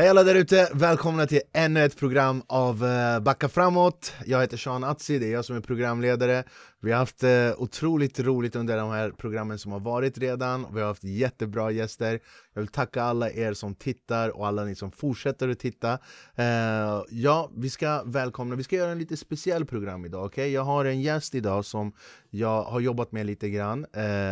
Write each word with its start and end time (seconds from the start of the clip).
Hej 0.00 0.08
alla 0.08 0.22
där 0.22 0.34
ute, 0.34 0.68
välkomna 0.74 1.26
till 1.26 1.40
ännu 1.52 1.84
ett 1.84 1.96
program 1.96 2.42
av 2.46 2.84
eh, 2.84 3.20
Backa 3.20 3.48
framåt. 3.48 4.12
Jag 4.26 4.40
heter 4.40 4.56
Sean 4.56 4.84
Atzi, 4.84 5.18
det 5.18 5.26
är 5.26 5.32
jag 5.32 5.44
som 5.44 5.56
är 5.56 5.60
programledare. 5.60 6.44
Vi 6.80 6.92
har 6.92 6.98
haft 6.98 7.22
eh, 7.22 7.50
otroligt 7.56 8.20
roligt 8.20 8.56
under 8.56 8.76
de 8.76 8.90
här 8.90 9.10
programmen 9.10 9.58
som 9.58 9.72
har 9.72 9.80
varit 9.80 10.18
redan. 10.18 10.66
Vi 10.74 10.80
har 10.80 10.88
haft 10.88 11.04
jättebra 11.04 11.70
gäster. 11.70 12.20
Jag 12.54 12.60
vill 12.60 12.68
tacka 12.68 13.02
alla 13.02 13.30
er 13.30 13.54
som 13.54 13.74
tittar 13.74 14.28
och 14.28 14.46
alla 14.46 14.64
ni 14.64 14.74
som 14.74 14.92
fortsätter 14.92 15.48
att 15.48 15.58
titta. 15.58 15.92
Eh, 16.34 17.02
ja, 17.10 17.50
vi 17.56 17.70
ska 17.70 18.02
välkomna, 18.04 18.56
vi 18.56 18.64
ska 18.64 18.76
göra 18.76 18.92
en 18.92 18.98
lite 18.98 19.16
speciell 19.16 19.66
program 19.66 20.04
idag. 20.04 20.24
Okay? 20.24 20.48
Jag 20.48 20.62
har 20.62 20.84
en 20.84 21.00
gäst 21.00 21.34
idag 21.34 21.64
som 21.64 21.92
jag 22.30 22.62
har 22.62 22.80
jobbat 22.80 23.12
med 23.12 23.26
lite 23.26 23.50
grann. 23.50 23.86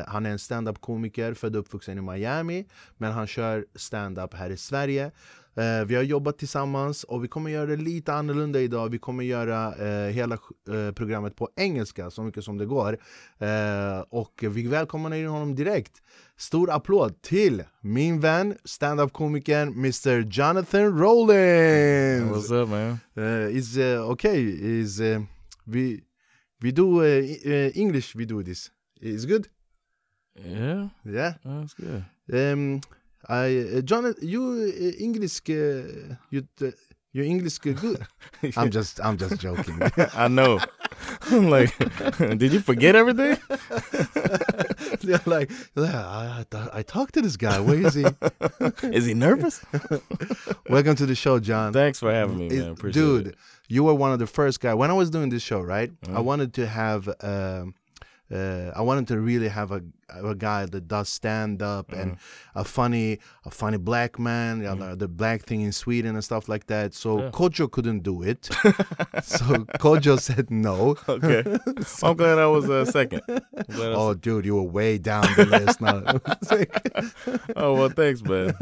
Han 0.06 0.26
är 0.26 0.30
en 0.30 0.38
stand-up 0.38 0.80
komiker, 0.80 1.34
född 1.34 1.56
och 1.56 1.60
uppvuxen 1.60 1.98
i 1.98 2.00
Miami 2.00 2.66
Men 2.96 3.12
han 3.12 3.26
kör 3.26 3.66
stand-up 3.74 4.34
här 4.34 4.50
i 4.50 4.56
Sverige. 4.56 5.10
Eh, 5.58 5.84
vi 5.86 5.94
har 5.94 6.02
jobbat 6.02 6.38
tillsammans 6.38 7.04
och 7.04 7.24
vi 7.24 7.28
kommer 7.28 7.50
göra 7.50 7.66
det 7.66 7.76
lite 7.76 8.12
annorlunda 8.12 8.60
idag. 8.60 8.88
Vi 8.88 8.98
kommer 8.98 9.24
göra 9.24 9.74
eh, 9.74 10.10
hela 10.10 10.34
eh, 10.68 10.92
programmet 10.94 11.36
på 11.36 11.48
engelska 11.56 12.10
så 12.10 12.22
mycket 12.22 12.44
som 12.44 12.58
det 12.58 12.66
går. 12.66 12.98
Eh, 13.38 14.00
och 14.08 14.44
vi 14.50 14.66
välkomnar 14.66 15.16
in 15.16 15.26
honom 15.26 15.54
direkt. 15.54 15.92
Stor 16.36 16.70
applåd 16.70 17.22
till 17.22 17.64
min 17.80 18.20
vän, 18.20 18.56
stand-up-komikern 18.64 19.68
Mr 19.68 20.20
Jonathan 20.30 20.98
Rollins! 20.98 22.32
What's 22.32 22.62
up 22.62 22.68
man? 22.68 22.98
Uh, 23.16 23.56
is 23.56 23.76
uh, 23.76 24.10
okay, 24.10 24.40
is 24.80 25.00
uh, 25.00 25.22
we, 25.64 26.00
we 26.62 26.70
do 26.70 27.02
uh, 27.02 27.78
English, 27.78 28.16
we 28.16 28.24
do 28.24 28.42
this. 28.42 28.70
Is 29.00 29.26
good? 29.26 29.46
Yeah. 30.44 30.88
Yeah? 31.04 31.34
That's 31.44 31.74
good. 31.74 32.04
Um, 32.32 32.80
I, 33.26 33.76
uh, 33.76 33.80
John, 33.80 34.14
you 34.20 34.42
uh, 34.42 35.02
English, 35.02 35.40
uh, 35.48 36.14
you 36.30 36.46
your 37.12 37.24
English 37.24 37.58
good. 37.58 38.06
I'm 38.56 38.70
just, 38.70 39.00
I'm 39.02 39.16
just 39.16 39.40
joking. 39.40 39.80
I 40.14 40.28
know. 40.28 40.60
I'm 41.30 41.48
like, 41.56 41.76
did 42.18 42.52
you 42.52 42.60
forget 42.60 42.94
everything? 42.94 43.38
They're 45.00 45.20
like, 45.26 45.50
I, 45.76 46.44
I, 46.52 46.68
I 46.74 46.82
talked 46.82 47.14
to 47.14 47.22
this 47.22 47.36
guy. 47.36 47.60
Where 47.60 47.80
is 47.80 47.94
he? 47.94 48.04
is 48.82 49.06
he 49.06 49.14
nervous? 49.14 49.64
Welcome 50.68 50.96
to 50.96 51.06
the 51.06 51.14
show, 51.14 51.38
John. 51.40 51.72
Thanks 51.72 51.98
for 51.98 52.12
having 52.12 52.38
me, 52.38 52.48
man. 52.50 52.70
Appreciate 52.70 53.02
Dude, 53.02 53.26
it. 53.28 53.34
you 53.68 53.84
were 53.84 53.94
one 53.94 54.12
of 54.12 54.18
the 54.18 54.26
first 54.26 54.60
guys. 54.60 54.74
When 54.74 54.90
I 54.90 54.94
was 54.94 55.10
doing 55.10 55.30
this 55.30 55.42
show, 55.42 55.60
right? 55.60 55.90
Mm-hmm. 55.90 56.16
I 56.16 56.20
wanted 56.20 56.54
to 56.54 56.66
have. 56.66 57.08
Um, 57.20 57.74
uh, 58.32 58.70
I 58.76 58.82
wanted 58.82 59.08
to 59.08 59.18
really 59.20 59.48
have 59.48 59.70
a 59.72 59.82
a 60.10 60.34
guy 60.34 60.64
that 60.64 60.88
does 60.88 61.06
stand 61.10 61.60
up 61.60 61.92
and 61.92 62.12
Mm-hmm. 62.12 62.58
a 62.60 62.64
funny 62.64 63.18
a 63.44 63.50
funny 63.50 63.76
black 63.76 64.18
man, 64.18 64.62
you 64.62 64.74
know, 64.74 64.94
the 64.94 65.06
black 65.06 65.42
thing 65.42 65.60
in 65.60 65.70
Sweden 65.72 66.14
and 66.14 66.24
stuff 66.24 66.48
like 66.48 66.66
that. 66.68 66.94
So 66.94 67.18
Yeah. 67.20 67.30
Kojo 67.30 67.70
couldn't 67.70 68.02
do 68.04 68.22
it. 68.22 68.46
so 69.22 69.44
Kojo 69.78 70.18
said 70.18 70.50
no. 70.50 70.96
Okay. 71.08 71.42
I'm 72.02 72.16
glad 72.16 72.38
I 72.38 72.46
was 72.46 72.70
uh, 72.70 72.84
second. 72.86 73.20
Oh, 74.00 74.14
dude, 74.14 74.46
you 74.46 74.54
were 74.56 74.62
way 74.62 74.96
down 74.98 75.24
the 75.36 75.44
list 75.44 75.80
now. 75.82 76.00
Oh 77.56 77.74
well, 77.74 77.88
thanks, 77.90 78.22
man. 78.22 78.54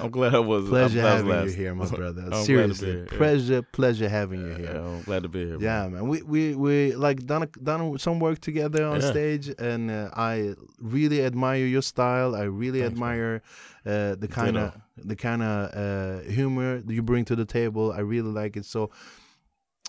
I'm 0.00 0.10
glad 0.10 0.34
I 0.34 0.38
was. 0.38 0.68
pleasure 0.68 1.00
I 1.00 1.10
having 1.10 1.26
you 1.26 1.32
last. 1.32 1.54
here, 1.54 1.74
my 1.74 1.86
brother. 1.86 2.22
I'm 2.22 2.28
glad 2.30 2.36
to 2.36 2.40
be 2.40 2.44
Seriously, 2.44 2.92
here, 2.92 3.08
yeah. 3.10 3.16
pleasure, 3.18 3.62
pleasure 3.62 4.08
having 4.08 4.40
you 4.40 4.54
here. 4.54 4.72
Yeah, 4.74 4.80
I'm 4.86 5.02
glad 5.02 5.22
to 5.22 5.28
be 5.28 5.46
here. 5.46 5.56
Yeah, 5.60 5.88
man. 5.88 6.08
We 6.08 6.22
we 6.22 6.54
we 6.54 6.94
like 6.94 7.24
done 7.26 7.42
a, 7.44 7.46
done 7.46 7.98
some 7.98 8.20
work 8.20 8.40
together 8.40 8.84
on. 8.84 9.00
Stage, 9.10 9.48
and 9.58 9.90
uh, 9.90 10.10
I 10.14 10.54
really 10.78 11.24
admire 11.24 11.66
your 11.66 11.82
style. 11.82 12.34
I 12.34 12.42
really 12.44 12.80
Thanks, 12.80 12.92
admire 12.94 13.42
uh, 13.86 14.14
the 14.16 14.28
kind 14.28 14.56
of 14.56 14.72
the 14.96 15.16
kind 15.16 15.42
of 15.42 15.58
uh, 15.74 16.30
humor 16.30 16.80
that 16.80 16.92
you 16.92 17.02
bring 17.02 17.24
to 17.26 17.36
the 17.36 17.44
table. 17.46 17.92
I 17.92 18.00
really 18.00 18.30
like 18.30 18.56
it. 18.56 18.64
So 18.64 18.90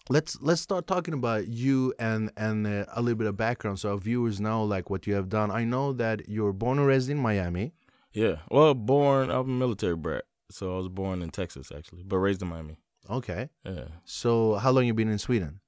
let's 0.10 0.38
let's 0.42 0.62
start 0.62 0.88
talking 0.88 1.14
about 1.14 1.48
you 1.48 1.94
and 2.00 2.32
and 2.38 2.66
uh, 2.68 2.86
a 2.94 3.02
little 3.02 3.18
bit 3.18 3.28
of 3.28 3.38
background, 3.38 3.80
so 3.80 3.92
our 3.92 3.98
viewers 3.98 4.40
know 4.40 4.64
like 4.64 4.90
what 4.90 5.08
you 5.08 5.14
have 5.16 5.30
done. 5.30 5.52
I 5.52 5.64
know 5.64 5.94
that 5.94 6.28
you're 6.28 6.54
born 6.54 6.78
and 6.80 6.88
raised 6.88 7.10
in 7.10 7.18
Miami. 7.18 7.74
Yeah. 8.14 8.38
Well, 8.50 8.74
born. 8.74 9.30
I'm 9.30 9.42
a 9.42 9.44
military 9.66 9.96
brat, 9.96 10.26
so 10.50 10.74
I 10.74 10.78
was 10.78 10.90
born 10.90 11.22
in 11.22 11.30
Texas 11.30 11.72
actually, 11.76 12.04
but 12.04 12.18
raised 12.18 12.42
in 12.42 12.50
Miami. 12.50 12.78
Okay. 13.10 13.50
Yeah, 13.66 13.86
So 14.06 14.56
how 14.56 14.72
long 14.72 14.86
you 14.86 14.94
been 14.94 15.10
in 15.10 15.18
Sweden? 15.18 15.60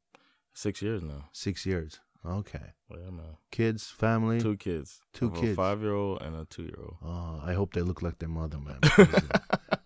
six 0.54 0.82
years 0.84 1.02
now. 1.04 1.30
Six 1.32 1.66
years. 1.66 2.00
Okay. 2.26 2.74
Yeah, 2.98 3.10
man. 3.12 3.38
Kids, 3.52 3.90
family. 3.90 4.42
Two 4.42 4.58
kids. 4.58 5.02
Two 5.14 5.32
kids. 5.32 5.54
A 5.54 5.56
five 5.56 5.82
year 5.82 5.94
old 5.94 6.22
and 6.22 6.36
a 6.36 6.46
two 6.46 6.64
year 6.64 6.80
old. 6.80 6.96
Oh, 7.04 7.42
I 7.44 7.54
hope 7.54 7.74
they 7.74 7.82
look 7.82 8.02
like 8.02 8.20
their 8.20 8.30
mother, 8.30 8.58
man. 8.60 8.80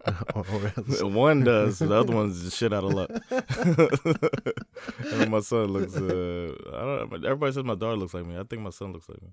uh, 0.06 0.14
or, 0.36 0.46
or 1.02 1.08
One 1.10 1.44
does. 1.44 1.80
The 1.80 1.94
other 1.94 2.14
one's 2.16 2.44
just 2.44 2.58
shit 2.58 2.72
out 2.74 2.84
of 2.84 2.94
luck. 2.94 3.10
and 5.14 5.30
my 5.32 5.40
son 5.42 5.68
looks. 5.68 5.96
Uh, 5.96 6.54
I 6.74 6.80
don't. 6.82 7.26
Everybody 7.26 7.52
says 7.54 7.64
my 7.64 7.76
daughter 7.76 7.98
looks 7.98 8.14
like 8.14 8.26
me. 8.26 8.38
I 8.38 8.44
think 8.44 8.62
my 8.62 8.70
son 8.70 8.94
looks 8.94 9.10
like 9.10 9.22
me. 9.22 9.30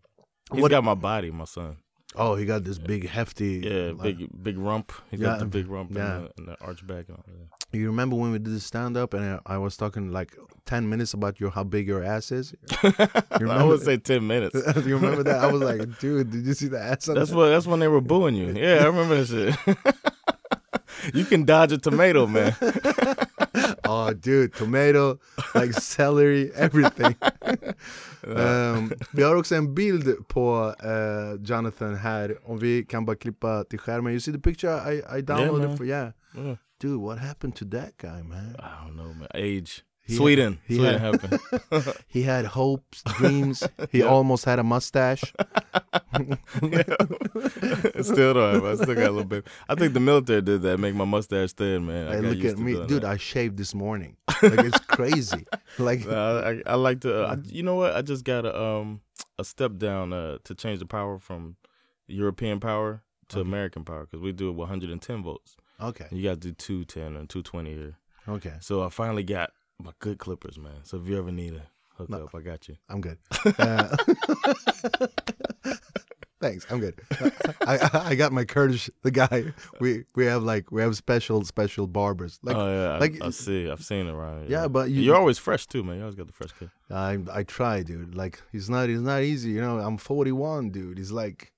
He's 0.53 0.63
What- 0.63 0.71
got 0.71 0.85
my 0.85 0.95
body. 0.95 1.31
My 1.31 1.45
son. 1.45 1.77
Oh, 2.17 2.35
he 2.37 2.45
got 2.45 2.63
this 2.65 2.79
big, 2.79 3.09
hefty. 3.09 3.61
Yeah, 3.65 3.93
like- 3.97 4.19
big 4.19 4.43
big 4.43 4.59
rump. 4.59 4.93
He's 5.11 5.21
Yeah, 5.21 5.27
got 5.27 5.39
the 5.41 5.47
big 5.47 5.67
rump 5.69 5.91
yeah. 5.95 6.17
and, 6.17 6.25
the, 6.27 6.31
and 6.39 6.49
the 6.49 6.57
arch 6.61 6.87
back 6.87 7.09
and 7.09 7.17
all 7.19 7.25
that. 7.27 7.79
You 7.79 7.87
remember 7.89 8.15
when 8.15 8.31
we 8.31 8.39
did 8.39 8.55
the 8.55 8.61
stand 8.61 8.97
up 8.97 9.15
and 9.15 9.41
I, 9.47 9.55
I 9.55 9.59
was 9.59 9.77
talking 9.77 10.13
like 10.13 10.37
ten 10.65 10.89
minutes 10.89 11.13
about 11.13 11.41
your 11.41 11.51
how 11.51 11.65
big 11.65 11.89
your 11.89 12.05
ass 12.05 12.31
is? 12.31 12.55
You 13.41 13.51
I 13.51 13.65
would 13.65 13.83
say 13.83 13.97
ten 13.97 14.27
minutes. 14.29 14.55
you 14.87 14.97
remember 14.97 15.25
that? 15.25 15.43
I 15.43 15.51
was 15.51 15.61
like, 15.61 15.99
dude, 15.99 16.31
did 16.31 16.47
you 16.47 16.55
see 16.55 16.69
the 16.69 16.81
ass? 16.81 17.09
on 17.09 17.17
That's 17.17 17.33
what. 17.33 17.49
That's 17.49 17.67
when 17.67 17.81
they 17.81 17.89
were 17.89 18.01
booing 18.01 18.37
you. 18.37 18.53
Yeah, 18.53 18.83
I 18.83 18.87
remember 18.87 19.23
that 19.23 19.27
shit. 19.27 21.15
you 21.15 21.25
can 21.25 21.45
dodge 21.45 21.73
a 21.73 21.79
tomato, 21.79 22.27
man. 22.29 22.55
Oh, 23.87 24.13
dude, 24.13 24.49
tomato, 24.55 25.19
like 25.55 25.73
celery, 25.81 26.51
everything. 26.55 27.15
um, 28.23 28.93
vi 29.13 29.23
har 29.23 29.35
också 29.37 29.55
en 29.55 29.75
bild 29.75 30.29
på 30.29 30.75
eh, 30.83 31.43
Jonathan 31.43 31.95
här, 31.95 32.39
om 32.51 32.59
vi 32.59 32.85
kan 32.85 33.05
bara 33.05 33.17
klippa 33.17 33.65
till 33.65 33.79
skärmen. 33.79 34.13
You 34.13 34.21
see 34.21 34.33
the 34.33 34.41
picture 34.41 34.95
I, 34.95 35.19
I 35.19 35.23
downloaded 35.23 35.69
man. 35.69 35.77
for, 35.77 35.87
yeah. 35.87 36.11
Yeah. 36.37 36.57
Dude, 36.81 37.01
what 37.01 37.19
happened 37.19 37.57
to 37.57 37.65
that 37.65 37.97
guy, 37.99 38.23
man? 38.23 38.57
I 38.59 38.85
don't 38.87 38.97
know, 38.97 39.13
man. 39.15 39.29
Age. 39.35 39.85
He 40.07 40.17
Sweden. 40.17 40.59
he 40.67 40.77
Sweden 40.77 40.99
had- 41.01 41.21
happened. 41.23 41.95
He 42.09 42.23
had 42.23 42.45
hopes, 42.45 43.03
dreams. 43.17 43.63
He 43.91 44.01
Yeah. 44.01 44.05
almost 44.07 44.45
had 44.45 44.59
a 44.59 44.63
mustache. 44.63 45.23
still 48.03 48.35
don't 48.35 48.55
have. 48.55 48.65
I 48.65 48.75
still 48.77 48.95
got 48.95 49.09
a 49.09 49.11
little 49.11 49.25
bit. 49.25 49.47
I 49.69 49.75
think 49.75 49.95
the 49.95 50.01
military 50.01 50.43
did 50.43 50.63
that. 50.63 50.79
Make 50.79 50.95
my 50.95 51.05
mustache 51.05 51.53
thin, 51.53 51.87
man. 51.87 52.13
Hey, 52.13 52.21
look 52.21 52.45
at 52.45 52.59
me, 52.59 52.75
dude. 52.87 53.03
that. 53.03 53.05
I 53.05 53.17
shaved 53.17 53.57
this 53.57 53.75
morning. 53.75 54.17
Like 54.43 54.59
it's 54.65 54.79
crazy. 54.81 55.47
Like 55.79 56.07
Nah, 56.07 56.41
I, 56.41 56.63
I 56.67 56.75
like 56.75 57.01
to. 57.01 57.25
Uh, 57.25 57.37
I, 57.37 57.39
you 57.47 57.63
know 57.63 57.77
what? 57.77 57.95
I 57.97 58.03
just 58.03 58.25
got 58.25 58.45
a 58.45 58.63
um 58.63 59.01
a 59.39 59.45
step 59.45 59.77
down 59.79 60.13
uh 60.13 60.39
to 60.45 60.55
change 60.55 60.79
the 60.81 60.87
power 60.87 61.19
from 61.19 61.57
European 62.07 62.61
power 62.61 63.03
to 63.29 63.39
Okay. 63.41 63.49
American 63.49 63.85
power 63.85 64.05
because 64.07 64.21
we 64.21 64.33
do 64.33 64.51
it 64.51 64.53
110 64.53 65.23
volts. 65.23 65.57
okay, 65.81 66.07
You 66.11 66.23
got 66.23 66.41
to 66.43 66.49
do 66.49 66.53
210 66.53 67.17
and 67.17 67.29
220 67.29 67.75
here. 67.75 67.97
okay. 68.29 68.55
So 68.61 68.83
I 68.85 68.91
finally 68.91 69.23
got 69.25 69.51
my 69.83 69.93
good 69.99 70.19
clippers, 70.19 70.59
man. 70.59 70.85
So 70.85 70.99
if 70.99 71.07
you 71.09 71.19
ever 71.19 71.33
need 71.33 71.55
a 71.55 71.63
hook 71.97 72.09
No. 72.11 72.29
I 72.35 72.41
got 72.41 72.69
you. 72.69 72.77
I'm 72.89 73.01
good. 73.01 73.19
Uh, 73.59 73.97
thanks. 76.41 76.67
I'm 76.71 76.81
good. 76.81 77.01
I, 77.21 77.79
I 77.79 77.91
I 78.11 78.15
got 78.15 78.33
my 78.33 78.45
Kurdish 78.45 78.91
the 79.03 79.11
guy. 79.11 79.53
We 79.81 80.05
we 80.15 80.27
have 80.27 80.43
like 80.43 80.71
we 80.71 80.83
have 80.83 80.97
special 80.97 81.45
special 81.45 81.87
barbers. 81.87 82.39
Like 82.43 82.57
oh 82.57 82.69
yeah, 82.69 82.99
like- 82.99 83.23
I, 83.23 83.27
I 83.27 83.31
see. 83.31 83.71
I've 83.71 83.83
seen 83.85 84.07
it 84.07 84.13
around. 84.15 84.51
Yeah, 84.51 84.69
but 84.69 84.91
you- 84.91 85.03
you, 85.03 85.13
are 85.13 85.19
always 85.19 85.39
fresh 85.39 85.67
too, 85.67 85.83
man. 85.83 85.97
You 85.97 86.03
always 86.03 86.15
got 86.17 86.27
the 86.27 86.33
fresh 86.33 86.53
cut. 86.53 86.69
I 86.91 87.19
I 87.33 87.43
try, 87.45 87.83
dude. 87.83 88.15
Like 88.15 88.41
it's 88.53 88.69
not 88.69 88.89
it's 88.91 89.01
not 89.01 89.23
easy. 89.23 89.51
You 89.51 89.61
know, 89.61 89.79
I'm 89.79 89.97
41, 89.97 90.71
dude. 90.71 90.99
It's 90.99 91.11
like 91.11 91.53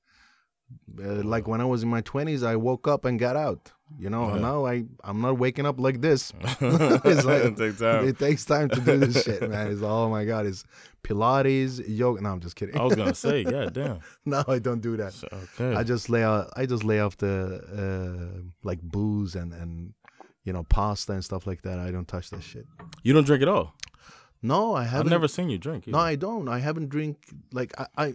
uh, 1.02 1.22
like 1.22 1.46
when 1.48 1.60
I 1.60 1.64
was 1.64 1.82
in 1.82 1.88
my 1.88 2.02
20s, 2.02 2.44
I 2.46 2.56
woke 2.56 2.88
up 2.88 3.04
and 3.04 3.18
got 3.18 3.36
out. 3.36 3.72
You 4.00 4.10
know, 4.10 4.34
Yeah. 4.34 4.40
now 4.40 4.66
I 4.66 4.84
I'm 5.04 5.20
not 5.20 5.38
waking 5.38 5.64
up 5.66 5.78
like 5.78 6.00
this. 6.00 6.32
Like- 6.60 7.44
it 7.44 7.56
takes 7.56 7.78
time. 7.78 8.08
It 8.08 8.18
takes 8.18 8.44
time 8.44 8.68
to 8.70 8.80
do 8.80 8.96
this 8.98 9.22
shit, 9.24 9.48
man. 9.48 9.68
It's 9.70 9.80
oh 9.82 10.08
my 10.10 10.24
god, 10.24 10.44
it's 10.46 10.64
Pilates, 11.04 11.80
yoga. 11.86 12.20
No, 12.20 12.30
I'm 12.30 12.40
just 12.40 12.56
kidding. 12.56 12.76
I 12.76 12.82
was 12.82 12.96
gonna 12.96 13.14
say, 13.14 13.44
god 13.44 13.72
damn. 13.74 14.00
no, 14.24 14.42
I 14.48 14.58
don't 14.58 14.80
do 14.80 14.96
that. 14.96 15.14
Okay. 15.32 15.74
I 15.76 15.84
just 15.84 16.10
lay 16.10 16.24
out. 16.24 16.50
I 16.56 16.66
just 16.66 16.82
lay 16.82 16.98
off 17.00 17.16
the 17.16 17.60
uh, 17.82 18.40
like 18.64 18.80
booze 18.82 19.36
and 19.36 19.52
and 19.52 19.92
you 20.44 20.52
know 20.52 20.64
pasta 20.64 21.12
and 21.12 21.24
stuff 21.24 21.46
like 21.46 21.62
that. 21.62 21.78
I 21.78 21.92
don't 21.92 22.08
touch 22.08 22.30
that 22.30 22.42
shit. 22.42 22.66
you 23.04 23.12
don't 23.12 23.24
drink 23.26 23.42
at 23.42 23.48
all. 23.48 23.74
No, 24.42 24.74
I 24.74 24.82
haven't. 24.84 25.06
I've 25.06 25.10
never 25.10 25.28
seen 25.28 25.48
you 25.48 25.58
drink. 25.58 25.86
No. 25.86 25.98
I 25.98 26.16
don't. 26.16 26.48
I 26.48 26.58
haven't 26.58 26.88
drink 26.88 27.18
like 27.52 27.72
I 27.78 27.86
I 27.96 28.14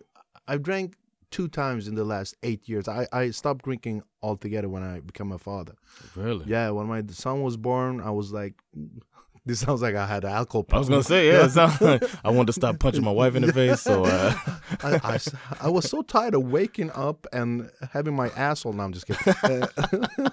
I've 0.49 0.63
drank 0.63 0.95
two 1.31 1.47
times 1.47 1.87
in 1.87 1.95
the 1.95 2.03
last 2.03 2.35
eight 2.43 2.67
years. 2.69 2.87
I 2.87 3.07
I 3.11 3.31
stopped 3.31 3.65
drinking 3.65 4.03
altogether 4.21 4.69
when 4.69 4.83
I 4.83 4.99
became 4.99 5.31
a 5.31 5.37
father. 5.39 5.73
really. 6.15 6.45
Yeah, 6.45 6.69
when 6.71 6.87
my 6.87 7.03
son 7.09 7.41
was 7.41 7.57
born, 7.57 8.01
I 8.01 8.11
was 8.11 8.31
like, 8.31 8.53
this 9.45 9.59
sounds 9.61 9.81
like 9.81 9.95
I 9.95 10.05
had 10.05 10.23
alcohol. 10.25 10.65
I 10.71 10.77
was 10.77 10.89
gonna 10.89 11.01
say, 11.03 11.27
yeah. 11.31 11.47
Sounds 11.47 11.81
like 11.81 12.03
I 12.23 12.29
wanted 12.29 12.47
to 12.47 12.53
stop 12.53 12.77
punching 12.79 13.03
my 13.03 13.11
wife 13.11 13.33
in 13.35 13.41
the 13.43 13.53
face, 13.61 13.81
so 13.81 14.05
uh, 14.05 14.33
I, 14.83 14.99
I 15.15 15.19
I 15.61 15.69
was 15.69 15.89
so 15.89 16.01
tired 16.03 16.35
of 16.35 16.43
waking 16.43 16.91
up 16.91 17.25
and 17.33 17.71
having 17.91 18.15
my 18.15 18.29
asshole. 18.35 18.73
No, 18.73 18.83
I'm 18.83 18.93
just 18.93 19.07
kidding. 19.07 19.33
Uh, 19.43 20.27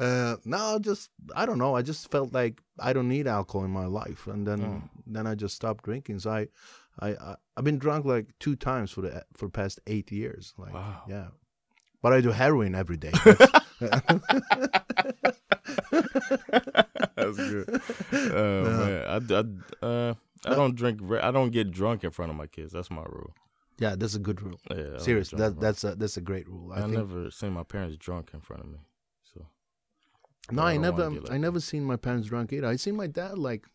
uh, 0.00 0.36
no, 0.44 0.78
just 0.78 1.10
I 1.34 1.46
don't 1.46 1.58
know. 1.58 1.76
I 1.76 1.82
just 1.82 2.10
felt 2.10 2.32
like 2.32 2.62
I 2.78 2.92
don't 2.92 3.08
need 3.08 3.26
alcohol 3.26 3.64
in 3.64 3.70
my 3.70 3.86
life, 3.86 4.26
and 4.26 4.46
then 4.46 4.60
Mm. 4.62 4.88
then 5.06 5.26
I 5.26 5.34
just 5.34 5.54
stopped 5.54 5.84
drinking. 5.84 6.20
So 6.20 6.30
I, 6.30 6.46
I, 7.00 7.08
I 7.10 7.36
I've 7.56 7.64
been 7.64 7.78
drunk 7.78 8.04
like 8.04 8.26
two 8.38 8.56
times 8.56 8.90
for 8.90 9.00
the 9.02 9.24
for 9.34 9.46
the 9.46 9.52
past 9.52 9.80
eight 9.86 10.10
years. 10.12 10.54
Like, 10.58 10.74
Wow. 10.74 11.02
yeah, 11.08 11.28
but 12.02 12.12
I 12.12 12.20
do 12.20 12.30
heroin 12.30 12.74
every 12.74 12.96
day. 12.96 13.12
That's 17.16 17.36
good. 17.36 17.80
Oh 18.12 18.64
man, 18.64 19.04
I, 19.08 19.34
I, 19.34 19.86
uh, 19.86 20.14
I 20.46 20.54
don't 20.54 20.74
drink. 20.74 21.00
I 21.20 21.30
don't 21.30 21.50
get 21.50 21.70
drunk 21.70 22.04
in 22.04 22.10
front 22.10 22.30
of 22.30 22.36
my 22.36 22.46
kids. 22.46 22.72
That's 22.72 22.90
my 22.90 23.02
rule. 23.02 23.34
yeah, 23.78 23.94
that's 23.96 24.14
a 24.14 24.18
good 24.18 24.40
rule. 24.42 24.60
Yeah, 24.70 24.98
Seriously, 24.98 25.38
that 25.38 25.58
that's 25.60 25.84
a 25.84 25.94
that's 25.94 26.16
a 26.16 26.20
great 26.20 26.48
rule. 26.48 26.72
I, 26.72 26.78
I, 26.78 26.80
think. 26.82 26.92
never 26.94 27.30
seen 27.30 27.52
my 27.52 27.62
parents 27.64 27.96
drunk 27.96 28.30
in 28.34 28.40
front 28.40 28.62
of 28.62 28.68
me. 28.70 28.78
So 29.34 29.46
No, 30.50 30.62
I 30.62 30.72
I 30.72 30.76
never. 30.76 31.10
like 31.10 31.30
I 31.30 31.38
never 31.38 31.60
seen 31.60 31.84
my 31.84 31.96
parents 31.96 32.28
drunk 32.28 32.52
either. 32.52 32.66
I 32.66 32.76
seen 32.76 32.96
my 32.96 33.06
dad 33.06 33.38
like, 33.38 33.66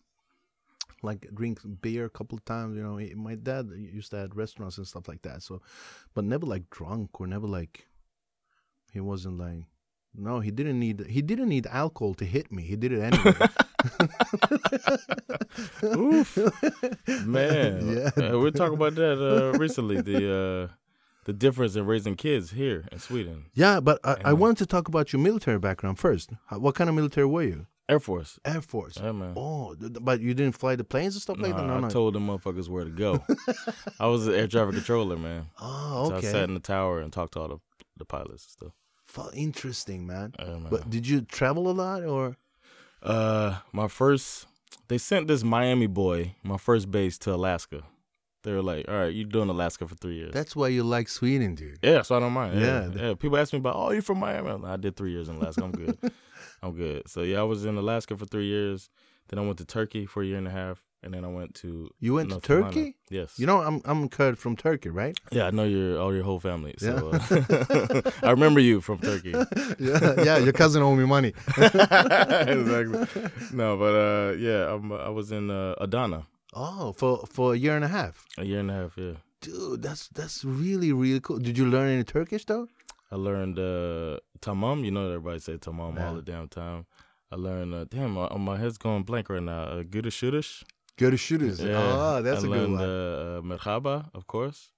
like 1.03 1.27
drink 1.33 1.59
beer 1.81 2.05
a 2.05 2.09
couple 2.09 2.37
of 2.37 2.45
times. 2.45 2.75
You 2.77 2.83
know, 2.83 2.99
my 3.15 3.35
dad 3.35 3.69
used 3.75 4.11
to 4.11 4.17
have 4.17 4.35
restaurants 4.35 4.77
and 4.77 4.87
stuff 4.87 5.07
like 5.07 5.21
that. 5.23 5.43
So, 5.43 5.61
but 6.13 6.23
never 6.25 6.45
like 6.45 6.69
drunk 6.69 7.19
or 7.21 7.27
never 7.27 7.47
like. 7.47 7.87
He 8.93 8.99
wasn't 8.99 9.37
like. 9.37 9.65
No, 10.15 10.39
he 10.39 10.49
didn't 10.49 10.79
need. 10.79 11.05
He 11.07 11.21
didn't 11.21 11.49
need 11.49 11.67
alcohol 11.67 12.15
to 12.15 12.25
hit 12.25 12.51
me. 12.51 12.63
He 12.63 12.75
did 12.75 12.91
it 12.91 13.01
anyway. 13.01 13.35
Oof. 15.83 16.37
man, 17.25 17.87
Yeah. 18.17 18.25
uh, 18.25 18.31
we 18.31 18.37
were 18.37 18.51
talking 18.51 18.75
about 18.75 18.95
that 18.95 19.19
uh, 19.21 19.57
recently. 19.57 20.01
The 20.01 20.67
uh, 20.71 20.73
the 21.25 21.33
difference 21.33 21.75
in 21.75 21.85
raising 21.85 22.15
kids 22.15 22.51
here 22.51 22.85
in 22.91 22.99
Sweden. 22.99 23.45
Yeah, 23.53 23.79
but 23.79 23.99
I, 24.03 24.15
I 24.25 24.33
wanted 24.33 24.57
to 24.59 24.65
talk 24.65 24.87
about 24.87 25.11
your 25.13 25.21
military 25.21 25.59
background 25.59 25.99
first. 25.99 26.31
How- 26.47 26.59
What 26.59 26.75
kind 26.75 26.89
of 26.89 26.95
military 26.95 27.27
were 27.27 27.43
you? 27.43 27.67
Air 27.89 27.99
Force. 27.99 28.39
Air 28.43 28.61
Force. 28.61 28.97
Yeah, 29.01 29.11
man. 29.13 29.33
Oh, 29.37 29.75
but 29.79 30.19
you 30.19 30.33
didn't 30.33 30.57
fly 30.57 30.75
the 30.75 30.83
planes 30.83 31.15
and 31.15 31.21
stuff 31.21 31.37
like 31.39 31.55
that. 31.55 31.65
No, 31.65 31.73
I 31.75 31.79
no. 31.79 31.89
told 31.89 32.15
them 32.15 32.27
motherfuckers 32.27 32.67
where 32.67 32.83
to 32.83 32.89
go. 32.89 33.23
I 33.99 34.07
was 34.07 34.27
an 34.27 34.33
air 34.33 34.47
traffic 34.47 34.75
controller, 34.75 35.15
man. 35.17 35.47
oh, 35.61 36.09
So 36.09 36.15
I 36.17 36.21
sat 36.21 36.43
in 36.49 36.53
the 36.53 36.59
tower 36.59 36.99
and 36.99 37.13
talked 37.13 37.33
to 37.33 37.39
all 37.41 37.47
the, 37.47 37.57
the 37.97 38.05
pilots 38.05 38.43
and 38.45 38.71
stuff. 38.71 39.33
Interesting, 39.33 40.05
man. 40.05 40.33
Yeah, 40.37 40.45
man. 40.45 40.67
But 40.69 40.89
did 40.89 41.07
you 41.07 41.21
travel 41.21 41.69
a 41.69 41.71
lot 41.71 42.03
or? 42.03 42.35
Uh, 43.01 43.57
my 43.71 43.87
first, 43.87 44.47
they 44.89 44.97
sent 44.97 45.27
this 45.27 45.43
Miami 45.43 45.87
boy, 45.87 46.35
my 46.43 46.57
first 46.57 46.91
base 46.91 47.17
to 47.19 47.33
Alaska. 47.33 47.83
They 48.43 48.51
were 48.53 48.61
like, 48.61 48.87
"All 48.87 48.95
right, 48.95 49.13
you're 49.13 49.25
doing 49.27 49.49
Alaska 49.49 49.87
for 49.87 49.95
three 49.95 50.15
years." 50.15 50.33
That's 50.33 50.55
why 50.55 50.67
you 50.69 50.83
like 50.83 51.07
Sweden, 51.09 51.55
dude. 51.55 51.79
yeah, 51.81 52.01
so 52.01 52.15
I 52.15 52.19
don't 52.19 52.33
mind. 52.33 52.59
Yeah, 52.59 52.89
Yeah. 52.93 53.07
yeah. 53.07 53.13
People 53.15 53.37
ask 53.37 53.51
me 53.53 53.59
about, 53.59 53.75
"Oh, 53.75 53.91
you 53.91 54.01
from 54.01 54.19
Miami?" 54.19 54.51
Like, 54.51 54.71
I 54.71 54.77
did 54.77 54.95
three 54.95 55.11
years 55.11 55.29
in 55.29 55.35
Alaska. 55.37 55.63
I'm 55.63 55.71
good. 55.71 55.97
I'm 56.63 56.73
good. 56.73 57.07
So 57.09 57.21
yeah, 57.21 57.39
I 57.39 57.43
was 57.43 57.65
in 57.65 57.77
Alaska 57.77 58.15
for 58.17 58.25
three 58.25 58.47
years. 58.47 58.89
Then 59.29 59.39
I 59.39 59.41
went 59.41 59.57
to 59.57 59.65
Turkey 59.65 60.05
for 60.05 60.23
a 60.23 60.25
year 60.25 60.37
and 60.37 60.47
a 60.47 60.51
half, 60.51 60.81
and 61.03 61.13
then 61.13 61.25
I 61.25 61.27
went 61.27 61.53
to 61.55 61.89
You 61.99 62.13
went 62.13 62.29
North 62.29 62.43
to 62.43 62.47
Carolina. 62.47 62.71
Turkey? 62.73 62.95
Yes. 63.09 63.37
You 63.37 63.45
know, 63.45 63.59
I'm 63.61 63.81
I'm 63.83 64.07
Kurd 64.09 64.37
from 64.39 64.55
Turkey, 64.55 64.89
right? 64.89 65.19
Yeah, 65.31 65.47
I 65.47 65.51
know 65.51 65.65
your 65.65 65.99
all 65.99 66.13
your 66.15 66.23
whole 66.23 66.39
family. 66.39 66.75
So 66.77 67.11
uh, 67.11 68.01
I 68.23 68.31
remember 68.31 68.61
you 68.61 68.79
from 68.81 68.99
Turkey. 68.99 69.31
yeah, 69.79 70.23
yeah. 70.23 70.37
Your 70.37 70.53
cousin 70.53 70.81
owed 70.81 70.97
me 70.97 71.05
money. 71.05 71.33
exactly. 71.57 73.05
No, 73.53 73.77
but 73.77 73.93
uh, 73.95 74.31
yeah, 74.37 74.73
I'm, 74.73 74.91
I 74.91 75.09
was 75.09 75.31
in 75.31 75.49
uh, 75.51 75.75
Adana 75.79 76.25
Oh, 76.53 76.93
for 76.93 77.25
for 77.27 77.53
a 77.53 77.57
year 77.57 77.75
and 77.75 77.85
a 77.85 77.87
half, 77.89 78.25
a 78.37 78.45
year 78.45 78.59
and 78.61 78.71
a 78.71 78.73
half. 78.73 78.97
Yeah, 78.97 79.13
dude. 79.41 79.81
That's 79.81 80.07
that's 80.09 80.43
really 80.45 80.91
really 80.93 81.19
cool. 81.19 81.39
Did 81.39 81.57
you 81.57 81.65
learn 81.69 81.89
any 81.89 82.03
Turkish 82.03 82.45
though? 82.45 82.67
I 83.11 83.15
learned 83.15 83.57
uh, 83.59 84.19
tamam. 84.41 84.83
You 84.85 84.91
know, 84.91 85.07
everybody 85.07 85.39
say 85.39 85.57
tamam 85.57 85.95
Yeah. 85.95 86.07
all 86.09 86.15
the 86.15 86.21
damn 86.21 86.47
time. 86.47 86.85
I 87.31 87.35
learned. 87.35 87.73
Uh, 87.73 87.85
damn, 87.89 88.11
my, 88.13 88.27
my 88.37 88.57
head's 88.57 88.77
going 88.77 89.03
blank 89.03 89.29
right 89.29 89.43
now. 89.43 89.63
Uh, 89.63 89.83
Gudashudish. 89.83 90.63
Go 90.97 91.11
to 91.11 91.17
shooters. 91.17 91.61
Oh, 91.61 92.21
that's 92.23 92.43
I 92.43 92.47
a 92.47 92.49
good 92.49 92.71
one. 92.71 92.81
Uh, 92.81 92.83
uh, 92.83 93.41
merhaba, 93.41 94.09
of 94.15 94.25
course. 94.25 94.71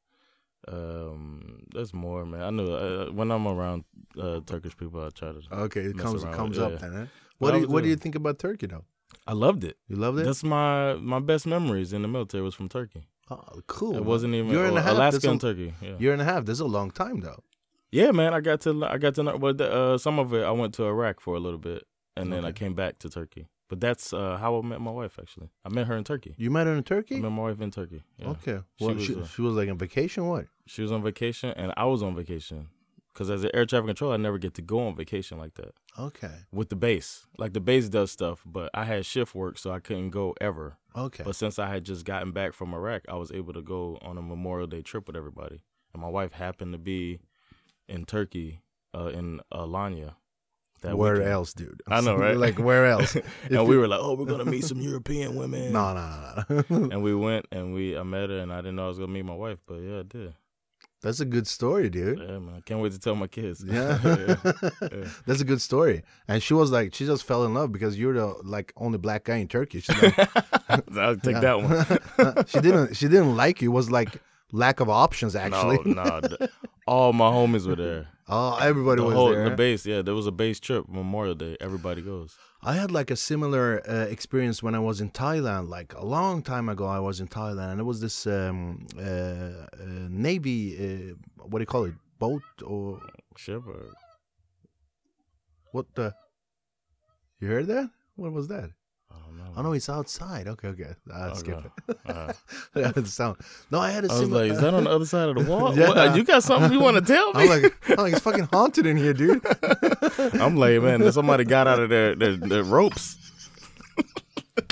Um, 0.68 1.64
there's 1.74 1.94
more, 1.94 2.26
man. 2.26 2.42
I 2.42 2.50
know 2.50 2.74
uh, 2.74 3.12
when 3.12 3.31
I'm 3.31 3.48
around 3.48 3.86
uh, 4.20 4.42
Turkish 4.46 4.75
people, 4.75 5.04
I 5.04 5.10
try 5.10 5.32
to. 5.32 5.42
okay, 5.64 5.82
it 5.82 5.98
comes 5.98 6.24
around 6.24 6.34
comes 6.36 6.58
with- 6.58 6.66
up 6.66 6.72
yeah. 6.74 6.78
then. 6.78 6.94
Huh? 6.94 7.06
But 7.40 7.46
What 7.46 7.52
do 7.54 7.60
you, 7.62 7.68
what 7.70 7.84
do 7.84 7.90
you 7.90 7.96
think 7.96 8.16
about 8.16 8.38
Turkey 8.38 8.68
though? 8.68 8.84
I 9.25 9.32
loved 9.34 9.64
it. 9.64 9.78
You 9.88 9.96
loved 9.96 10.20
it. 10.20 10.25
That's 10.25 10.44
my 10.44 10.96
my 10.96 11.20
best 11.20 11.48
memories 11.48 11.94
in 11.94 12.02
the 12.02 12.10
military 12.10 12.44
was 12.44 12.54
from 12.54 12.68
Turkey. 12.68 13.04
oh, 13.32 13.62
cool. 13.68 13.96
It 13.96 14.04
wasn't 14.04 14.34
even 14.36 14.50
year 14.52 14.66
and 14.66 14.75
a 14.75 14.82
uh, 14.82 14.84
half. 14.84 14.94
Alaska 14.96 15.30
and 15.30 15.40
Turkey. 15.40 15.74
Yeah. 15.82 15.96
Year 16.00 16.12
and 16.14 16.22
a 16.22 16.25
half. 16.25 16.44
That's 16.46 16.60
a 16.60 16.66
long 16.66 16.92
time 16.92 17.22
though. 17.22 17.42
Yeah, 17.91 18.12
man, 18.12 18.33
I 18.33 18.41
got 18.41 18.62
to 18.62 18.86
I 18.86 18.97
got 18.97 19.15
to 19.15 19.24
know, 19.24 19.38
but 19.38 19.59
uh, 19.62 19.97
some 19.97 20.19
of 20.19 20.33
it 20.33 20.44
I 20.44 20.51
went 20.51 20.74
to 20.75 20.83
Iraq 20.86 21.19
for 21.19 21.36
a 21.36 21.39
little 21.39 21.59
bit, 21.59 21.83
and 22.15 22.31
then 22.31 22.45
I 22.45 22.51
came 22.51 22.74
back 22.75 23.00
to 23.00 23.09
Turkey. 23.09 23.47
But 23.68 23.80
that's 23.80 24.13
uh, 24.13 24.38
how 24.38 24.57
I 24.57 24.62
met 24.63 24.81
my 24.81 24.89
wife. 24.91 25.18
Actually, 25.19 25.50
I 25.63 25.69
met 25.69 25.86
her 25.88 25.95
in 25.95 26.03
Turkey. 26.03 26.33
You 26.38 26.50
met 26.50 26.65
her 26.68 26.74
in 26.74 26.80
I 26.80 26.81
Turkey. 26.81 27.19
met 27.19 27.31
my 27.31 27.44
wife 27.44 27.62
in 27.62 27.69
Turkey. 27.71 28.01
Yeah. 28.18 28.30
Okay. 28.30 28.59
She 28.80 28.86
Well, 28.86 28.95
was, 28.95 29.03
she, 29.06 29.15
uh, 29.15 29.25
she 29.25 29.41
was 29.44 29.56
like 29.56 29.69
on 29.69 29.77
vacation. 29.77 30.27
What? 30.27 30.45
She 30.68 30.81
was 30.81 30.91
on 30.91 31.03
vacation, 31.03 31.51
and 31.56 31.71
I 31.77 31.86
was 31.86 32.01
on 32.03 32.15
vacation. 32.15 32.69
Because 33.13 33.30
as 33.31 33.44
an 33.44 33.51
air 33.53 33.65
traffic 33.65 33.88
controller, 33.88 34.13
I 34.13 34.18
never 34.18 34.38
get 34.38 34.53
to 34.56 34.62
go 34.62 34.88
on 34.88 34.95
vacation 34.95 35.38
like 35.39 35.56
that 35.56 35.74
Okay. 35.97 36.31
with 36.53 36.69
the 36.69 36.75
base. 36.75 37.25
Like 37.38 37.53
the 37.53 37.59
base 37.59 37.89
does 37.89 38.12
stuff, 38.12 38.44
but 38.45 38.69
I 38.74 38.86
had 38.86 39.06
shift 39.06 39.36
work, 39.36 39.57
so 39.57 39.71
I 39.71 39.80
couldn't 39.80 40.12
go 40.12 40.36
ever. 40.39 40.77
Okay. 40.95 41.24
But 41.24 41.36
since 41.36 41.59
I 41.59 41.68
had 41.68 41.83
just 41.83 42.06
gotten 42.06 42.31
back 42.31 42.53
from 42.53 42.74
Iraq, 42.74 43.01
I 43.09 43.15
was 43.15 43.31
able 43.31 43.51
to 43.53 43.62
go 43.62 43.97
on 44.01 44.18
a 44.18 44.21
Memorial 44.21 44.68
Day 44.68 44.81
trip 44.83 45.06
with 45.07 45.15
everybody. 45.18 45.59
And 45.94 46.01
my 46.01 46.07
wife 46.07 46.33
happened 46.33 46.71
to 46.74 46.77
be 46.77 47.19
in 47.89 48.06
Turkey, 48.06 48.62
uh, 48.95 49.07
in 49.07 49.41
Alanya. 49.53 50.13
That 50.81 50.97
where 50.97 51.15
weekend. 51.15 51.31
else, 51.31 51.53
dude? 51.53 51.83
I 51.89 52.00
know, 52.00 52.15
right? 52.15 52.38
like 52.45 52.57
where 52.57 52.86
else? 52.86 53.18
and 53.50 53.68
we 53.68 53.75
were 53.77 53.88
like, 53.88 54.00
"Oh, 54.01 54.13
we're 54.13 54.25
gonna 54.25 54.45
meet 54.45 54.63
some 54.63 54.80
European 54.80 55.36
women." 55.36 55.74
no, 55.80 55.94
no, 55.94 56.44
no, 56.50 56.63
no. 56.69 56.89
And 56.91 57.03
we 57.03 57.13
went 57.13 57.47
and 57.51 57.74
we 57.74 57.97
I 57.97 58.03
met 58.03 58.30
her, 58.30 58.38
and 58.39 58.53
I 58.53 58.57
didn't 58.62 58.77
know 58.77 58.86
I 58.86 58.88
was 58.88 58.97
gonna 58.97 59.12
meet 59.12 59.25
my 59.25 59.36
wife, 59.36 59.59
but 59.68 59.75
yeah, 59.75 60.00
I 60.00 60.03
did. 60.03 60.33
That's 61.01 61.19
a 61.21 61.25
good 61.25 61.47
story, 61.47 61.89
dude. 61.89 62.19
Yeah, 62.19 62.39
man, 62.39 62.55
I 62.58 62.62
can't 62.62 62.81
wait 62.81 62.91
to 62.91 63.00
tell 63.00 63.15
my 63.15 63.27
kids. 63.27 63.63
Yeah. 63.65 64.00
yeah. 64.03 64.36
That's 65.25 65.39
a 65.39 65.46
good 65.46 65.62
story. 65.62 66.03
And 66.27 66.43
she 66.43 66.53
was 66.53 66.72
like, 66.72 66.93
she 66.93 67.05
just 67.05 67.24
fell 67.24 67.46
in 67.46 67.53
love 67.53 67.72
because 67.72 67.98
you're 67.98 68.13
the 68.13 68.36
like 68.43 68.74
only 68.75 68.98
black 68.98 69.24
guy 69.24 69.38
in 69.38 69.48
Turkey. 69.48 69.79
She's 69.79 70.01
like, 70.01 70.17
I'll 70.98 71.15
take 71.15 71.36
Yeah. 71.36 71.39
that 71.39 71.62
one. 71.62 72.46
she 72.48 72.60
didn't 72.60 72.96
she 72.98 73.08
didn't 73.08 73.36
like 73.38 73.62
you. 73.62 73.72
It 73.72 73.74
was 73.74 73.89
like 73.89 74.22
lack 74.51 74.81
of 74.81 74.89
options 74.89 75.36
actually. 75.38 75.79
No, 75.86 76.19
no, 76.19 76.48
all 76.93 77.12
my 77.13 77.29
homies 77.38 77.65
were 77.67 77.75
there. 77.88 78.05
Oh, 78.31 78.51
everybody 78.62 79.00
The 79.01 79.08
was 79.08 79.15
whole 79.15 79.31
there. 79.31 79.50
the 79.50 79.55
base, 79.65 79.81
yeah, 79.91 80.01
there 80.08 80.13
was 80.22 80.27
a 80.27 80.36
base 80.43 80.60
trip 80.60 80.84
Memorial 80.88 81.34
Day. 81.46 81.53
Everybody 81.67 82.01
goes. 82.03 82.31
I 82.72 82.74
had 82.81 82.91
like 83.00 83.10
a 83.10 83.15
similar 83.15 83.67
uh, 83.89 84.05
experience 84.15 84.62
when 84.65 84.75
I 84.79 84.81
was 84.89 84.98
in 85.01 85.10
Thailand. 85.10 85.63
Like 85.77 85.96
a 85.96 86.05
long 86.05 86.43
time 86.43 86.67
ago, 86.74 86.86
I 86.86 87.00
was 87.10 87.19
in 87.24 87.27
Thailand, 87.27 87.69
and 87.72 87.79
it 87.84 87.88
was 87.91 88.00
this 88.05 88.17
um, 88.27 88.86
uh, 88.96 89.01
uh, 89.01 89.65
navy. 90.27 90.62
Uh, 90.77 91.15
what 91.50 91.58
do 91.58 91.63
you 91.63 91.72
call 91.75 91.86
it? 91.86 91.96
Boat 92.19 92.43
or 92.63 93.01
Ship 93.43 93.63
or 93.75 93.84
what? 95.72 95.86
The 95.96 96.13
you 97.41 97.48
heard 97.48 97.65
that? 97.74 97.89
What 98.15 98.31
was 98.31 98.48
that? 98.50 98.69
I 99.12 99.16
don't 99.25 99.38
know. 99.38 99.54
Oh 99.58 99.62
no, 99.62 99.74
it's 99.74 99.89
outside. 99.89 100.48
Okay, 100.48 100.68
okay. 100.70 100.94
I'll 101.13 101.36
skip 101.36 101.63
it. 101.88 101.98
Uh, 102.06 102.34
the 102.92 103.06
sound. 103.08 103.38
No, 103.72 103.80
I 103.80 103.89
had 103.92 104.06
a 104.06 104.08
I 104.08 104.12
was 104.12 104.22
similar. 104.22 104.44
like, 104.44 104.51
is 104.54 104.62
that 104.62 104.74
on 104.74 104.84
the 104.84 104.89
other 104.89 105.06
side 105.06 105.30
of 105.30 105.36
the 105.36 105.44
wall? 105.50 105.78
Yeah. 105.78 105.89
What, 105.89 106.16
you 106.16 106.24
got 106.24 106.44
something 106.44 106.72
you 106.72 106.80
want 106.80 106.98
to 106.98 107.01
tell 107.01 107.34
me? 107.34 107.44
I'm 107.44 107.50
like, 107.62 107.89
I'm 107.89 107.96
like, 107.98 108.13
it's 108.13 108.22
fucking 108.22 108.48
haunted 108.51 108.86
in 108.86 108.98
here, 108.98 109.13
dude. 109.13 109.42
I'm 110.36 110.56
like, 110.58 110.82
man, 110.82 111.12
somebody 111.12 111.44
got 111.44 111.68
out 111.68 111.80
of 111.80 111.89
their 111.89 112.16
their, 112.16 112.36
their 112.38 112.63
ropes 112.63 113.18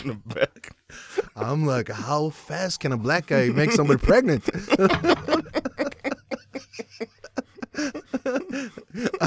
in 0.03 0.09
the 0.09 0.15
back. 0.35 0.75
I'm 1.35 1.65
like, 1.65 1.89
how 1.89 2.29
fast 2.29 2.79
can 2.79 2.91
a 2.91 2.97
black 2.97 3.27
guy 3.27 3.49
make 3.49 3.71
somebody 3.71 3.99
pregnant? 3.99 4.47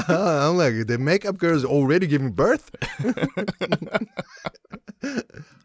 I'm 0.07 0.57
like, 0.57 0.87
the 0.87 0.97
makeup 0.99 1.37
girl 1.37 1.55
is 1.55 1.65
already 1.65 2.07
giving 2.07 2.31
birth. 2.31 2.71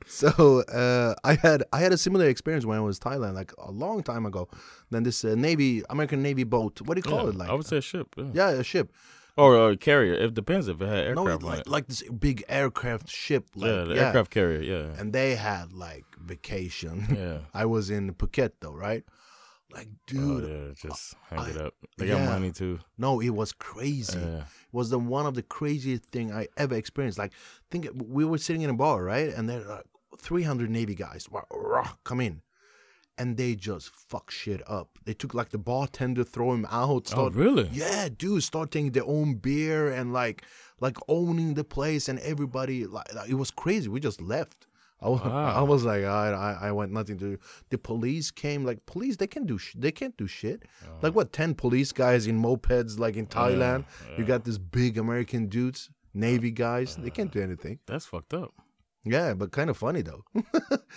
So 0.06 0.60
uh, 0.62 1.14
I 1.24 1.34
had 1.34 1.64
I 1.72 1.80
had 1.80 1.92
a 1.92 1.98
similar 1.98 2.26
experience 2.28 2.64
when 2.64 2.78
I 2.78 2.80
was 2.80 2.98
Thailand, 2.98 3.34
like 3.34 3.52
a 3.58 3.70
long 3.70 4.02
time 4.02 4.24
ago. 4.26 4.48
Then 4.90 5.02
this 5.02 5.24
uh, 5.24 5.34
Navy 5.34 5.82
American 5.90 6.22
Navy 6.22 6.44
boat, 6.44 6.80
what 6.82 6.94
do 6.94 6.98
you 7.00 7.02
call 7.02 7.24
Yeah, 7.24 7.30
it? 7.30 7.36
Like, 7.36 7.50
I 7.50 7.54
would 7.54 7.66
say 7.66 7.78
a 7.78 7.80
ship. 7.82 8.14
Yeah. 8.16 8.30
yeah, 8.34 8.50
a 8.50 8.64
ship. 8.64 8.92
Or 9.36 9.70
a 9.70 9.76
carrier. 9.76 10.14
It 10.14 10.32
depends 10.32 10.66
if 10.66 10.80
it 10.80 10.86
had 10.88 11.04
aircraft 11.08 11.42
like 11.42 11.58
it. 11.60 11.68
like 11.68 11.86
this 11.88 12.02
big 12.04 12.42
aircraft 12.48 13.08
ship. 13.10 13.48
Like, 13.54 13.70
yeah, 13.70 13.84
the 13.84 13.98
aircraft 14.02 14.30
carrier. 14.30 14.62
Yeah. 14.62 14.98
and 15.00 15.12
they 15.12 15.34
had 15.34 15.72
like 15.74 16.06
vacation. 16.18 17.06
Yeah. 17.14 17.38
I 17.54 17.66
was 17.66 17.90
in 17.90 18.14
Phuket 18.14 18.52
though, 18.60 18.72
right? 18.72 19.04
Like, 19.74 19.88
dude, 20.06 20.44
oh, 20.44 20.48
yeah, 20.68 20.72
just 20.90 21.16
hang 21.28 21.50
it 21.50 21.58
up. 21.58 21.74
They 21.98 22.06
got 22.06 22.22
money 22.22 22.50
too. 22.50 22.78
no, 22.96 23.20
it 23.20 23.28
was 23.30 23.52
crazy. 23.52 24.18
Yeah. 24.18 24.38
It 24.38 24.72
was 24.72 24.88
the 24.88 24.98
one 24.98 25.26
of 25.26 25.34
the 25.34 25.42
craziest 25.42 26.04
thing 26.04 26.32
I 26.32 26.46
ever 26.56 26.74
experienced. 26.76 27.18
Like, 27.18 27.32
think 27.70 27.88
we 27.94 28.24
were 28.24 28.38
sitting 28.38 28.62
in 28.62 28.70
a 28.70 28.74
bar, 28.74 29.02
right? 29.02 29.28
And 29.34 29.50
there 29.50 29.68
are 29.70 29.82
300 30.18 30.70
Navy 30.70 30.94
guys 30.94 31.28
come 32.04 32.20
in, 32.20 32.42
and 33.18 33.36
they 33.36 33.54
just 33.54 33.90
fuck 33.90 34.30
shit 34.30 34.62
up. 34.68 34.98
They 35.04 35.14
took 35.14 35.34
like 35.34 35.50
the 35.50 35.58
bartender, 35.58 36.24
throw 36.24 36.52
him 36.52 36.66
out. 36.70 37.12
Oh, 37.16 37.30
really? 37.30 37.68
Yeah, 37.72 38.08
dude, 38.16 38.42
start 38.42 38.70
taking 38.70 38.92
their 38.92 39.06
own 39.06 39.34
beer 39.34 39.90
and 39.90 40.12
like, 40.12 40.42
like 40.80 40.96
owning 41.08 41.54
the 41.54 41.64
place 41.64 42.08
and 42.08 42.18
everybody 42.20 42.86
like, 42.86 43.12
like, 43.14 43.28
it 43.28 43.34
was 43.34 43.50
crazy. 43.50 43.88
We 43.88 44.00
just 44.00 44.20
left. 44.20 44.66
I 45.00 45.08
was, 45.10 45.20
I 45.20 45.60
was 45.60 45.84
like, 45.84 46.04
I, 46.04 46.30
I, 46.32 46.68
I 46.68 46.72
want 46.72 46.90
nothing 46.90 47.18
to. 47.18 47.36
do. 47.36 47.38
The 47.68 47.76
police 47.76 48.30
came. 48.30 48.64
Like 48.64 48.84
police, 48.86 49.16
they 49.16 49.26
can 49.26 49.44
do. 49.44 49.58
Sh- 49.58 49.74
they 49.76 49.92
can't 49.92 50.16
do 50.16 50.26
shit. 50.26 50.62
Oh. 50.86 50.92
Like 51.02 51.14
what? 51.14 51.34
Ten 51.34 51.54
police 51.54 51.92
guys 51.92 52.26
in 52.26 52.40
mopeds, 52.40 52.98
like 52.98 53.16
in 53.16 53.26
oh, 53.30 53.34
Thailand. 53.34 53.84
You 54.16 54.24
got 54.24 54.44
these 54.44 54.56
big 54.56 54.96
American 54.96 55.48
dudes, 55.48 55.90
Navy 56.14 56.50
guys. 56.50 56.96
They 56.96 57.10
can't 57.10 57.30
do 57.30 57.42
anything. 57.42 57.78
That's 57.86 58.06
fucked 58.06 58.32
up. 58.32 58.54
Yeah, 59.06 59.34
but 59.34 59.52
kind 59.52 59.70
of 59.70 59.76
funny 59.76 60.02
though. 60.02 60.24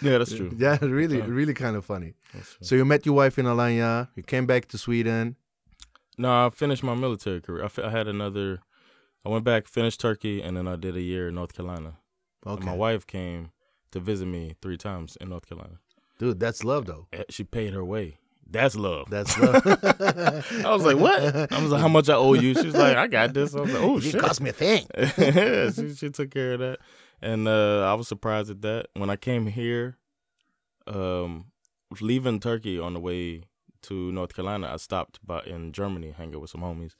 Yeah, 0.01 0.17
that's 0.17 0.33
true. 0.33 0.51
yeah, 0.57 0.77
really, 0.81 1.19
really 1.21 1.53
kind 1.53 1.75
of 1.75 1.83
funny. 1.83 2.13
So 2.61 2.75
you 2.75 2.85
met 2.85 3.05
your 3.05 3.15
wife 3.15 3.37
in 3.37 3.45
Alanya. 3.45 4.07
You 4.15 4.23
came 4.23 4.45
back 4.45 4.69
to 4.69 4.77
Sweden. 4.77 5.35
No, 6.17 6.45
I 6.45 6.49
finished 6.51 6.83
my 6.83 6.95
military 6.95 7.41
career. 7.41 7.65
I, 7.65 7.87
I 7.87 7.89
had 7.89 8.07
another. 8.07 8.59
I 9.25 9.29
went 9.29 9.43
back, 9.43 9.67
finished 9.67 9.99
Turkey, 9.99 10.41
and 10.41 10.55
then 10.55 10.67
I 10.69 10.77
did 10.77 10.95
a 10.95 11.01
year 11.01 11.27
in 11.27 11.35
North 11.35 11.53
Carolina. 11.53 11.97
And 12.45 12.53
Okay, 12.55 12.65
my 12.65 12.73
wife 12.73 13.05
came 13.05 13.51
to 13.91 13.99
visit 13.99 14.25
me 14.27 14.55
three 14.61 14.77
times 14.77 15.17
in 15.19 15.29
North 15.29 15.47
Carolina. 15.49 15.79
dude, 16.17 16.39
that's 16.39 16.63
love 16.63 16.85
though. 16.85 17.07
Eh, 17.11 17.23
She 17.29 17.43
paid 17.43 17.73
her 17.73 17.83
way. 17.83 18.19
That's 18.49 18.75
love. 18.77 19.09
That's 19.09 19.37
love. 19.37 19.61
I 20.65 20.73
was 20.73 20.83
like, 20.85 20.97
what? 20.97 21.51
I 21.51 21.61
was 21.61 21.71
like, 21.71 21.81
how 21.81 21.89
much 21.89 22.07
I 22.09 22.15
owe 22.15 22.33
you? 22.33 22.53
She 22.55 22.65
was 22.67 22.75
like, 22.75 22.95
I 22.97 23.07
got 23.07 23.33
this. 23.33 23.53
I 23.53 23.59
was 23.61 23.73
like, 23.73 23.83
oh 23.83 23.97
it 23.97 24.03
shit. 24.03 24.21
cost 24.21 24.39
me 24.41 24.49
a 24.49 24.53
thing. 24.53 24.87
yeah, 24.97 25.69
she, 25.71 25.93
she 25.93 26.09
took 26.09 26.31
care 26.31 26.53
of 26.53 26.59
that, 26.61 26.79
and 27.21 27.47
uh, 27.47 27.89
I 27.89 27.93
was 27.93 28.07
surprised 28.07 28.49
at 28.49 28.61
that. 28.61 28.87
When 28.93 29.09
I 29.09 29.15
came 29.15 29.47
here, 29.47 29.97
um, 30.87 31.45
leaving 32.01 32.39
Turkey 32.39 32.79
on 32.79 32.93
the 32.93 32.99
way 32.99 33.43
to 33.83 34.11
North 34.11 34.35
Carolina, 34.35 34.69
I 34.73 34.77
stopped 34.77 35.19
by 35.25 35.41
in 35.43 35.71
Germany, 35.71 36.11
hanging 36.11 36.39
with 36.39 36.49
some 36.49 36.61
homies. 36.61 36.95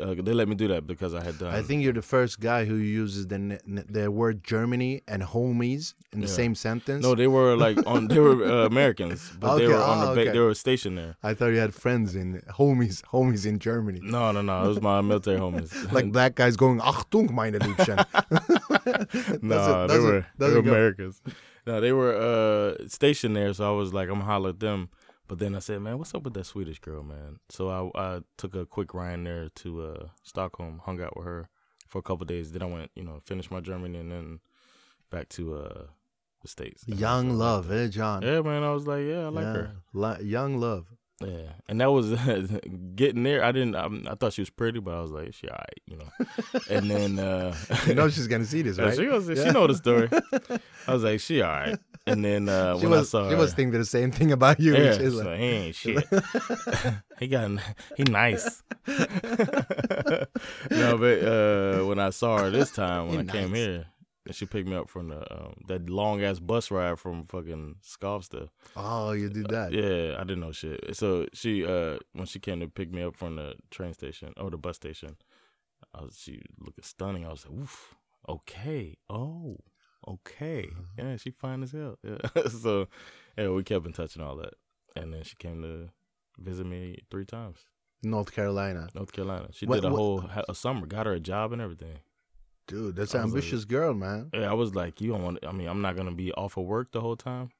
Uh, 0.00 0.14
they 0.16 0.32
let 0.32 0.48
me 0.48 0.54
do 0.54 0.68
that 0.68 0.86
because 0.86 1.12
I 1.12 1.22
had 1.22 1.38
done. 1.38 1.54
I 1.54 1.60
think 1.60 1.82
you're 1.82 1.92
the 1.92 2.00
first 2.00 2.40
guy 2.40 2.64
who 2.64 2.76
uses 2.76 3.26
the 3.26 3.60
the 3.90 4.10
word 4.10 4.42
Germany 4.42 5.02
and 5.06 5.22
homies 5.22 5.92
in 6.14 6.20
the 6.20 6.26
Yeah. 6.26 6.32
same 6.32 6.54
sentence. 6.54 7.02
no, 7.04 7.14
they 7.14 7.26
were 7.26 7.56
like 7.56 7.76
on. 7.86 8.08
They 8.08 8.18
were 8.18 8.42
uh, 8.42 8.66
Americans, 8.66 9.20
but 9.38 9.58
they 9.58 9.66
were 9.68 9.74
on 9.74 9.98
ah, 9.98 10.00
the. 10.10 10.14
Ba- 10.14 10.20
okay. 10.22 10.32
They 10.32 10.38
were 10.38 10.54
stationed 10.54 10.96
there. 10.96 11.16
I 11.22 11.34
thought 11.34 11.48
you 11.48 11.58
had 11.58 11.74
friends 11.74 12.14
in 12.14 12.40
homies, 12.58 13.02
homies 13.12 13.44
in 13.44 13.58
Germany. 13.58 14.00
No, 14.02 14.32
no, 14.32 14.40
no. 14.40 14.64
It 14.64 14.68
was 14.68 14.80
my 14.80 15.02
military 15.02 15.38
homies. 15.38 15.70
Like 15.92 16.10
black 16.10 16.36
guys 16.36 16.56
going, 16.56 16.80
Achtung, 16.80 17.30
meine 17.30 17.58
Liebchen. 17.58 17.98
no, 19.42 19.56
Doesn't- 19.56 19.88
they 19.88 19.98
were 19.98 20.26
they 20.38 20.48
were 20.54 20.62
go. 20.62 20.70
Americans. 20.70 21.20
No, 21.66 21.80
they 21.80 21.92
were 21.92 22.14
uh 22.16 22.88
stationed 22.88 23.36
there, 23.36 23.52
so 23.52 23.68
I 23.68 23.76
was 23.76 23.92
like, 23.92 24.08
I'm 24.08 24.20
holler 24.22 24.50
at 24.50 24.60
them. 24.60 24.88
But 25.32 25.38
then 25.38 25.54
I 25.54 25.60
said, 25.60 25.80
man, 25.80 25.96
what's 25.96 26.14
up 26.14 26.24
with 26.24 26.34
that 26.34 26.44
Swedish 26.44 26.78
girl, 26.78 27.02
man? 27.02 27.38
So 27.48 27.70
I 27.70 27.98
I 27.98 28.20
took 28.36 28.54
a 28.54 28.66
quick 28.66 28.92
ride 28.92 29.24
there 29.24 29.48
to 29.48 29.82
uh 29.82 30.08
Stockholm, 30.22 30.82
hung 30.84 31.00
out 31.00 31.16
with 31.16 31.24
her 31.24 31.48
for 31.88 32.00
a 32.00 32.02
couple 32.02 32.26
days. 32.26 32.52
Then 32.52 32.60
I 32.60 32.66
went, 32.66 32.90
you 32.94 33.02
know, 33.02 33.18
finished 33.24 33.50
my 33.50 33.60
Germany 33.60 33.98
and 33.98 34.12
then 34.12 34.40
back 35.10 35.30
to 35.30 35.54
uh 35.56 35.82
the 36.42 36.48
states. 36.48 36.84
Young 36.86 37.30
love, 37.38 37.72
eh, 37.72 37.86
John? 37.88 38.20
Yeah, 38.20 38.42
man. 38.42 38.62
I 38.62 38.74
was 38.74 38.86
like, 38.86 39.06
yeah, 39.06 39.24
I 39.24 39.28
like 39.28 39.44
Yeah. 39.44 39.68
her. 40.12 40.22
Young 40.22 40.60
love. 40.60 40.88
Yeah, 41.24 41.52
and 41.66 41.80
that 41.80 41.90
was 41.90 42.10
getting 42.94 43.22
there. 43.22 43.42
I 43.42 43.52
didn't. 43.52 43.74
I, 43.74 43.86
I 44.12 44.14
thought 44.16 44.34
she 44.34 44.42
was 44.42 44.50
pretty, 44.50 44.80
but 44.80 44.92
I 44.92 45.00
was 45.00 45.12
like, 45.12 45.32
she 45.32 45.48
alright, 45.48 45.80
you 45.86 45.96
know. 45.96 46.10
and 46.68 46.90
then 46.90 47.18
uh 47.18 47.54
You 47.86 47.94
know 47.94 48.10
she's 48.10 48.26
gonna 48.28 48.44
see 48.44 48.60
this, 48.60 48.76
right? 48.84 48.94
She 48.94 49.06
was, 49.06 49.30
Yeah. 49.30 49.44
she 49.44 49.50
know 49.50 49.66
the 49.66 49.76
story. 49.76 50.10
I 50.86 50.92
was 50.92 51.02
like, 51.04 51.20
she 51.20 51.40
all 51.40 51.52
right. 51.52 51.78
And 52.06 52.24
then 52.24 52.48
uh, 52.48 52.76
when 52.78 52.90
was, 52.90 53.14
I 53.14 53.18
saw 53.18 53.28
she 53.28 53.34
her, 53.34 53.40
was 53.40 53.54
thinking 53.54 53.78
the 53.78 53.86
same 53.86 54.10
thing 54.10 54.32
about 54.32 54.58
you. 54.58 54.74
yeah, 54.76 54.98
She's 54.98 55.12
so 55.16 55.24
like, 55.24 55.38
he 55.38 55.44
ain't 55.44 55.74
shit. 55.82 56.04
he 57.20 57.28
got, 57.28 57.50
he 57.96 58.02
nice. 58.04 58.62
no, 58.88 60.26
but 60.98 61.22
uh, 61.22 61.84
when 61.86 61.98
I 61.98 62.10
saw 62.10 62.38
her 62.38 62.50
this 62.50 62.70
time 62.70 63.08
when 63.08 63.28
He 63.28 63.28
I 63.30 63.32
came 63.32 63.54
here, 63.54 63.86
and 64.26 64.34
she 64.34 64.46
picked 64.46 64.68
me 64.68 64.76
up 64.76 64.88
from 64.88 65.08
the 65.08 65.20
um, 65.32 65.54
that 65.68 65.88
long 65.90 66.22
ass 66.22 66.38
bus 66.38 66.70
ride 66.70 66.98
from 66.98 67.24
fucking 67.24 67.76
Skavsta. 67.84 68.48
oh, 68.76 69.12
you 69.12 69.28
did 69.28 69.48
that. 69.48 69.72
Yeah, 69.72 70.16
I 70.16 70.24
didn't 70.24 70.40
know 70.40 70.52
shit. 70.52 70.96
So 70.96 71.26
she, 71.32 71.64
uh, 71.66 71.98
when 72.12 72.26
she 72.26 72.38
came 72.38 72.60
to 72.60 72.68
pick 72.68 72.92
me 72.92 73.02
up 73.02 73.16
from 73.16 73.36
the 73.36 73.54
train 73.70 73.94
station 73.94 74.32
or 74.36 74.50
the 74.50 74.58
bus 74.58 74.76
station, 74.76 75.16
I 75.94 76.02
was 76.02 76.18
she 76.20 76.40
looking 76.60 76.84
stunning. 76.84 77.26
I 77.26 77.30
was 77.30 77.46
like, 77.48 77.58
oof, 77.60 77.94
okay, 78.28 78.96
oh, 79.10 79.58
okay, 80.08 80.68
uh-huh. 80.72 80.82
yeah, 81.08 81.16
she 81.16 81.30
fine 81.30 81.62
as 81.62 81.72
hell. 81.72 81.98
Yeah. 82.04 82.18
so 82.48 82.88
yeah, 83.36 83.48
we 83.48 83.62
kept 83.62 83.86
in 83.86 83.92
touch 83.92 84.16
and 84.16 84.24
all 84.24 84.36
that, 84.36 84.54
and 84.96 85.12
then 85.12 85.22
she 85.22 85.36
came 85.36 85.62
to 85.62 85.88
visit 86.38 86.66
me 86.66 86.98
three 87.10 87.24
times, 87.24 87.58
North 88.02 88.32
Carolina. 88.32 88.88
North 88.94 89.12
Carolina. 89.12 89.48
She 89.52 89.66
What- 89.66 89.76
did 89.76 89.84
a 89.84 89.90
what- 89.90 89.96
whole 89.96 90.20
ha- 90.20 90.44
a 90.48 90.54
summer, 90.54 90.86
got 90.86 91.06
her 91.06 91.12
a 91.12 91.20
job 91.20 91.52
and 91.52 91.62
everything. 91.62 91.98
Dude, 92.68 92.94
that's 92.96 93.14
an 93.14 93.22
was 93.24 93.32
like- 93.32 93.42
ambitious 93.42 93.64
girl, 93.64 93.92
man. 93.94 94.30
Yeah, 94.32 94.50
I 94.50 94.54
was 94.54 94.74
like, 94.74 95.00
you 95.00 95.10
don't 95.10 95.22
want. 95.24 95.38
I 95.46 95.52
mean, 95.52 95.68
I'm 95.68 95.82
not 95.82 95.96
gonna 95.96 96.12
be 96.14 96.32
off 96.32 96.56
of 96.56 96.64
work 96.64 96.92
the 96.92 97.00
whole 97.00 97.16
time, 97.16 97.50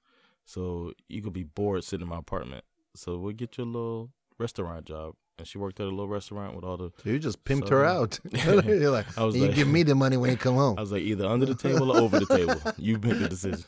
so 0.44 0.92
you 1.08 1.22
could 1.22 1.32
be 1.32 1.42
bored 1.44 1.84
sitting 1.84 2.04
in 2.04 2.08
my 2.08 2.18
apartment. 2.18 2.64
So 2.94 3.18
we'll 3.18 3.32
get 3.34 3.58
you 3.58 3.64
a 3.64 3.66
little 3.66 4.10
restaurant 4.38 4.84
job, 4.86 5.14
and 5.38 5.46
she 5.46 5.58
worked 5.58 5.80
at 5.80 5.86
a 5.86 5.90
little 5.90 6.08
restaurant 6.08 6.54
with 6.54 6.64
all 6.64 6.76
the. 6.76 6.90
So 7.02 7.10
you 7.10 7.18
just 7.18 7.42
pimped 7.44 7.68
her 7.70 7.84
out. 7.84 8.18
You're 8.32 8.90
like, 8.90 9.06
I 9.18 9.24
was 9.24 9.34
you 9.36 9.46
like- 9.46 9.54
give 9.54 9.68
me 9.68 9.82
the 9.82 9.94
money 9.94 10.16
when 10.16 10.30
you 10.30 10.36
come 10.36 10.54
home. 10.54 10.76
I 10.78 10.80
was 10.82 10.92
like, 10.92 11.02
either 11.02 11.26
under 11.26 11.46
the 11.46 11.54
table 11.54 11.90
or 11.92 11.98
over 11.98 12.20
the 12.20 12.26
table. 12.26 12.60
You 12.78 12.98
make 12.98 13.18
the 13.18 13.28
decision. 13.28 13.64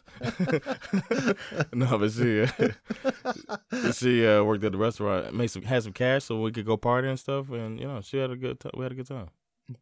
no, 1.72 1.98
but 1.98 2.10
she 2.12 2.42
uh, 2.42 3.92
she 3.92 4.26
uh, 4.26 4.42
worked 4.42 4.64
at 4.64 4.72
the 4.72 4.78
restaurant, 4.78 5.34
made 5.34 5.48
some 5.48 5.62
had 5.62 5.82
some 5.82 5.92
cash 5.92 6.24
so 6.24 6.40
we 6.40 6.52
could 6.52 6.66
go 6.66 6.76
party 6.76 7.08
and 7.08 7.18
stuff, 7.18 7.50
and 7.50 7.78
you 7.80 7.86
know 7.86 8.00
she 8.00 8.18
had 8.18 8.30
a 8.30 8.36
good 8.36 8.60
time. 8.60 8.72
We 8.76 8.82
had 8.84 8.92
a 8.92 8.94
good 8.96 9.06
time. 9.08 9.28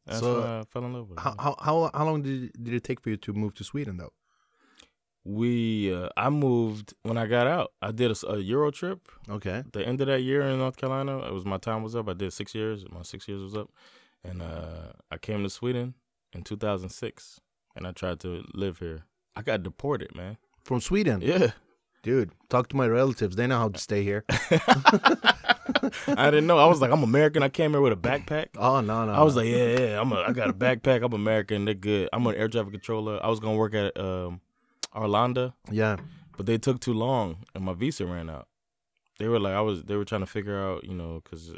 That's 0.07 0.21
So, 0.21 0.43
I 0.43 0.63
fell 0.71 0.85
in 0.85 0.93
love 0.93 1.09
with 1.09 1.19
her. 1.19 1.25
How, 1.31 1.35
how 1.39 1.57
how 1.61 1.91
how 1.95 2.05
long 2.05 2.23
did 2.23 2.53
did 2.63 2.75
it 2.75 2.85
take 2.85 3.01
for 3.01 3.11
you 3.11 3.17
to 3.19 3.33
move 3.33 3.55
to 3.55 3.65
Sweden 3.65 3.97
though? 3.97 4.13
We 5.25 5.93
uh, 5.95 6.09
I 6.17 6.31
moved 6.31 6.95
when 7.03 7.17
I 7.17 7.27
got 7.27 7.47
out. 7.47 7.73
I 7.81 7.93
did 7.93 8.11
a 8.29 8.39
Euro 8.39 8.71
trip. 8.71 9.09
Okay. 9.29 9.63
the 9.73 9.87
end 9.87 10.01
of 10.01 10.07
that 10.09 10.23
year 10.23 10.43
in 10.43 10.59
North 10.59 10.77
Carolina, 10.77 11.19
it 11.19 11.33
was 11.33 11.45
my 11.45 11.59
time 11.59 11.83
was 11.83 11.95
up. 11.95 12.09
I 12.09 12.13
did 12.15 12.33
six 12.33 12.55
years. 12.55 12.85
My 12.91 13.03
six 13.03 13.29
years 13.29 13.43
was 13.43 13.55
up, 13.57 13.71
and 14.25 14.43
uh, 14.43 14.93
I 15.11 15.19
came 15.19 15.43
to 15.43 15.51
Sweden 15.51 15.95
in 16.33 16.43
2006, 16.43 17.41
and 17.77 17.87
I 17.87 17.93
tried 17.93 18.21
to 18.21 18.45
live 18.55 18.79
here. 18.79 19.05
I 19.37 19.43
got 19.43 19.63
deported, 19.63 20.15
man. 20.15 20.39
From 20.65 20.81
Sweden, 20.81 21.21
Yeah, 21.23 21.53
dude. 22.03 22.31
Talk 22.49 22.69
to 22.69 22.77
my 22.77 22.87
relatives. 22.87 23.37
They 23.37 23.47
know 23.47 23.59
how 23.59 23.69
to 23.69 23.79
stay 23.79 24.03
here. 24.05 24.25
I 26.07 26.31
didn't 26.31 26.47
know. 26.47 26.59
I 26.59 26.67
was 26.67 26.81
like, 26.81 26.91
I'm 26.91 27.03
American. 27.03 27.43
I 27.43 27.49
came 27.49 27.73
here 27.73 27.81
with 27.81 27.93
a 27.93 27.97
backpack. 27.97 28.49
Oh 28.57 28.81
no 28.81 29.05
no. 29.05 29.13
I 29.13 29.23
was 29.23 29.37
like, 29.37 29.47
yeah, 29.47 29.79
yeah. 29.79 30.01
I'm 30.01 30.13
a. 30.13 30.17
I 30.17 30.33
got 30.33 30.51
a 30.51 30.53
backpack. 30.53 31.05
I'm 31.05 31.13
American. 31.13 31.65
They're 31.65 31.75
good. 31.75 32.09
I'm 32.13 32.27
an 32.27 32.35
air 32.35 32.49
traffic 32.49 32.73
controller. 32.73 33.19
I 33.25 33.29
was 33.29 33.41
gonna 33.41 33.57
work 33.57 33.75
at 33.75 33.99
um, 33.99 34.41
Arlanda, 34.95 35.55
yeah. 35.71 35.97
but 36.37 36.47
they 36.47 36.59
took 36.59 36.81
too 36.81 36.93
long, 36.95 37.39
and 37.55 37.65
my 37.65 37.73
visa 37.75 38.07
ran 38.07 38.29
out. 38.31 38.49
They 39.19 39.29
were 39.29 39.39
like, 39.41 39.55
I 39.55 39.61
was. 39.61 39.85
They 39.85 39.97
were 39.97 40.05
trying 40.05 40.23
to 40.23 40.27
figure 40.27 40.59
out, 40.59 40.85
you 40.85 40.95
know, 40.95 41.21
because 41.23 41.55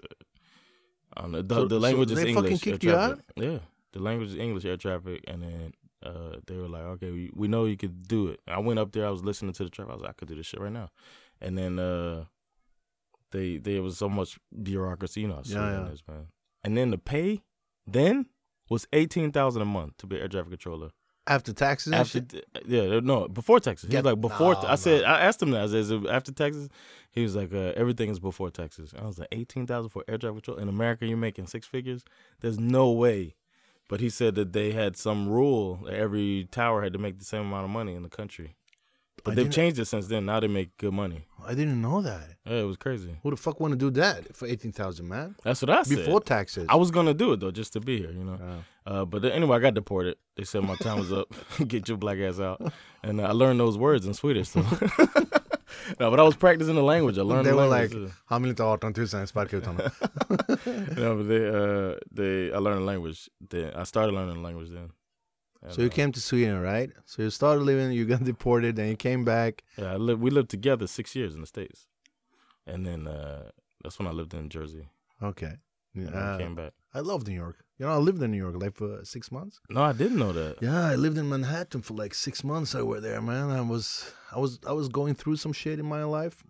I. 1.17 1.27
The, 1.29 1.45
So- 1.49 1.65
the 1.67 1.77
so 1.77 1.79
language 1.79 2.09
they 2.11 2.15
is 2.15 2.37
English. 2.37 2.67
air 2.67 2.73
you 2.75 2.79
traffic. 2.79 3.25
Yeah, 3.37 3.59
the 3.93 4.01
language 4.01 4.29
is 4.31 4.37
English 4.37 4.65
air 4.65 4.77
traffic, 4.77 5.25
and 5.27 5.43
then 5.43 5.73
uh, 6.05 6.37
they 6.47 6.57
were 6.57 6.69
like, 6.69 6.83
okay, 6.83 7.11
we, 7.11 7.31
we 7.35 7.49
know 7.49 7.65
you 7.65 7.77
could 7.77 8.07
do 8.07 8.29
it. 8.29 8.41
I 8.47 8.59
went 8.59 8.79
up 8.79 8.93
there. 8.93 9.07
I 9.07 9.11
was 9.11 9.25
listening 9.25 9.53
to 9.55 9.65
the 9.65 9.71
traffic. 9.71 9.91
I 9.93 9.95
was 9.95 10.03
like, 10.03 10.11
I 10.11 10.15
could 10.15 10.29
do 10.29 10.35
this 10.35 10.47
shit 10.47 10.61
right 10.61 10.73
now, 10.73 10.91
and 11.41 11.57
then 11.57 11.79
uh, 11.79 12.25
they 13.31 13.57
there 13.59 13.83
was 13.83 13.97
so 13.99 14.09
much 14.09 14.39
bureaucracy, 14.63 15.23
you 15.23 15.29
know, 15.29 15.41
Yeah, 15.45 15.71
yeah. 15.87 15.93
is, 15.93 16.03
man. 16.07 16.27
And 16.63 16.77
then 16.77 16.91
the 16.91 16.99
pay 16.99 17.43
then 17.87 18.27
was 18.69 18.87
eighteen 18.93 19.33
thousand 19.33 19.63
a 19.63 19.67
month 19.67 19.97
to 19.99 20.07
be 20.07 20.19
air 20.21 20.29
traffic 20.29 20.51
controller. 20.51 20.91
After 21.27 21.55
taxes 21.55 21.93
After, 21.95 22.21
yeah, 22.67 23.01
no, 23.01 23.29
before 23.29 23.59
taxes. 23.59 23.89
He 23.89 23.93
Get- 23.93 24.05
was 24.05 24.13
like 24.13 24.21
before. 24.21 24.55
Nah, 24.55 24.73
I 24.73 24.75
said, 24.75 25.05
I 25.05 25.21
asked 25.21 25.41
him 25.41 25.53
that. 25.53 25.63
I 25.63 25.67
said, 25.69 25.77
is 25.77 25.91
it 25.91 26.07
after 26.07 26.33
taxes? 26.33 26.69
He 27.13 27.23
was 27.23 27.35
like, 27.35 27.53
uh, 27.55 27.73
everything 27.77 28.11
is 28.11 28.19
before 28.21 28.51
taxes. 28.51 28.93
I 28.99 29.07
was 29.07 29.19
like, 29.19 29.29
eighteen 29.33 29.67
thousand 29.67 29.89
for 29.91 30.05
air 30.07 30.19
traffic 30.19 30.43
control 30.45 30.59
in 30.59 30.69
America. 30.69 31.07
You're 31.07 31.17
making 31.17 31.47
six 31.47 31.67
figures. 31.67 32.05
There's 32.41 32.59
no 32.59 32.91
way. 32.91 33.37
But 33.89 34.01
he 34.01 34.11
said 34.11 34.35
that 34.35 34.53
they 34.53 34.73
had 34.73 34.97
some 34.97 35.29
rule 35.29 35.81
that 35.85 35.95
every 35.95 36.49
tower 36.51 36.83
had 36.83 36.93
to 36.95 36.99
make 36.99 37.19
the 37.19 37.25
same 37.25 37.43
amount 37.43 37.65
of 37.65 37.71
money 37.71 37.95
in 37.95 38.03
the 38.03 38.09
country. 38.09 38.57
But 39.25 39.37
they've 39.37 39.51
changed 39.51 39.79
it 39.79 39.87
since 39.87 40.07
then. 40.07 40.27
Now 40.27 40.41
they 40.41 40.49
make 40.49 40.77
good 40.77 40.93
money. 40.93 41.25
I 41.47 41.55
didn't 41.55 41.81
know 41.81 42.03
that. 42.03 42.29
Yeah, 42.47 42.61
it 42.61 42.65
was 42.65 42.77
crazy. 42.77 43.17
Who 43.23 43.31
the 43.31 43.37
fuck 43.37 43.59
want 43.61 43.73
to 43.73 43.77
do 43.79 43.91
that 44.01 44.37
for 44.37 44.47
eighteen 44.47 44.73
thousand, 44.73 45.09
man? 45.09 45.35
That's 45.43 45.63
what 45.63 45.71
I 45.71 45.83
said. 45.83 45.97
Before 45.99 46.21
taxes. 46.21 46.67
I 46.69 46.77
was 46.77 46.91
gonna 46.91 47.15
do 47.15 47.33
it 47.33 47.41
though, 47.41 47.51
just 47.51 47.73
to 47.75 47.81
be 47.81 47.99
here, 47.99 48.11
you 48.11 48.25
know. 48.25 48.39
Yeah. 48.41 48.57
Uh, 48.87 49.05
but 49.05 49.23
then, 49.23 49.33
anyway, 49.33 49.57
I 49.57 49.61
got 49.61 49.75
deported. 49.75 50.17
They 50.37 50.45
said 50.45 50.63
my 50.63 50.77
time 50.77 50.99
was 50.99 51.11
up. 51.13 51.33
Get 51.69 51.89
your 51.89 51.97
black 51.97 52.19
ass 52.19 52.39
out. 52.39 52.61
And 53.03 53.21
uh, 53.21 53.25
I 53.25 53.33
learned 53.33 53.61
those 53.61 53.79
words 53.79 54.07
in 54.07 54.13
Swedish. 54.15 54.49
So. 54.51 54.61
no, 56.01 56.11
but 56.11 56.21
I 56.21 56.23
was 56.23 56.37
practicing 56.37 56.75
the 56.75 56.83
language. 56.83 57.17
I 57.19 57.23
learned 57.23 57.47
They 57.47 57.51
the 57.51 57.57
were 57.57 57.67
language. 57.67 58.03
like, 58.05 58.13
han 58.27 58.43
vill 58.43 58.51
inte 58.51 58.63
ha 58.63 58.75
18 58.75 59.07
000, 59.07 59.27
sparka 59.27 59.57
ut 59.57 59.65
honom. 59.65 59.91
no, 60.99 61.17
but 61.17 61.29
they, 61.29 61.49
uh, 61.49 61.95
they, 62.11 62.53
I 62.53 62.59
learned 62.59 62.81
the 62.83 62.87
language. 62.87 63.31
Then 63.51 63.73
I 63.75 63.85
started 63.85 64.13
learning 64.13 64.35
the 64.35 64.41
language 64.43 64.71
then. 64.71 64.91
And, 65.65 65.73
So 65.73 65.81
you 65.83 65.89
uh, 65.89 65.93
came 65.93 66.13
to 66.13 66.21
Sweden, 66.21 66.61
right? 66.61 66.91
So 67.07 67.23
you 67.23 67.31
started 67.31 67.63
living, 67.65 67.91
you 67.93 68.05
got 68.05 68.23
deported, 68.33 68.77
then 68.77 68.89
you 68.89 68.97
came 68.97 69.25
back. 69.25 69.65
Yeah, 69.79 69.93
I 69.95 69.97
lived, 69.97 70.21
we 70.21 70.31
lived 70.31 70.51
together 70.51 70.87
six 70.87 71.17
years 71.17 71.35
in 71.35 71.41
the 71.41 71.47
states, 71.47 71.89
and 72.67 72.87
then 72.87 73.07
uh, 73.07 73.51
that's 73.83 73.99
when 73.99 74.07
I 74.09 74.13
lived 74.13 74.35
in 74.35 74.49
Jersey. 74.49 74.89
Okay. 75.23 75.55
And 75.95 76.15
Uh, 76.15 76.35
I 76.35 76.39
came 76.39 76.55
back. 76.55 76.73
I 76.93 77.01
love 77.01 77.27
New 77.27 77.35
York. 77.35 77.65
You 77.79 77.87
know, 77.87 77.93
I 77.93 77.97
lived 77.97 78.23
in 78.23 78.31
New 78.31 78.39
York 78.47 78.57
like 78.63 78.75
for 78.77 79.05
six 79.05 79.33
months. 79.33 79.61
No, 79.69 79.83
I 79.83 79.93
didn't 79.93 80.19
know 80.19 80.33
that. 80.33 80.57
Yeah, 80.61 80.87
I 80.93 80.97
lived 80.97 81.19
in 81.19 81.29
Manhattan 81.29 81.83
for 81.83 81.95
like 81.95 82.15
six 82.15 82.45
months. 82.45 82.75
I 82.75 82.83
were 82.83 83.01
there, 83.01 83.21
man. 83.23 83.51
I 83.51 83.61
was, 83.63 84.13
I 84.33 84.39
was, 84.39 84.59
I 84.67 84.73
was 84.73 84.89
going 84.89 85.15
through 85.15 85.37
some 85.37 85.53
shit 85.53 85.79
in 85.79 85.87
my 85.87 86.05
life. 86.05 86.45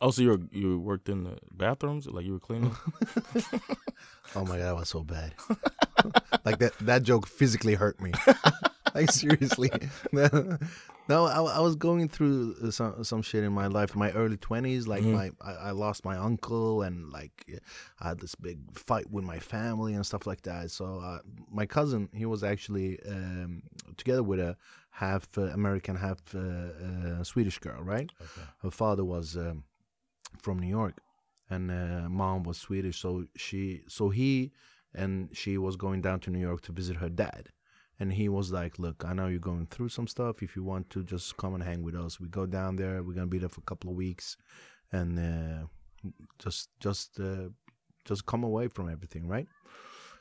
Oh, 0.00 0.10
so 0.10 0.20
you 0.22 0.28
were, 0.30 0.40
you 0.50 0.78
worked 0.80 1.08
in 1.08 1.24
the 1.24 1.38
bathrooms, 1.52 2.06
like 2.06 2.24
you 2.26 2.32
were 2.32 2.40
cleaning. 2.40 2.74
Oh 4.34 4.44
my 4.44 4.56
god, 4.56 4.64
that 4.68 4.76
was 4.76 4.88
so 4.88 5.02
bad. 5.04 5.34
like 6.44 6.58
that, 6.58 6.72
that 6.80 7.02
joke 7.02 7.26
physically 7.26 7.74
hurt 7.74 8.00
me. 8.00 8.12
like 8.94 9.10
seriously. 9.10 9.70
no, 11.08 11.26
I, 11.26 11.40
I 11.42 11.60
was 11.60 11.76
going 11.76 12.08
through 12.08 12.56
uh, 12.62 12.70
some 12.70 13.04
some 13.04 13.22
shit 13.22 13.44
in 13.44 13.52
my 13.52 13.66
life, 13.66 13.92
in 13.94 13.98
my 13.98 14.10
early 14.12 14.36
twenties. 14.36 14.86
Like 14.86 15.02
Mhm. 15.02 15.12
my, 15.12 15.30
I, 15.40 15.52
I 15.68 15.70
lost 15.70 16.04
my 16.04 16.16
uncle, 16.16 16.82
and 16.82 17.10
like 17.10 17.60
I 18.00 18.08
had 18.08 18.20
this 18.20 18.34
big 18.34 18.58
fight 18.78 19.10
with 19.10 19.24
my 19.24 19.38
family 19.38 19.94
and 19.94 20.04
stuff 20.06 20.26
like 20.26 20.42
that. 20.42 20.70
So 20.70 21.00
uh, 21.00 21.18
my 21.50 21.66
cousin, 21.66 22.08
he 22.12 22.26
was 22.26 22.42
actually 22.44 22.98
um, 23.08 23.62
together 23.96 24.22
with 24.22 24.40
a 24.40 24.56
half 24.90 25.26
uh, 25.38 25.42
American, 25.54 25.96
half 25.96 26.18
uh, 26.34 26.38
uh, 26.38 27.24
Swedish 27.24 27.58
girl, 27.58 27.82
right? 27.82 28.10
Okay. 28.20 28.46
her 28.62 28.70
father 28.70 29.04
was 29.04 29.36
um, 29.36 29.64
from 30.42 30.58
New 30.58 30.68
York, 30.68 30.98
and 31.50 31.70
uh, 31.70 32.08
mom 32.08 32.42
was 32.44 32.58
Swedish. 32.58 32.98
So 33.00 33.24
she, 33.36 33.82
so 33.88 34.10
he 34.10 34.52
and 34.94 35.28
she 35.32 35.58
was 35.58 35.76
going 35.76 36.00
down 36.00 36.20
to 36.20 36.30
New 36.30 36.38
York 36.40 36.60
to 36.62 36.72
visit 36.72 36.96
her 36.96 37.08
dad. 37.08 37.48
And 38.00 38.12
he 38.14 38.28
was 38.28 38.50
like, 38.50 38.78
"Look, 38.78 39.04
I 39.04 39.12
know 39.12 39.28
you're 39.28 39.38
going 39.52 39.66
through 39.66 39.90
some 39.90 40.06
stuff. 40.08 40.42
If 40.42 40.56
you 40.56 40.64
want 40.64 40.90
to, 40.90 41.04
just 41.04 41.36
come 41.36 41.54
and 41.54 41.62
hang 41.62 41.82
with 41.82 41.94
us. 41.94 42.18
We 42.20 42.28
go 42.28 42.46
down 42.46 42.76
there. 42.76 43.02
We're 43.02 43.14
gonna 43.14 43.26
be 43.26 43.38
there 43.38 43.48
for 43.48 43.60
a 43.60 43.64
couple 43.64 43.90
of 43.90 43.96
weeks, 43.96 44.36
and 44.90 45.18
uh, 45.18 45.66
just, 46.38 46.70
just, 46.80 47.20
uh, 47.20 47.48
just 48.04 48.26
come 48.26 48.42
away 48.44 48.68
from 48.68 48.88
everything, 48.88 49.28
right?" 49.28 49.46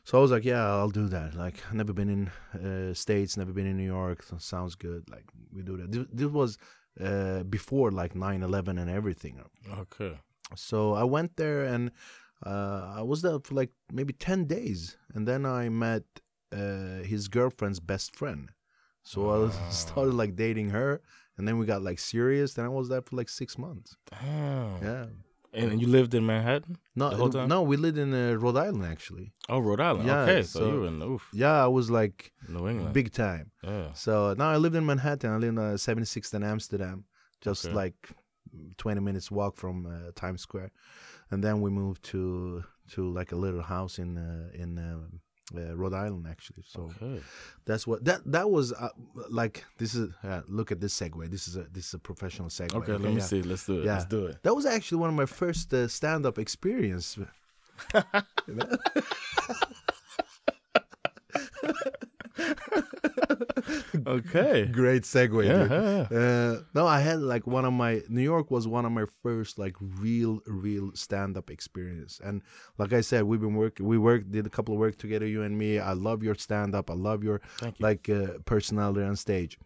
So 0.03 0.17
I 0.17 0.21
was 0.21 0.31
like, 0.31 0.45
"Yeah, 0.45 0.63
I'll 0.65 0.89
do 0.89 1.07
that. 1.07 1.33
Like, 1.33 1.63
I've 1.67 1.75
never 1.75 1.93
been 1.93 2.09
in 2.09 2.27
uh, 2.59 2.93
states, 2.93 3.37
never 3.37 3.53
been 3.53 3.67
in 3.67 3.77
New 3.77 3.91
York. 3.99 4.23
So 4.23 4.37
sounds 4.37 4.75
good. 4.75 5.09
Like, 5.09 5.25
we 5.53 5.61
do 5.63 5.77
that. 5.77 5.91
This, 5.91 6.05
this 6.11 6.27
was 6.27 6.57
uh, 6.99 7.43
before 7.43 7.89
like 7.91 8.13
9-11 8.13 8.79
and 8.79 8.89
everything 8.89 9.41
Okay. 9.79 10.19
so 10.55 10.93
i 10.93 11.05
went 11.05 11.37
there 11.37 11.63
and 11.63 11.89
uh, 12.45 12.93
i 12.97 13.01
was 13.01 13.21
there 13.21 13.39
for 13.39 13.55
like 13.55 13.71
maybe 13.91 14.13
10 14.13 14.45
days 14.45 14.97
and 15.13 15.27
then 15.27 15.45
i 15.45 15.69
met 15.69 16.03
uh, 16.53 17.01
his 17.03 17.27
girlfriend's 17.27 17.79
best 17.79 18.15
friend 18.15 18.49
so 19.03 19.29
i 19.29 19.49
started 19.69 20.13
like 20.13 20.35
dating 20.35 20.69
her 20.69 21.01
and 21.37 21.47
then 21.47 21.57
we 21.57 21.65
got 21.65 21.81
like 21.81 21.99
serious 21.99 22.53
then 22.53 22.65
i 22.65 22.69
was 22.69 22.89
there 22.89 23.01
for 23.01 23.15
like 23.15 23.29
six 23.29 23.57
months 23.57 23.95
Damn. 24.09 24.83
yeah 24.83 25.05
And 25.53 25.81
you 25.81 25.87
lived 25.87 26.13
in 26.13 26.25
Manhattan? 26.25 26.77
no 26.95 27.09
The 27.09 27.15
whole 27.17 27.29
time? 27.29 27.47
no 27.49 27.61
we 27.61 27.75
lived 27.77 27.97
in 27.97 28.13
uh, 28.13 28.33
rhode 28.43 28.57
island 28.57 28.85
actually 28.85 29.33
Oh, 29.49 29.59
Rhode 29.59 29.81
Island. 29.81 30.07
Yeah, 30.07 30.21
okay, 30.23 30.43
so, 30.43 30.59
so- 30.59 30.69
you 30.71 30.79
were 30.79 30.87
in 30.87 31.01
oof, 31.01 31.23
yeah 31.33 31.57
i 31.67 31.67
was 31.67 31.89
like 31.89 32.31
New 32.47 32.67
England. 32.71 32.93
big 32.93 33.11
time 33.11 33.51
Yeah. 33.63 33.93
So 33.93 34.33
now 34.41 34.49
I 34.55 34.57
lived 34.57 34.75
in 34.81 34.85
Manhattan. 34.85 35.29
I 35.33 35.37
lived 35.45 35.57
on 35.59 35.77
76th 35.77 36.33
and 36.33 36.43
Amsterdam, 36.53 36.97
just 37.47 37.65
Okay. 37.65 37.75
like 37.81 37.99
20 38.77 39.01
minutes 39.01 39.29
walk 39.29 39.53
from 39.57 39.75
uh, 39.85 40.11
Times 40.15 40.41
Square, 40.47 40.71
and 41.31 41.43
then 41.43 41.61
we 41.61 41.69
moved 41.69 42.03
to 42.03 42.63
to 42.91 43.09
like 43.09 43.31
a 43.31 43.35
little 43.35 43.61
house 43.61 43.99
in 43.99 44.17
uh, 44.17 44.49
in 44.53 44.77
uh, 44.77 45.57
uh, 45.57 45.75
Rhode 45.75 45.93
Island 45.93 46.27
actually. 46.29 46.63
So 46.67 46.91
Okay. 46.95 47.21
that's 47.65 47.87
what 47.87 48.03
that 48.05 48.21
that 48.31 48.49
was 48.49 48.73
uh, 48.73 48.89
like. 49.29 49.65
This 49.77 49.95
is 49.95 50.13
uh, 50.23 50.41
look 50.47 50.71
at 50.71 50.79
this 50.79 50.99
segue. 50.99 51.29
This 51.29 51.47
is 51.47 51.55
a 51.55 51.63
this 51.71 51.87
is 51.87 51.93
a 51.93 51.99
professional 51.99 52.49
segue. 52.49 52.75
Okay, 52.75 52.93
let 52.93 53.01
me 53.01 53.15
yeah. 53.15 53.19
see. 53.19 53.41
Let's 53.41 53.65
do 53.65 53.79
it. 53.79 53.85
Yeah. 53.85 53.93
Let's 53.93 54.05
do 54.05 54.25
it. 54.27 54.43
That 54.43 54.55
was 54.55 54.65
actually 54.65 54.99
one 54.99 55.09
of 55.09 55.15
my 55.15 55.25
first 55.25 55.73
uh, 55.73 55.87
stand 55.87 56.25
up 56.25 56.37
experience. 56.37 57.17
Okay. 64.07 64.65
Great 64.71 65.03
segue. 65.03 65.45
Yeah, 65.45 66.07
yeah. 66.11 66.17
Uh, 66.17 66.61
no, 66.73 66.87
I 66.87 66.99
had 66.99 67.19
like 67.19 67.47
one 67.47 67.65
of 67.65 67.73
my 67.73 68.01
New 68.09 68.21
York 68.21 68.51
was 68.51 68.67
one 68.67 68.85
of 68.85 68.91
my 68.91 69.05
first 69.23 69.57
like 69.57 69.75
real, 69.79 70.41
real 70.45 70.91
stand 70.93 71.37
up 71.37 71.49
experience. 71.49 72.19
And 72.23 72.41
like 72.77 72.93
I 72.93 73.01
said, 73.01 73.23
we've 73.23 73.41
been 73.41 73.55
working. 73.55 73.87
We 73.87 73.97
worked, 73.97 74.31
did 74.31 74.45
a 74.45 74.49
couple 74.49 74.73
of 74.73 74.79
work 74.79 74.97
together, 74.97 75.25
you 75.25 75.43
and 75.43 75.57
me. 75.57 75.79
I 75.79 75.93
love 75.93 76.23
your 76.23 76.35
stand 76.35 76.75
up. 76.75 76.89
I 76.89 76.95
love 76.95 77.23
your 77.23 77.41
you. 77.61 77.73
like 77.79 78.09
uh, 78.09 78.39
personality 78.45 79.03
on 79.05 79.15
stage. 79.15 79.57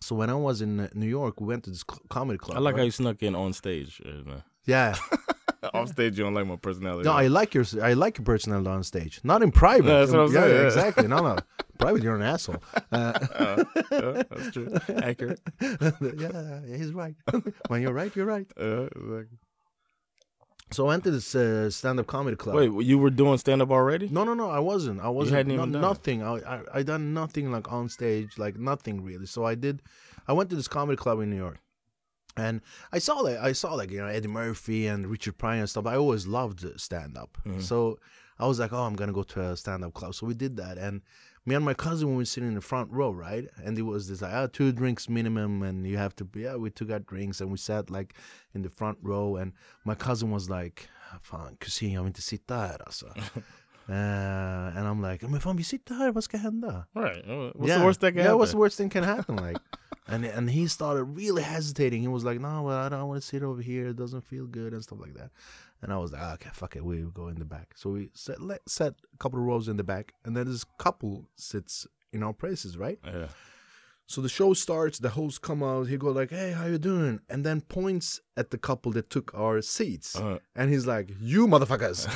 So 0.00 0.16
when 0.16 0.30
I 0.30 0.34
was 0.34 0.62
in 0.62 0.80
uh, 0.80 0.88
New 0.94 1.06
York, 1.06 1.40
we 1.40 1.46
went 1.46 1.64
to 1.64 1.70
this 1.70 1.84
comedy 1.84 2.38
club. 2.38 2.56
I 2.56 2.60
like 2.60 2.76
how 2.76 2.82
you 2.82 2.90
snuck 2.90 3.22
in 3.22 3.34
on 3.34 3.52
stage. 3.52 4.00
uh, 4.04 4.40
yeah. 4.64 4.96
Off 5.74 5.88
stage, 5.90 6.18
you 6.18 6.24
don't 6.24 6.34
like 6.34 6.46
my 6.46 6.56
personality. 6.56 7.08
No, 7.08 7.14
I 7.14 7.28
like 7.28 7.54
your 7.54 7.64
I 7.80 7.92
like 7.92 8.18
your 8.18 8.24
personality 8.24 8.68
on 8.68 8.82
stage. 8.82 9.20
Not 9.22 9.42
in 9.42 9.52
private. 9.52 9.86
No, 9.86 10.00
that's 10.00 10.10
what 10.10 10.20
I'm 10.22 10.32
yeah, 10.32 10.40
saying, 10.40 10.56
yeah. 10.56 10.66
exactly. 10.66 11.08
No, 11.08 11.18
no. 11.18 11.36
private, 11.78 12.02
you're 12.02 12.16
an 12.16 12.22
asshole. 12.22 12.62
Uh, 12.90 13.12
Uh, 13.32 13.64
yeah, 13.90 14.22
that's 14.30 14.50
true. 14.52 14.72
Accurate. 14.88 15.40
yeah, 15.60 16.60
yeah, 16.66 16.76
he's 16.76 16.92
right. 16.92 17.14
when 17.68 17.82
you're 17.82 17.92
right, 17.92 18.14
you're 18.16 18.26
right. 18.26 18.46
Uh, 18.58 18.86
exactly. 18.86 19.38
So 20.72 20.86
I 20.86 20.88
went 20.88 21.04
to 21.04 21.10
this 21.10 21.34
uh, 21.34 21.68
stand-up 21.70 22.06
comedy 22.06 22.36
club. 22.36 22.56
Wait, 22.56 22.86
you 22.86 22.98
were 22.98 23.10
doing 23.10 23.36
stand 23.36 23.60
up 23.60 23.70
already? 23.70 24.08
No, 24.08 24.24
no, 24.24 24.32
no. 24.32 24.50
I 24.50 24.58
wasn't. 24.58 25.00
I 25.00 25.08
wasn't. 25.08 25.36
hadn't 25.36 25.54
no- 25.54 25.62
even 25.62 25.72
done 25.72 25.82
nothing. 25.82 26.22
I, 26.22 26.34
I 26.36 26.60
I 26.74 26.82
done 26.82 27.12
nothing 27.12 27.52
like 27.52 27.70
on 27.70 27.88
stage, 27.88 28.38
like 28.38 28.58
nothing 28.58 29.04
really. 29.04 29.26
So 29.26 29.44
I 29.44 29.54
did. 29.54 29.82
I 30.26 30.32
went 30.32 30.48
to 30.50 30.56
this 30.56 30.68
comedy 30.68 30.96
club 30.96 31.20
in 31.20 31.30
New 31.30 31.36
York, 31.36 31.58
and 32.36 32.60
I 32.92 32.98
saw 32.98 33.22
that 33.22 33.42
I 33.42 33.52
saw 33.52 33.74
like 33.74 33.90
you 33.90 34.00
know 34.00 34.06
Eddie 34.08 34.28
Murphy 34.28 34.86
and 34.86 35.06
Richard 35.06 35.38
Pryor 35.38 35.60
and 35.60 35.70
stuff. 35.70 35.86
I 35.86 35.96
always 35.96 36.26
loved 36.26 36.64
stand 36.80 37.16
up. 37.18 37.38
Mhm. 37.44 37.62
So 37.62 37.98
I 38.38 38.46
was 38.46 38.58
like, 38.58 38.72
oh, 38.72 38.82
I'm 38.84 38.94
gonna 38.96 39.12
go 39.12 39.22
to 39.22 39.40
a 39.40 39.56
stand 39.56 39.84
up 39.84 39.94
club. 39.94 40.14
So 40.14 40.26
we 40.26 40.34
did 40.34 40.56
that, 40.56 40.78
and 40.78 41.02
me 41.44 41.54
and 41.54 41.64
my 41.64 41.74
cousin 41.74 42.08
we 42.10 42.16
were 42.16 42.24
sitting 42.24 42.48
in 42.48 42.54
the 42.54 42.60
front 42.60 42.90
row, 42.90 43.10
right? 43.10 43.48
And 43.64 43.78
it 43.78 43.82
was 43.82 44.08
this 44.08 44.22
like, 44.22 44.32
ah, 44.32 44.46
two 44.52 44.72
drinks 44.72 45.08
minimum, 45.08 45.62
and 45.62 45.86
you 45.86 45.96
have 45.98 46.14
to. 46.16 46.28
Yeah, 46.34 46.56
we 46.56 46.70
took 46.70 46.90
our 46.90 47.00
drinks 47.00 47.40
and 47.40 47.50
we 47.50 47.56
sat 47.58 47.90
like 47.90 48.14
in 48.54 48.62
the 48.62 48.70
front 48.70 48.98
row, 49.02 49.36
and 49.36 49.52
my 49.84 49.94
cousin 49.94 50.30
was 50.30 50.48
like, 50.48 50.88
fan 51.22 51.56
kusin, 51.60 51.92
jag 51.92 52.02
vill 52.02 52.06
inte 52.08 52.22
sitta 52.22 52.56
här 52.56 52.82
alltså. 52.86 53.06
Uh, 53.92 54.72
and 54.74 54.88
I'm 54.88 55.02
like, 55.02 55.22
men 55.28 55.40
fan 55.40 55.56
vi 55.56 55.64
sitter 55.64 55.94
här, 55.94 56.12
vad 56.12 56.24
ska 56.24 56.36
hända? 56.38 56.86
Right. 56.94 57.26
What's 57.26 57.68
yeah. 57.68 57.78
the 57.78 57.84
worst 57.84 58.00
that 58.00 58.12
can 58.12 58.16
yeah, 58.16 58.24
happen? 58.24 58.38
what's 58.38 58.52
the 58.52 58.58
worst 58.58 58.78
thing 58.78 58.90
can 58.90 59.04
happen? 59.04 59.36
Like, 59.36 59.58
and 60.06 60.24
and 60.24 60.50
he 60.50 60.66
started 60.68 61.04
really 61.04 61.42
hesitating. 61.42 62.00
He 62.00 62.08
was 62.08 62.24
like, 62.24 62.40
no, 62.40 62.62
well, 62.62 62.78
I 62.78 62.88
don't 62.88 63.08
want 63.08 63.20
to 63.20 63.26
sit 63.26 63.42
over 63.42 63.60
here. 63.60 63.88
It 63.88 63.96
doesn't 63.96 64.22
feel 64.22 64.46
good 64.46 64.72
and 64.72 64.82
stuff 64.82 64.98
like 64.98 65.14
that. 65.14 65.30
And 65.82 65.92
I 65.92 65.98
was 65.98 66.12
like, 66.12 66.22
okay, 66.22 66.50
fuck 66.54 66.76
it, 66.76 66.84
we 66.84 67.02
go 67.12 67.28
in 67.28 67.38
the 67.38 67.44
back. 67.44 67.74
So 67.74 67.90
we 67.90 68.10
set 68.14 68.40
let, 68.40 68.60
set 68.66 68.94
a 69.14 69.16
couple 69.18 69.38
of 69.38 69.44
rows 69.44 69.68
in 69.68 69.76
the 69.76 69.84
back, 69.84 70.14
and 70.24 70.34
then 70.34 70.46
this 70.46 70.64
couple 70.78 71.28
sits 71.36 71.86
in 72.12 72.22
our 72.22 72.32
places, 72.32 72.78
right? 72.78 72.98
Yeah. 73.04 73.26
So 74.06 74.20
the 74.20 74.28
show 74.28 74.52
starts. 74.52 74.98
The 74.98 75.10
host 75.10 75.40
come 75.42 75.62
out. 75.62 75.86
He 75.88 75.96
go 75.96 76.10
like, 76.10 76.30
"Hey, 76.30 76.52
how 76.52 76.66
you 76.66 76.78
doing?" 76.78 77.20
And 77.30 77.44
then 77.46 77.60
points 77.62 78.20
at 78.36 78.50
the 78.50 78.58
couple 78.58 78.92
that 78.92 79.08
took 79.10 79.32
our 79.34 79.62
seats, 79.62 80.16
Uh, 80.16 80.38
and 80.54 80.70
he's 80.70 80.86
like, 80.86 81.10
"You 81.20 81.46
motherfuckers!" 81.46 82.06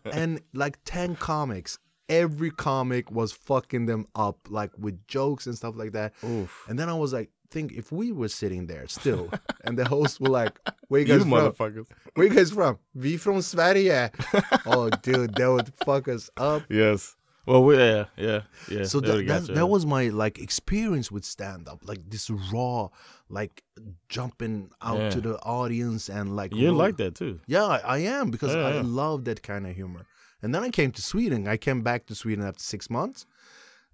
and 0.12 0.40
like 0.54 0.78
10 0.84 1.16
comics 1.16 1.78
every 2.08 2.50
comic 2.52 3.10
was 3.10 3.32
fucking 3.32 3.86
them 3.86 4.06
up 4.14 4.38
like 4.48 4.70
with 4.78 4.96
jokes 5.08 5.46
and 5.46 5.56
stuff 5.56 5.74
like 5.76 5.90
that 5.90 6.12
Oof. 6.24 6.64
and 6.68 6.78
then 6.78 6.88
i 6.88 6.94
was 6.94 7.12
like 7.12 7.30
think 7.50 7.72
if 7.72 7.90
we 7.90 8.12
were 8.12 8.28
sitting 8.28 8.68
there 8.68 8.86
still 8.86 9.28
and 9.64 9.76
the 9.76 9.84
host 9.84 10.20
were 10.20 10.28
like 10.28 10.56
where 10.86 11.00
you 11.00 11.06
You 11.08 11.14
guys 11.14 11.22
from 11.22 11.30
motherfuckers. 11.32 11.86
where 12.14 12.28
you 12.28 12.32
guys 12.34 12.52
from 12.52 12.78
we 12.94 13.16
from 13.16 13.42
sverige 13.42 14.10
oh 14.66 14.88
dude 15.02 15.34
that 15.34 15.50
would 15.50 15.72
fuck 15.84 16.06
us 16.06 16.30
up 16.36 16.62
Yes. 16.70 17.15
Well, 17.46 17.62
we, 17.64 17.76
yeah, 17.76 18.04
yeah, 18.16 18.40
yeah. 18.68 18.84
so 18.84 19.00
that, 19.00 19.26
that, 19.26 19.46
that 19.54 19.66
was 19.66 19.86
my 19.86 20.08
like 20.08 20.38
experience 20.40 21.10
with 21.12 21.24
stand 21.24 21.68
up 21.68 21.80
like 21.84 22.00
this 22.10 22.28
raw 22.52 22.88
like 23.28 23.62
jumping 24.08 24.70
out 24.82 24.98
Yeah. 24.98 25.10
to 25.10 25.20
the 25.20 25.36
audience 25.42 26.08
and 26.08 26.34
like 26.36 26.54
You're 26.54 26.72
like 26.72 26.96
that 26.98 27.14
too. 27.14 27.40
Yeah, 27.46 27.64
I, 27.64 27.78
I 27.78 27.98
am 27.98 28.30
because 28.30 28.54
Yeah, 28.54 28.66
I 28.66 28.74
yeah. 28.74 28.82
love 28.84 29.24
that 29.24 29.42
kind 29.42 29.66
of 29.66 29.74
humor. 29.76 30.06
And 30.42 30.54
then 30.54 30.62
I 30.62 30.70
came 30.70 30.92
to 30.92 31.02
Sweden. 31.02 31.48
I 31.48 31.56
came 31.56 31.82
back 31.82 32.06
to 32.06 32.14
Sweden 32.14 32.44
after 32.44 32.60
six 32.62 32.90
months. 32.90 33.26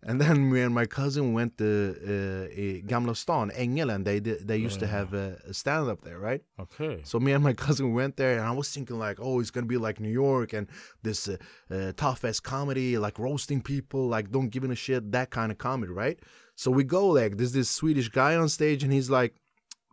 And 0.05 0.21
then 0.21 0.51
me 0.51 0.61
and 0.63 0.75
my 0.75 0.87
cousin 0.87 1.33
went 1.33 1.57
to 1.59 1.65
uh, 1.65 2.63
i 2.63 2.83
Gamla 2.87 3.15
stan, 3.15 3.51
Engelen. 3.51 4.05
They 4.05 4.19
they 4.21 4.57
used 4.67 4.81
to 4.81 4.87
Yeah. 4.87 4.99
have 4.99 5.15
a, 5.15 5.37
a 5.51 5.55
stand 5.55 5.89
up 5.91 6.01
there, 6.03 6.19
right? 6.19 6.43
Okay. 6.59 7.01
So 7.05 7.21
me 7.21 7.33
and 7.35 7.45
my 7.45 7.53
cousin 7.67 7.95
went 7.95 8.17
there, 8.17 8.33
and 8.39 8.47
I 8.47 8.51
was 8.57 8.69
thinking 8.75 8.99
like, 8.99 9.19
oh, 9.21 9.41
it's 9.41 9.53
gonna 9.53 9.67
be 9.69 9.79
like 9.87 10.01
New 10.01 10.13
York 10.13 10.53
and 10.55 10.67
this 11.03 11.29
uh, 11.29 11.37
uh, 11.71 11.93
tough 11.97 12.25
ass 12.25 12.41
comedy, 12.41 12.99
like 12.99 13.19
roasting 13.19 13.63
people, 13.63 14.09
like 14.17 14.29
don't 14.31 14.51
give 14.51 14.65
a 14.71 14.75
shit, 14.75 15.13
that 15.13 15.31
kind 15.31 15.53
of 15.53 15.59
comedy, 15.59 15.93
right? 15.93 16.19
So 16.57 16.71
we 16.71 16.85
go 16.85 17.07
like, 17.21 17.37
there's 17.37 17.53
this 17.53 17.71
Swedish 17.71 18.09
guy 18.11 18.37
on 18.37 18.49
stage, 18.49 18.83
and 18.85 18.93
he's 18.93 19.11
like, 19.21 19.35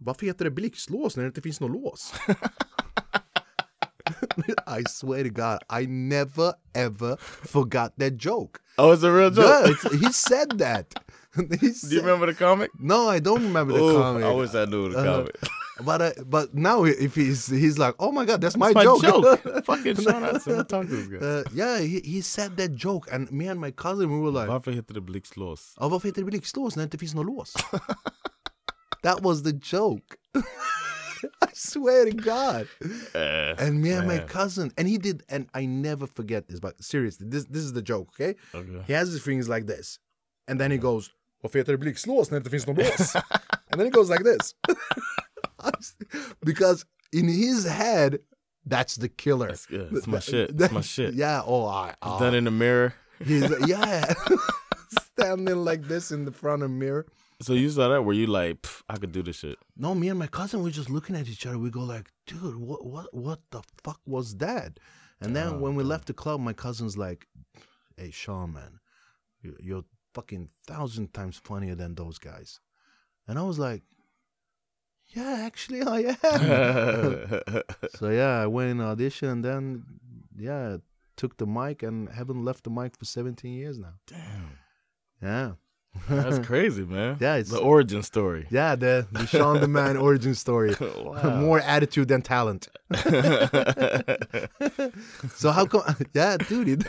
varför 0.02 0.26
heter 0.26 0.46
det 0.46 0.52
blixtlås 0.52 1.18
när 1.18 1.24
det 1.24 1.28
inte 1.28 1.42
finns 1.42 1.60
något 1.62 1.72
lås? 1.72 2.14
I 4.68 4.84
swear 4.88 5.24
to 5.24 5.30
God, 5.30 5.60
I 5.70 5.86
never 5.86 6.54
ever 6.76 7.18
forgot 7.18 7.94
that 7.98 8.18
joke. 8.18 8.62
Oh, 8.78 8.92
it's 8.92 9.04
a 9.04 9.12
real 9.12 9.30
joke. 9.32 9.78
Yeah, 9.92 9.98
he 9.98 10.12
said 10.12 10.58
that. 10.60 10.94
He 11.62 11.70
Do 11.90 11.96
you 11.96 12.02
remember 12.02 12.26
the 12.26 12.34
comic? 12.34 12.72
No, 12.80 13.08
I 13.08 13.20
don't 13.20 13.44
remember 13.44 13.74
the 13.74 13.84
Ooh, 13.84 13.94
comic. 14.02 14.24
I 14.26 14.32
wish 14.34 14.56
I 14.56 14.66
knew 14.66 14.90
the 14.90 14.98
Uh-huh. 15.00 15.18
comic. 15.18 15.36
but 15.86 16.02
uh, 16.02 16.12
but 16.26 16.54
now 16.56 16.84
if 16.86 17.14
he's 17.16 17.46
he's 17.48 17.78
like, 17.78 17.94
oh 18.00 18.12
my 18.12 18.26
god, 18.26 18.42
that's 18.42 18.58
my, 18.58 18.72
my 18.74 18.84
joke. 18.84 19.02
joke. 19.04 19.64
Fucking 19.66 19.96
Sean 19.96 20.24
Hudson, 20.24 20.66
talk 20.66 20.88
to 20.88 20.96
this 20.96 21.08
guy? 21.08 21.26
Uh, 21.26 21.44
yeah, 21.54 21.80
he, 21.80 22.00
he 22.04 22.22
said 22.22 22.58
that 22.58 22.74
joke 22.76 23.08
and 23.14 23.32
me 23.32 23.48
and 23.48 23.60
my 23.62 23.72
cousin 23.72 24.10
we 24.10 24.20
were 24.20 24.32
like, 24.32 24.48
Varför 24.50 24.72
heter 24.72 24.94
det 24.94 25.02
blixtlås? 25.02 25.76
ja, 25.80 25.88
varför 25.90 26.08
heter 26.08 26.22
det 26.22 26.26
blixtlås 26.32 26.76
när 26.76 26.82
det 26.84 26.86
inte 26.86 26.98
finns 26.98 27.14
något 27.16 27.26
lås? 27.26 27.54
that 29.04 29.22
was 29.22 29.44
the 29.44 29.54
joke. 29.62 30.16
I 31.42 31.48
swear 31.54 32.06
to 32.06 32.12
God. 32.12 32.68
Uh, 33.16 33.56
And 33.58 33.82
me 33.82 33.92
and 33.92 34.08
my 34.08 34.18
man. 34.18 34.28
cousin, 34.28 34.72
and 34.78 34.88
he 34.88 34.98
did, 34.98 35.24
and 35.30 35.48
I 35.54 35.66
never 35.66 36.08
forget 36.08 36.48
this. 36.48 36.60
But 36.60 36.84
seriously, 36.84 37.28
this 37.30 37.46
this 37.46 37.64
is 37.64 37.74
the 37.74 37.82
joke, 37.82 38.10
okay? 38.14 38.36
Okay. 38.54 38.84
He 38.88 38.94
has 38.94 39.12
his 39.12 39.22
fingers 39.22 39.50
like 39.50 39.66
this, 39.68 40.00
and 40.48 40.60
then 40.60 40.72
he 40.72 40.78
goes, 40.78 41.10
"Varför 41.44 41.60
heter 41.60 41.72
det 41.72 41.78
blixtlås 41.78 42.32
när 42.32 42.40
det 42.40 42.50
finns 42.50 42.68
någon 42.68 42.76
lås?" 42.78 43.16
and 43.72 43.78
then 43.80 43.86
he 43.86 43.92
goes 43.92 44.10
like 44.10 44.24
this, 44.24 44.54
because 46.46 46.86
in 47.12 47.28
his 47.28 47.66
head, 47.68 48.20
that's 48.66 48.96
the 48.98 49.10
killer. 49.10 49.48
That's 49.48 49.66
good. 49.66 49.92
It's 49.94 50.08
my 50.08 50.20
shit. 50.20 50.52
It's 50.52 50.72
my 50.72 50.82
shit. 50.82 51.14
Yeah. 51.14 51.42
Oh, 51.46 51.66
I. 51.66 51.94
He's 52.04 52.20
done 52.20 52.36
in 52.36 52.44
the 52.46 52.52
mirror. 52.52 52.94
He's 53.26 53.52
yeah, 53.68 54.14
standing 55.14 55.66
like 55.66 55.84
this 55.88 56.12
in 56.12 56.26
the 56.26 56.32
front 56.32 56.64
of 56.64 56.70
the 56.70 56.76
mirror. 56.76 57.06
So 57.42 57.54
you 57.54 57.70
saw 57.70 57.88
that? 57.90 58.02
Were 58.04 58.14
you 58.14 58.28
like, 58.28 58.68
I 58.90 58.98
could 58.98 59.12
do 59.14 59.24
this 59.24 59.38
shit? 59.38 59.58
No, 59.78 59.96
me 59.96 60.10
and 60.10 60.20
my 60.20 60.28
cousin 60.28 60.62
were 60.62 60.72
just 60.72 60.90
looking 60.90 61.16
at 61.16 61.28
each 61.30 61.46
other. 61.46 61.58
We 61.58 61.70
go 61.70 61.82
like, 61.84 62.10
dude, 62.28 62.58
what 62.58 62.86
what 62.86 63.14
what 63.14 63.40
the 63.52 63.62
fuck 63.84 64.00
was 64.06 64.36
that? 64.38 64.80
And 65.22 65.36
then 65.36 65.48
Oh, 65.54 65.58
when 65.58 65.76
we 65.76 65.84
left 65.84 66.08
the 66.08 66.14
club, 66.14 66.40
my 66.42 66.54
cousin's 66.54 66.98
like, 66.98 67.28
hey, 67.98 68.12
Sean, 68.12 68.54
man, 68.54 68.80
you- 69.42 69.58
you're 69.62 69.86
fucking 70.14 70.50
thousand 70.68 71.14
times 71.14 71.38
funnier 71.38 71.76
than 71.76 71.96
those 71.96 72.18
guys. 72.18 72.60
And 73.28 73.38
I 73.40 73.44
was 73.44 73.60
like, 73.60 73.84
yeah, 75.08 75.42
actually 75.46 75.82
I 75.84 76.16
am. 76.24 77.42
so 77.96 78.10
yeah, 78.10 78.42
I 78.44 78.48
went 78.48 78.72
in 78.72 78.82
audition 78.82 79.30
and 79.30 79.46
then 79.46 79.84
yeah, 80.38 80.78
took 81.16 81.38
the 81.38 81.46
mic 81.48 81.84
and 81.84 82.10
haven't 82.10 82.44
left 82.44 82.64
the 82.64 82.70
mic 82.70 82.98
for 82.98 83.06
17 83.06 83.54
years 83.54 83.78
now. 83.78 83.94
Damn. 84.08 84.58
Yeah. 85.22 85.52
That's 86.08 86.40
crazy, 86.48 86.84
man. 86.86 87.18
Yeah, 87.20 87.36
it's- 87.38 87.50
the 87.50 87.60
origin 87.60 88.04
story. 88.04 88.48
Yeah, 88.50 88.76
the, 88.76 89.06
the 89.12 89.26
Sean 89.28 89.60
the 89.60 89.68
Man 89.68 89.98
origin 90.08 90.36
story. 90.36 90.76
Wow. 90.80 91.36
More 91.42 91.60
attitude 91.60 92.08
than 92.08 92.22
talent. 92.22 92.68
so 95.36 95.52
how 95.52 95.66
come? 95.66 95.82
Yeah, 96.14 96.38
dude. 96.38 96.68
It, 96.70 96.88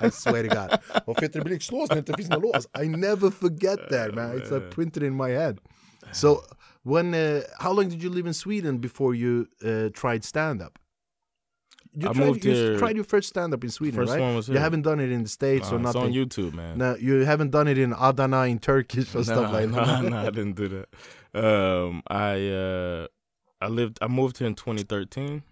I 0.00 0.08
swear 0.10 0.42
to 0.42 0.48
God. 0.48 0.80
Varför 1.06 1.22
heter 1.22 1.38
det 1.38 1.44
blixtlås 1.44 1.90
när 1.90 2.02
det 2.02 2.16
finns 2.16 2.30
någon 2.30 2.42
lås? 2.42 2.66
I 2.82 2.88
never 2.88 3.30
forget 3.30 3.78
that, 3.90 4.14
man. 4.14 4.38
It's 4.38 4.50
like 4.50 4.70
printed 4.70 5.02
in 5.02 5.16
my 5.16 5.30
head. 5.30 5.58
So 6.12 6.42
when? 6.82 7.14
Uh, 7.14 7.42
how 7.58 7.72
long 7.72 7.88
did 7.88 8.02
you 8.02 8.10
live 8.10 8.26
in 8.28 8.34
Sweden 8.34 8.78
before 8.80 9.14
you 9.14 9.46
uh, 9.64 9.88
tried 9.94 10.24
stand 10.24 10.62
up? 10.62 10.78
You 11.96 12.08
I 12.08 12.12
tried, 12.12 12.26
moved 12.26 12.44
you 12.44 12.52
here- 12.52 12.78
tried 12.78 12.96
your 12.96 13.04
first 13.04 13.28
stand 13.28 13.54
up 13.54 13.62
in 13.62 13.70
Sweden, 13.70 13.94
First 14.00 14.12
right? 14.12 14.20
one 14.20 14.34
was 14.34 14.46
here. 14.48 14.54
You 14.56 14.60
haven't 14.60 14.82
done 14.82 14.98
it 15.00 15.10
in 15.12 15.22
the 15.22 15.28
states 15.28 15.70
Nah, 15.70 15.76
or 15.76 15.80
it's 15.86 15.94
on 15.94 16.12
YouTube, 16.12 16.52
man. 16.54 16.78
No, 16.78 16.96
you 16.96 17.24
haven't 17.24 17.50
done 17.50 17.68
it 17.68 17.78
in 17.78 17.92
Adana 17.92 18.42
in 18.46 18.58
Turkish 18.58 19.14
or 19.14 19.22
stuff 19.32 19.52
like 19.52 19.68
nah, 19.70 19.84
that. 20.02 20.10
nah, 20.10 20.22
I 20.22 20.30
didn't 20.30 20.54
do 20.54 20.68
that. 20.68 20.88
Um, 21.44 22.02
I 22.08 22.48
uh, 22.48 23.06
I 23.60 23.68
lived. 23.68 23.98
I 24.02 24.08
moved 24.08 24.38
here 24.38 24.46
in 24.48 24.54
2013, 24.54 25.42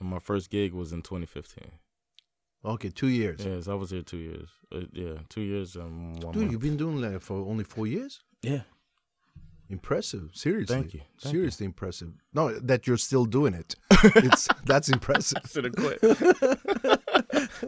and 0.00 0.08
my 0.08 0.18
first 0.18 0.50
gig 0.50 0.72
was 0.72 0.92
in 0.92 1.02
2015. 1.02 1.70
Okay, 2.64 2.90
two 2.90 3.08
years. 3.08 3.40
Yes, 3.44 3.66
I 3.68 3.74
was 3.74 3.90
here 3.90 4.02
two 4.02 4.18
years. 4.18 4.48
Uh, 4.72 4.80
yeah, 4.92 5.14
two 5.28 5.40
years 5.40 5.74
and 5.76 6.22
one 6.22 6.32
Dude, 6.32 6.42
month. 6.42 6.52
you've 6.52 6.60
been 6.60 6.76
doing 6.76 7.00
that 7.02 7.22
for 7.22 7.34
only 7.48 7.64
four 7.64 7.86
years. 7.86 8.20
Yeah, 8.42 8.62
Impressive. 9.72 10.28
Seriously. 10.34 10.76
Thank 10.76 10.92
you. 10.92 11.00
Thank 11.18 11.34
Seriously 11.34 11.64
impressive. 11.64 12.12
No, 12.34 12.58
that 12.58 12.86
you're 12.86 12.98
still 12.98 13.24
doing 13.24 13.54
it. 13.54 13.74
It's 14.16 14.48
that's 14.64 14.88
impressive. 14.88 15.38
should 15.50 15.64
have 15.64 15.76
quit. 15.76 16.00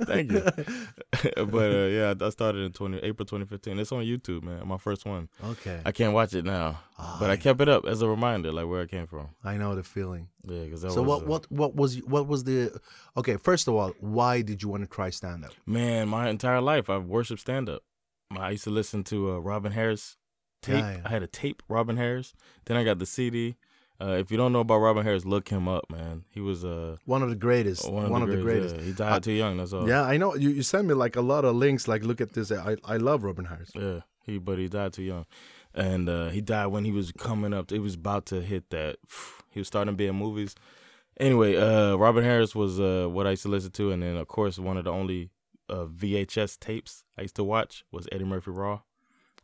Thank 0.05 0.33
you. 0.33 0.43
but 1.47 1.71
uh, 1.73 1.87
yeah, 1.87 2.15
I 2.21 2.29
started 2.31 2.59
in 2.67 2.73
20 2.73 2.99
April 2.99 3.25
2015. 3.25 3.79
It's 3.79 3.93
on 3.93 4.03
YouTube, 4.05 4.43
man. 4.43 4.67
My 4.67 4.77
first 4.77 5.07
one. 5.07 5.29
Okay. 5.43 5.81
I 5.85 5.93
can't 5.93 6.13
watch 6.13 6.35
it 6.35 6.45
now, 6.45 6.81
but 7.21 7.31
I 7.31 7.37
kept 7.37 7.61
it 7.61 7.69
up 7.69 7.87
as 7.87 8.03
a 8.03 8.09
reminder, 8.09 8.53
like 8.53 8.67
where 8.67 8.83
I 8.83 8.87
came 8.87 9.07
from. 9.07 9.29
I 9.45 9.57
know 9.57 9.75
the 9.75 9.85
feeling. 9.85 10.29
Yeah, 10.47 10.65
because 10.65 10.83
So 10.83 11.03
was, 11.03 11.07
what 11.07 11.23
uh, 11.23 11.27
what 11.27 11.51
what 11.51 11.77
was 11.77 11.97
what 12.03 12.27
was 12.27 12.45
the 12.45 12.79
Okay, 13.17 13.37
first 13.37 13.67
of 13.69 13.75
all, 13.75 13.95
why 14.01 14.43
did 14.43 14.63
you 14.63 14.69
want 14.69 14.83
to 14.83 14.89
try 14.89 15.09
stand 15.11 15.45
up? 15.45 15.53
Man, 15.65 16.09
my 16.09 16.29
entire 16.29 16.61
life 16.61 16.91
I've 16.91 17.07
worshipped 17.07 17.41
stand 17.41 17.69
up. 17.71 17.83
I 18.37 18.51
used 18.51 18.65
to 18.65 18.71
listen 18.71 19.05
to 19.05 19.33
uh, 19.33 19.39
Robin 19.39 19.73
Harris 19.73 20.17
tape. 20.65 20.77
Yeah, 20.77 20.93
yeah. 20.93 21.01
I 21.05 21.09
had 21.11 21.23
a 21.23 21.27
tape 21.27 21.63
Robin 21.69 21.97
Harris. 21.97 22.35
Then 22.65 22.77
I 22.77 22.85
got 22.85 22.99
the 22.99 23.07
CD. 23.07 23.57
Uh, 24.01 24.17
if 24.19 24.31
you 24.31 24.37
don't 24.37 24.53
know 24.53 24.61
about 24.61 24.79
Robin 24.79 25.05
Harris, 25.05 25.25
look 25.25 25.49
him 25.51 25.69
up, 25.69 25.85
man. 25.89 26.25
He 26.31 26.41
was 26.41 26.65
uh, 26.65 26.97
One 27.05 27.23
of 27.23 27.29
the 27.31 27.37
greatest. 27.37 27.89
one, 27.91 28.05
of, 28.05 28.29
the 28.29 28.37
greatest. 28.37 28.43
greatest. 28.43 28.75
Yeah. 28.77 28.83
He 28.83 28.93
died 28.93 29.13
I- 29.13 29.19
too 29.21 29.33
young. 29.33 29.57
That's 29.57 29.73
all. 29.73 29.89
Yeah, 29.89 30.03
I 30.03 30.17
know. 30.17 30.35
You, 30.35 30.51
you 30.51 30.63
sent 30.63 30.89
me 30.89 30.95
like 30.95 31.15
a 31.17 31.21
lot 31.21 31.45
of 31.45 31.55
links 31.55 31.87
like 31.87 32.03
look 32.03 32.21
at 32.21 32.33
this. 32.33 32.51
I 32.51 32.77
I 32.85 32.97
love 32.97 33.23
Robin 33.23 33.45
Harris. 33.45 33.71
Yeah, 33.75 34.01
he 34.27 34.39
but 34.39 34.59
he 34.59 34.69
died 34.69 34.93
too 34.95 35.05
young, 35.05 35.27
and 35.75 36.09
uh, 36.09 36.29
he 36.31 36.41
died 36.41 36.67
when 36.67 36.85
he 36.85 36.91
was 36.91 37.13
coming 37.13 37.55
up. 37.55 37.71
He 37.71 37.79
was 37.79 37.95
about 37.95 38.27
to 38.27 38.41
hit 38.43 38.71
that. 38.71 38.97
He 39.55 39.61
was 39.61 39.69
starting 39.69 39.95
to 39.95 39.97
be 39.97 40.09
in 40.09 40.17
movies. 40.17 40.57
Anyway, 41.21 41.55
uh, 41.57 41.95
Robin 41.95 42.25
Harris 42.25 42.57
was 42.57 42.81
uh, 42.81 43.07
what 43.09 43.25
I 43.29 43.31
used 43.31 43.45
to 43.45 43.49
listen 43.49 43.71
to, 43.71 43.93
and 43.93 44.03
then 44.03 44.17
of 44.17 44.27
course 44.27 44.59
one 44.59 44.77
of 44.77 44.83
the 44.85 44.91
only 44.91 45.31
uh, 45.69 45.85
VHS 45.87 46.59
tapes 46.59 47.05
I 47.17 47.23
used 47.23 47.37
to 47.37 47.45
watch 47.45 47.85
was 47.93 48.09
Eddie 48.11 48.25
Murphy 48.25 48.51
Raw, 48.51 48.81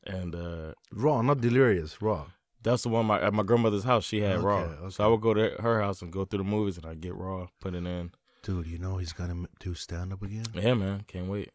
and 0.06 0.34
uh, 0.34 0.72
Raw, 0.92 1.22
not 1.22 1.40
delirious, 1.40 2.00
raw. 2.02 2.26
that's 2.62 2.82
the 2.84 2.88
one 2.88 3.06
my 3.06 3.20
at 3.20 3.32
my 3.34 3.42
grandmother's 3.42 3.84
house. 3.84 4.04
She 4.04 4.20
had 4.20 4.40
Raw, 4.40 4.60
Okay, 4.60 4.90
so 4.90 5.04
I 5.04 5.06
would 5.08 5.20
go 5.20 5.34
to 5.34 5.50
her 5.60 5.80
house 5.82 6.02
and 6.02 6.12
go 6.12 6.24
through 6.24 6.38
the 6.44 6.44
movies, 6.44 6.76
and 6.78 6.86
I 6.86 6.94
get 6.94 7.14
Raw, 7.14 7.48
put 7.60 7.74
it 7.74 7.84
in. 7.86 8.10
Dude, 8.42 8.66
you 8.66 8.78
know 8.78 8.96
he's 8.96 9.12
gonna 9.12 9.46
do 9.58 9.74
stand 9.74 10.12
up 10.12 10.22
again. 10.22 10.46
Yeah, 10.54 10.74
man, 10.74 11.04
can't 11.06 11.28
wait, 11.28 11.50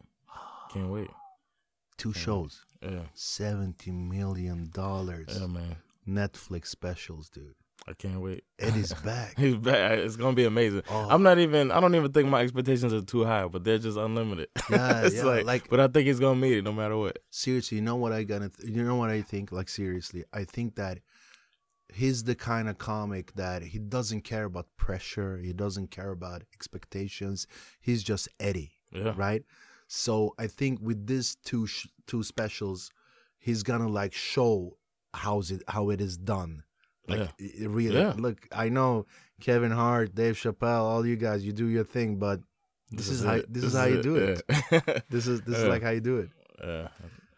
can't 0.71 0.89
wait. 0.89 1.09
Two 1.97 2.13
shows, 2.13 2.63
Yeah, 2.81 3.03
seventy 3.13 3.91
million 3.91 4.69
dollars. 4.73 5.27
yeah, 5.39 5.47
man, 5.47 5.77
Netflix 6.07 6.67
specials, 6.67 7.29
dude. 7.29 7.55
I 7.87 7.93
can't 7.93 8.19
wait. 8.19 8.43
Eddie's 8.57 8.93
back. 9.05 9.37
He's 9.37 9.55
back. 9.55 9.99
It's 9.99 10.15
gonna 10.15 10.35
be 10.35 10.45
amazing. 10.45 10.81
Oh. 10.89 11.07
I'm 11.09 11.21
not 11.23 11.37
even. 11.39 11.71
I 11.71 11.79
don't 11.79 11.93
even 11.93 12.11
think 12.11 12.27
my 12.29 12.41
expectations 12.41 12.91
are 12.93 13.01
too 13.01 13.25
high, 13.25 13.45
but 13.47 13.63
they're 13.63 13.77
just 13.77 13.97
unlimited. 13.97 14.47
Yeah, 14.71 15.01
it's 15.05 15.15
yeah, 15.17 15.23
like, 15.23 15.45
like- 15.45 15.69
But 15.69 15.79
I 15.79 15.87
think 15.87 16.07
he's 16.07 16.19
gonna 16.19 16.39
meet 16.39 16.57
it 16.57 16.63
no 16.63 16.73
matter 16.73 16.97
what. 16.97 17.19
seriously, 17.29 17.77
you 17.77 17.83
know 17.83 17.95
what 17.95 18.11
I 18.11 18.23
gonna? 18.23 18.49
Th- 18.49 18.69
you 18.75 18.83
know 18.83 18.95
what 18.95 19.11
I 19.11 19.21
think? 19.21 19.51
Like 19.51 19.69
seriously, 19.69 20.23
I 20.33 20.43
think 20.45 20.75
that 20.75 20.99
he's 21.93 22.23
the 22.23 22.35
kind 22.35 22.67
of 22.67 22.77
comic 22.79 23.33
that 23.35 23.61
he 23.61 23.77
doesn't 23.79 24.21
care 24.21 24.45
about 24.45 24.65
pressure. 24.77 25.37
He 25.37 25.53
doesn't 25.53 25.91
care 25.91 26.09
about 26.11 26.41
expectations. 26.53 27.45
He's 27.79 28.03
just 28.03 28.27
Eddie, 28.39 28.71
Yeah. 28.91 29.13
right? 29.15 29.43
So 29.87 30.33
I 30.39 30.47
think 30.47 30.79
with 30.81 31.05
these 31.05 31.35
two 31.45 31.67
sh- 31.67 31.87
two 32.07 32.23
specials, 32.23 32.91
he's 33.37 33.61
gonna 33.61 33.87
like 33.87 34.13
show 34.13 34.77
how's 35.13 35.51
it 35.51 35.61
how 35.67 35.91
it 35.91 36.01
is 36.01 36.17
done. 36.17 36.63
Like 37.07 37.29
Yeah. 37.39 37.67
really, 37.69 37.97
Yeah. 37.97 38.13
look, 38.17 38.47
I 38.51 38.69
know 38.69 39.05
Kevin 39.41 39.71
Hart, 39.71 40.15
Dave 40.15 40.35
Chappelle, 40.35 40.81
all 40.83 41.05
you 41.05 41.15
guys, 41.15 41.45
you 41.45 41.51
do 41.53 41.67
your 41.67 41.83
thing, 41.83 42.17
but 42.17 42.39
this, 42.91 43.09
is, 43.09 43.23
how 43.23 43.41
this, 43.49 43.63
is 43.63 43.73
how 43.75 43.85
you 43.85 44.01
do 44.01 44.15
it. 44.15 44.41
This 45.09 45.27
is 45.27 45.41
this 45.41 45.57
is 45.59 45.67
like 45.67 45.83
how 45.83 45.89
you 45.91 46.01
do 46.01 46.17
it. 46.19 46.29
Yeah. 46.63 46.87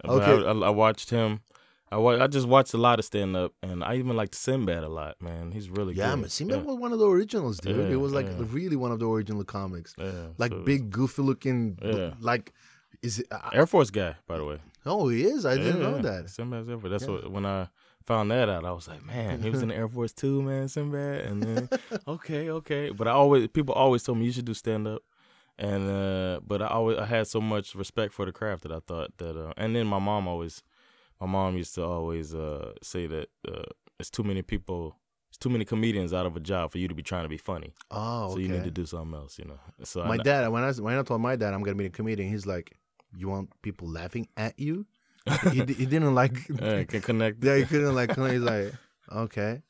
Okay. 0.06 0.46
I, 0.46 0.52
I, 0.52 0.68
I 0.68 0.70
watched 0.70 1.10
him. 1.10 1.42
I 1.90 1.98
I 1.98 2.28
just 2.28 2.48
watched 2.48 2.74
a 2.74 2.78
lot 2.78 3.00
of 3.00 3.06
stand 3.06 3.36
up, 3.38 3.54
and 3.64 3.82
I 3.84 3.96
even 3.96 4.16
liked 4.18 4.36
Sinbad 4.36 4.84
a 4.84 4.90
lot. 4.90 5.22
Man, 5.22 5.52
he's 5.52 5.70
really 5.70 5.94
Yeah, 5.96 6.12
good. 6.12 6.20
man. 6.20 6.30
Sinbad 6.30 6.58
yeah. 6.60 6.64
was 6.66 6.78
one 6.78 6.92
of 6.92 7.00
the 7.00 7.08
originals, 7.08 7.60
dude. 7.60 7.78
Yeah, 7.78 7.84
it 7.94 7.96
was 7.96 8.12
like 8.14 8.26
yeah. 8.28 8.44
really 8.50 8.76
one 8.76 8.92
of 8.92 9.00
the 9.00 9.08
original 9.08 9.44
comics. 9.46 9.96
Yeah, 9.98 10.28
Like 10.38 10.52
so- 10.52 10.64
big, 10.64 10.92
goofy 10.92 11.22
looking. 11.22 11.78
Yeah. 11.82 12.14
Like, 12.20 12.54
is 13.02 13.20
it? 13.20 13.28
Uh, 13.32 13.50
Air 13.54 13.66
Force 13.66 13.90
guy, 13.90 14.16
by 14.28 14.38
the 14.38 14.44
way. 14.46 14.60
oh, 14.86 15.08
he 15.08 15.24
is. 15.24 15.46
I 15.46 15.56
didn't 15.56 15.82
know 15.82 16.02
that. 16.02 16.30
Sinbad's 16.30 16.68
Air 16.70 16.78
Force. 16.78 16.92
That's 16.92 17.08
what 17.08 17.32
when 17.32 17.46
I 17.46 17.70
found 18.08 18.32
that 18.32 18.50
out, 18.50 18.66
I 18.66 18.72
was 18.72 18.88
like, 18.88 19.06
man, 19.06 19.44
he 19.44 19.50
was 19.50 19.62
in 19.62 19.68
the 19.68 19.76
Air 19.76 19.88
Force 19.88 20.14
too, 20.14 20.42
man, 20.42 20.68
Sinbad. 20.70 21.26
And 21.26 21.44
then 21.44 21.70
okay, 22.08 22.50
okay. 22.50 22.90
But 22.90 23.08
I 23.08 23.12
always 23.12 23.48
people 23.50 23.76
always 23.76 24.02
told 24.02 24.18
me 24.18 24.26
you 24.26 24.32
should 24.32 24.46
do 24.46 24.54
stand 24.54 24.88
up. 24.88 25.04
And 25.60 25.90
uh 25.90 26.40
but 26.46 26.62
I 26.62 26.68
always 26.68 26.98
I 26.98 27.06
had 27.06 27.28
so 27.28 27.42
much 27.42 27.76
respect 27.76 28.14
for 28.14 28.26
the 28.26 28.32
craft 28.32 28.64
that 28.64 28.72
I 28.72 28.80
thought 28.80 29.18
that 29.18 29.36
uh 29.38 29.54
and 29.58 29.76
then 29.76 29.88
my 29.88 30.00
mom 30.00 30.28
always 30.28 30.64
my 31.20 31.28
mom 31.28 31.58
used 31.58 31.76
to 31.76 31.84
always 31.84 32.34
uh 32.34 32.74
say 32.82 33.08
that 33.08 33.30
uh 33.48 33.64
it's 34.00 34.10
too 34.10 34.24
many 34.24 34.42
people 34.44 34.96
it's 35.30 35.38
too 35.38 35.50
many 35.50 35.66
comedians 35.66 36.14
out 36.14 36.26
of 36.26 36.36
a 36.38 36.40
job 36.40 36.72
for 36.72 36.78
you 36.78 36.88
to 36.88 36.96
be 36.96 37.04
trying 37.04 37.24
to 37.24 37.30
be 37.30 37.38
funny. 37.38 37.74
Oh, 37.92 38.26
okay. 38.26 38.34
So 38.34 38.40
you 38.40 38.50
need 38.50 38.64
to 38.64 38.72
do 38.72 38.86
something 38.86 39.14
else, 39.14 39.38
you 39.38 39.46
know. 39.46 39.60
So 39.84 40.04
my 40.04 40.16
I, 40.16 40.18
dad, 40.18 40.48
when 40.50 40.64
I 40.64 40.72
when 40.72 40.98
I 40.98 41.02
told 41.04 41.22
my 41.22 41.36
dad 41.36 41.54
I'm 41.54 41.64
gonna 41.64 41.76
be 41.76 41.86
a 41.86 41.90
comedian, 41.90 42.30
he's 42.30 42.46
like, 42.46 42.78
"You 43.16 43.28
want 43.30 43.50
people 43.62 43.90
laughing 43.90 44.28
at 44.38 44.58
you?" 44.60 44.86
he, 45.52 45.60
he 45.74 45.86
didn't 45.86 46.16
like. 46.16 46.48
yeah, 46.62 46.84
can 46.84 47.02
connect 47.02 47.44
yeah, 47.44 47.56
he 47.58 47.66
couldn't 47.66 47.96
like. 47.96 48.16
He's 48.16 48.40
like, 48.42 48.74
okay. 49.12 49.62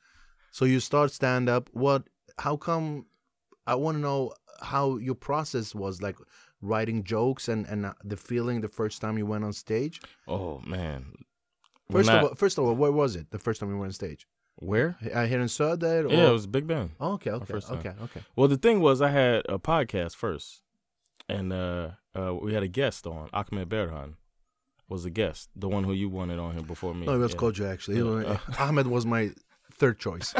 So 0.51 0.65
you 0.65 0.79
start 0.79 1.11
stand 1.11 1.49
up. 1.49 1.69
What? 1.73 2.03
How 2.39 2.57
come? 2.57 3.05
I 3.65 3.75
want 3.75 3.97
to 3.97 4.01
know 4.01 4.33
how 4.61 4.97
your 4.97 5.15
process 5.15 5.75
was 5.75 6.01
like 6.01 6.15
writing 6.61 7.03
jokes 7.03 7.47
and 7.47 7.65
and 7.67 7.85
uh, 7.85 7.93
the 8.03 8.17
feeling 8.17 8.61
the 8.61 8.67
first 8.67 9.01
time 9.01 9.17
you 9.17 9.25
went 9.25 9.43
on 9.43 9.53
stage. 9.53 10.01
Oh 10.27 10.59
man. 10.65 11.13
First 11.91 12.07
When 12.07 12.17
of 12.17 12.23
I- 12.23 12.27
all, 12.27 12.35
first 12.35 12.57
of 12.57 12.65
all, 12.65 12.75
where 12.75 12.91
was 12.91 13.15
it 13.15 13.31
the 13.31 13.39
first 13.39 13.59
time 13.59 13.69
you 13.69 13.77
went 13.77 13.89
on 13.89 13.93
stage? 13.93 14.27
Where? 14.59 14.97
Uh, 15.13 15.25
here 15.25 15.39
in 15.39 15.47
Söder? 15.47 16.05
Or? 16.05 16.11
Yeah, 16.11 16.29
it 16.29 16.31
was 16.31 16.47
Big 16.47 16.65
Ben. 16.65 16.91
Oh, 16.99 17.13
okay, 17.13 17.29
okay, 17.29 17.45
first 17.45 17.71
okay, 17.71 17.93
okay. 18.01 18.21
Well, 18.35 18.47
the 18.47 18.57
thing 18.57 18.79
was, 18.79 19.03
I 19.03 19.09
had 19.09 19.43
a 19.47 19.59
podcast 19.59 20.15
first, 20.15 20.63
and 21.29 21.53
uh, 21.53 21.91
uh, 22.17 22.33
we 22.33 22.55
had 22.55 22.63
a 22.63 22.67
guest 22.67 23.05
on. 23.05 23.29
Ahmed 23.33 23.69
Berhan 23.69 24.15
was 24.89 25.05
a 25.05 25.09
guest, 25.09 25.49
the 25.55 25.67
one 25.67 25.83
who 25.83 25.93
you 25.93 26.09
wanted 26.09 26.39
on 26.39 26.53
here 26.53 26.63
before 26.63 26.93
me. 26.93 27.05
No, 27.05 27.15
it 27.15 27.17
was 27.17 27.33
yeah. 27.33 27.39
Kojo 27.39 27.71
actually. 27.71 27.97
Yeah. 27.97 28.39
Ahmed 28.59 28.87
was 28.87 29.05
my 29.05 29.31
third 29.73 29.99
choice, 29.99 30.33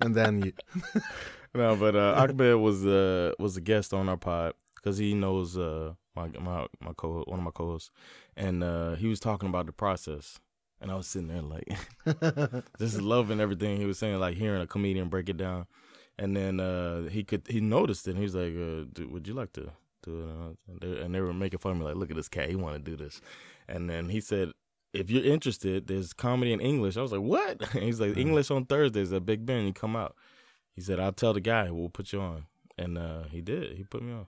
and 0.00 0.14
then 0.14 0.42
you, 0.42 0.52
No, 1.54 1.76
but 1.76 1.94
uh, 1.94 2.14
Ahmed 2.16 2.56
was 2.56 2.84
uh, 2.84 3.32
was 3.38 3.56
a 3.56 3.60
guest 3.60 3.94
on 3.94 4.08
our 4.08 4.16
pod 4.16 4.54
because 4.74 4.98
he 4.98 5.14
knows 5.14 5.56
uh, 5.56 5.94
my 6.16 6.28
my 6.40 6.66
my 6.80 6.92
co 6.96 7.22
one 7.26 7.38
of 7.38 7.44
my 7.44 7.52
co-hosts, 7.52 7.90
and 8.36 8.64
uh, 8.64 8.96
he 8.96 9.06
was 9.06 9.20
talking 9.20 9.48
about 9.48 9.66
the 9.66 9.72
process, 9.72 10.40
and 10.80 10.90
I 10.90 10.96
was 10.96 11.06
sitting 11.06 11.28
there 11.28 11.42
like 11.42 12.64
just 12.78 13.00
loving 13.00 13.40
everything 13.40 13.76
he 13.76 13.86
was 13.86 13.98
saying, 13.98 14.18
like 14.18 14.36
hearing 14.36 14.62
a 14.62 14.66
comedian 14.66 15.08
break 15.08 15.28
it 15.28 15.36
down, 15.36 15.66
and 16.18 16.36
then 16.36 16.58
uh, 16.58 17.08
he 17.08 17.22
could 17.22 17.46
he 17.48 17.60
noticed 17.60 18.08
it, 18.08 18.12
and 18.12 18.18
he 18.18 18.24
was 18.24 18.34
like, 18.34 18.54
uh, 18.54 18.90
dude, 18.92 19.12
"Would 19.12 19.28
you 19.28 19.34
like 19.34 19.52
to 19.52 19.70
do 20.02 20.18
it?" 20.18 20.58
And 20.68 20.80
they, 20.80 21.00
and 21.02 21.14
they 21.14 21.20
were 21.20 21.32
making 21.32 21.60
fun 21.60 21.72
of 21.72 21.78
me, 21.78 21.84
like, 21.84 21.96
"Look 21.96 22.10
at 22.10 22.16
this 22.16 22.28
cat, 22.28 22.48
he 22.48 22.56
want 22.56 22.84
to 22.84 22.90
do 22.90 22.96
this," 22.96 23.20
and 23.68 23.88
then 23.88 24.08
he 24.08 24.20
said. 24.20 24.52
If 24.92 25.10
you're 25.10 25.24
interested, 25.24 25.88
there's 25.88 26.12
comedy 26.12 26.52
in 26.52 26.60
English. 26.60 26.96
I 26.96 27.02
was 27.02 27.10
like, 27.10 27.20
"What?" 27.20 27.74
And 27.74 27.82
he's 27.88 28.00
like, 28.00 28.16
"English 28.16 28.52
on 28.52 28.64
Thursdays 28.64 29.12
at 29.12 29.26
Big 29.26 29.44
Ben. 29.44 29.66
You 29.66 29.72
come 29.72 29.96
out." 29.96 30.14
He 30.72 30.80
said, 30.82 31.00
"I'll 31.00 31.10
tell 31.12 31.32
the 31.32 31.40
guy. 31.40 31.68
We'll 31.72 31.88
put 31.88 32.12
you 32.12 32.20
on." 32.20 32.46
And 32.78 32.96
uh, 32.96 33.24
he 33.24 33.40
did. 33.40 33.76
He 33.76 33.82
put 33.82 34.02
me 34.04 34.12
on, 34.12 34.26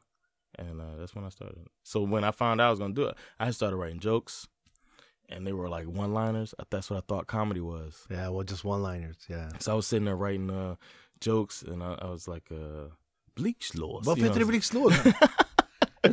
and 0.59 0.81
uh, 0.81 0.96
that's 0.99 1.14
when 1.14 1.25
I 1.25 1.29
started. 1.29 1.68
So 1.85 2.01
when 2.03 2.25
I 2.25 2.33
found 2.33 2.61
out 2.61 2.66
I 2.66 2.70
was 2.70 2.81
gonna 2.81 2.94
do 2.94 3.05
it, 3.05 3.16
I 3.38 3.53
started 3.53 3.77
writing 3.77 4.01
jokes, 4.01 4.49
and 5.29 5.46
they 5.46 5.53
were 5.53 5.68
like 5.68 5.87
one-liners. 5.87 6.53
That's 6.70 6.90
what 6.90 6.96
I 6.96 7.03
thought 7.07 7.29
comedy 7.29 7.61
was. 7.61 8.05
yeah, 8.11 8.29
well, 8.29 8.42
just 8.42 8.64
one-liners. 8.64 9.18
Yeah. 9.29 9.51
So 9.61 9.70
I 9.70 9.75
was 9.77 9.87
sitting 9.87 10.05
there 10.07 10.16
writing 10.16 10.51
uh, 10.51 10.75
jokes, 11.20 11.62
and 11.62 11.81
I, 11.81 11.96
I 12.03 12.07
was 12.11 12.27
like, 12.27 12.51
uh, 12.51 12.88
"Bleachlås." 13.37 14.05
Varför 14.05 14.18
you 14.18 14.25
heter 14.25 15.05
det? 15.05 15.14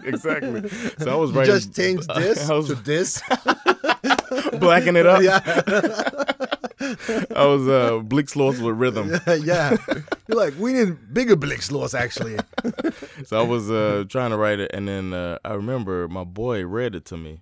exactly. 0.06 0.70
So 1.00 1.12
I 1.12 1.16
was 1.16 1.32
You 1.32 1.46
just 1.46 1.76
changed 1.76 2.08
this 2.16 2.50
I 2.50 2.54
was 2.56 2.68
to 2.68 2.76
this. 2.76 3.22
blacking 4.60 4.96
it 4.96 5.06
up. 5.06 5.22
yeah. 5.22 5.42
I 7.36 7.46
was 7.46 7.68
uh, 7.68 8.02
Bleachlås 8.04 8.60
with 8.62 8.76
rhythm. 8.78 9.12
yeah. 9.44 9.78
You're 10.28 10.38
like, 10.38 10.54
we 10.60 10.74
need 10.74 11.14
bigger 11.14 11.36
blixtlås 11.36 11.98
actually. 11.98 12.38
So 13.26 13.40
I 13.40 13.44
was 13.44 13.70
uh, 13.72 14.04
trying 14.10 14.32
to 14.32 14.38
write 14.38 14.60
it, 14.60 14.72
and 14.74 14.88
then 14.88 15.14
uh, 15.14 15.38
I 15.46 15.54
remember 15.54 16.08
my 16.08 16.24
boy 16.24 16.66
read 16.66 16.96
it 16.96 17.06
to 17.06 17.18
me, 17.18 17.42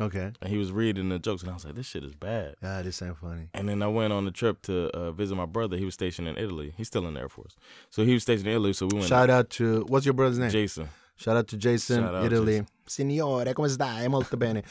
Okay. 0.00 0.32
and 0.40 0.50
he 0.50 0.58
was 0.58 0.72
reading 0.72 1.08
the 1.08 1.18
jokes, 1.18 1.42
and 1.42 1.50
I 1.50 1.54
was 1.54 1.64
like, 1.64 1.74
"This 1.74 1.86
shit 1.86 2.04
is 2.04 2.14
bad." 2.14 2.56
Yeah, 2.62 2.82
this 2.82 3.00
ain't 3.02 3.16
funny. 3.16 3.48
And 3.54 3.68
then 3.68 3.82
I 3.82 3.88
went 3.88 4.12
on 4.12 4.26
a 4.26 4.30
trip 4.30 4.62
to 4.62 4.88
uh, 4.90 5.12
visit 5.12 5.34
my 5.36 5.46
brother. 5.46 5.76
He 5.76 5.84
was 5.84 5.94
stationed 5.94 6.28
in 6.28 6.36
Italy. 6.36 6.74
He's 6.76 6.88
still 6.88 7.06
in 7.06 7.14
the 7.14 7.20
Air 7.20 7.28
Force, 7.28 7.54
so 7.90 8.04
he 8.04 8.12
was 8.14 8.22
stationed 8.22 8.48
in 8.48 8.52
Italy. 8.54 8.72
So 8.72 8.86
we 8.86 8.98
went. 8.98 9.08
Shout 9.08 9.30
out 9.30 9.48
to, 9.50 9.84
what's 9.88 10.04
your 10.06 10.14
brother's 10.14 10.38
name? 10.38 10.50
Jason. 10.50 10.88
Shout 11.16 11.36
out 11.36 11.48
to 11.48 11.56
Jason, 11.56 12.04
out, 12.04 12.24
Italy. 12.24 12.60
Jason. 12.60 12.66
Signore, 12.86 13.54
come 13.54 13.68
stai? 13.68 14.08
Molto 14.08 14.36
bene. 14.36 14.62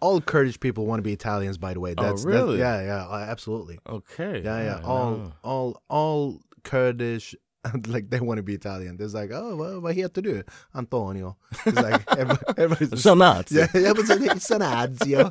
all, 0.00 0.20
Kurdish 0.20 0.58
people 0.58 0.86
want 0.86 0.98
to 0.98 1.02
be 1.02 1.12
Italians, 1.12 1.56
by 1.56 1.72
the 1.72 1.80
way. 1.80 1.94
Oh, 1.96 2.02
That's 2.02 2.24
that- 2.24 2.28
really? 2.28 2.58
yeah, 2.58 2.82
yeah, 2.82 3.06
uh, 3.06 3.26
absolutely. 3.28 3.78
Okay. 3.88 4.42
Yeah, 4.44 4.62
yeah. 4.64 4.80
All, 4.84 5.10
no. 5.12 5.32
all, 5.42 5.82
all 5.88 6.40
Kurdish, 6.64 7.34
like 7.86 8.10
they 8.10 8.20
want 8.20 8.38
to 8.38 8.42
be 8.42 8.54
Italian. 8.54 8.96
There's 8.96 9.14
like, 9.14 9.30
oh, 9.32 9.56
vad, 9.56 9.82
vad 9.82 9.94
heter 9.94 10.22
du? 10.22 10.42
Antonio. 10.74 11.36
It's 11.64 11.76
like 11.76 12.02
everybody, 12.18 12.62
everybody's 12.62 13.02
So 13.02 13.14
nuts. 13.14 13.52
Yeah, 13.52 13.68
yeah, 13.74 13.92
but 13.92 14.06
so 14.06 14.16
Sanazio. 14.18 15.30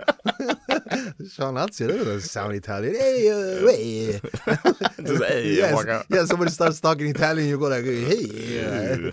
Sanazio, 1.21 1.87
that 1.87 1.97
doesn't 2.05 2.21
sound 2.21 2.53
Italian. 2.55 2.95
Hey, 2.95 3.29
uh, 3.29 3.67
hey. 3.67 4.19
Just 5.03 5.23
hey, 5.23 5.53
yes, 5.55 6.05
yeah, 6.09 6.25
somebody 6.25 6.51
starts 6.51 6.79
talking 6.79 7.07
Italian, 7.07 7.49
you 7.49 7.59
go 7.59 7.67
like, 7.67 7.83
hey. 7.83 9.11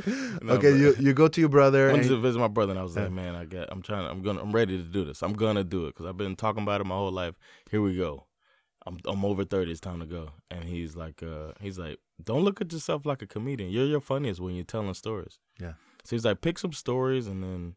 No, 0.42 0.54
okay, 0.54 0.70
but- 0.72 0.76
you 0.80 0.94
you 0.98 1.12
go 1.12 1.28
to 1.28 1.40
your 1.40 1.48
brother. 1.48 1.88
I 1.88 1.92
went 1.92 2.02
and- 2.06 2.10
to 2.10 2.20
visit 2.20 2.38
my 2.38 2.48
brother, 2.48 2.72
and 2.72 2.80
I 2.80 2.82
was 2.82 2.96
like, 2.96 3.10
"Man, 3.10 3.34
I 3.34 3.44
got. 3.44 3.68
I'm 3.72 3.82
trying. 3.82 4.06
I'm 4.06 4.22
gonna. 4.22 4.40
I'm 4.42 4.52
ready 4.52 4.76
to 4.76 4.82
do 4.84 5.04
this. 5.04 5.22
I'm 5.22 5.32
gonna 5.34 5.64
do 5.64 5.86
it 5.86 5.94
because 5.94 6.06
I've 6.06 6.16
been 6.16 6.36
talking 6.36 6.62
about 6.62 6.80
it 6.80 6.84
my 6.84 6.94
whole 6.96 7.12
life. 7.12 7.34
Here 7.70 7.80
we 7.82 7.96
go. 7.96 8.26
I'm 8.86 8.98
I'm 9.06 9.24
over 9.24 9.44
thirty. 9.44 9.70
It's 9.72 9.80
time 9.80 10.00
to 10.00 10.06
go." 10.06 10.30
And 10.50 10.64
he's 10.64 10.94
like, 10.96 11.22
uh, 11.22 11.52
he's 11.60 11.78
like, 11.78 11.98
"Don't 12.22 12.42
look 12.44 12.60
at 12.60 12.72
yourself 12.72 13.04
like 13.06 13.22
a 13.22 13.26
comedian. 13.26 13.70
You're 13.70 13.86
your 13.86 14.00
funniest 14.00 14.40
when 14.40 14.54
you're 14.54 14.64
telling 14.64 14.94
stories." 14.94 15.38
Yeah. 15.60 15.74
So 16.04 16.14
he's 16.16 16.24
like, 16.24 16.40
"Pick 16.40 16.58
some 16.58 16.72
stories 16.72 17.26
and 17.26 17.42
then 17.42 17.74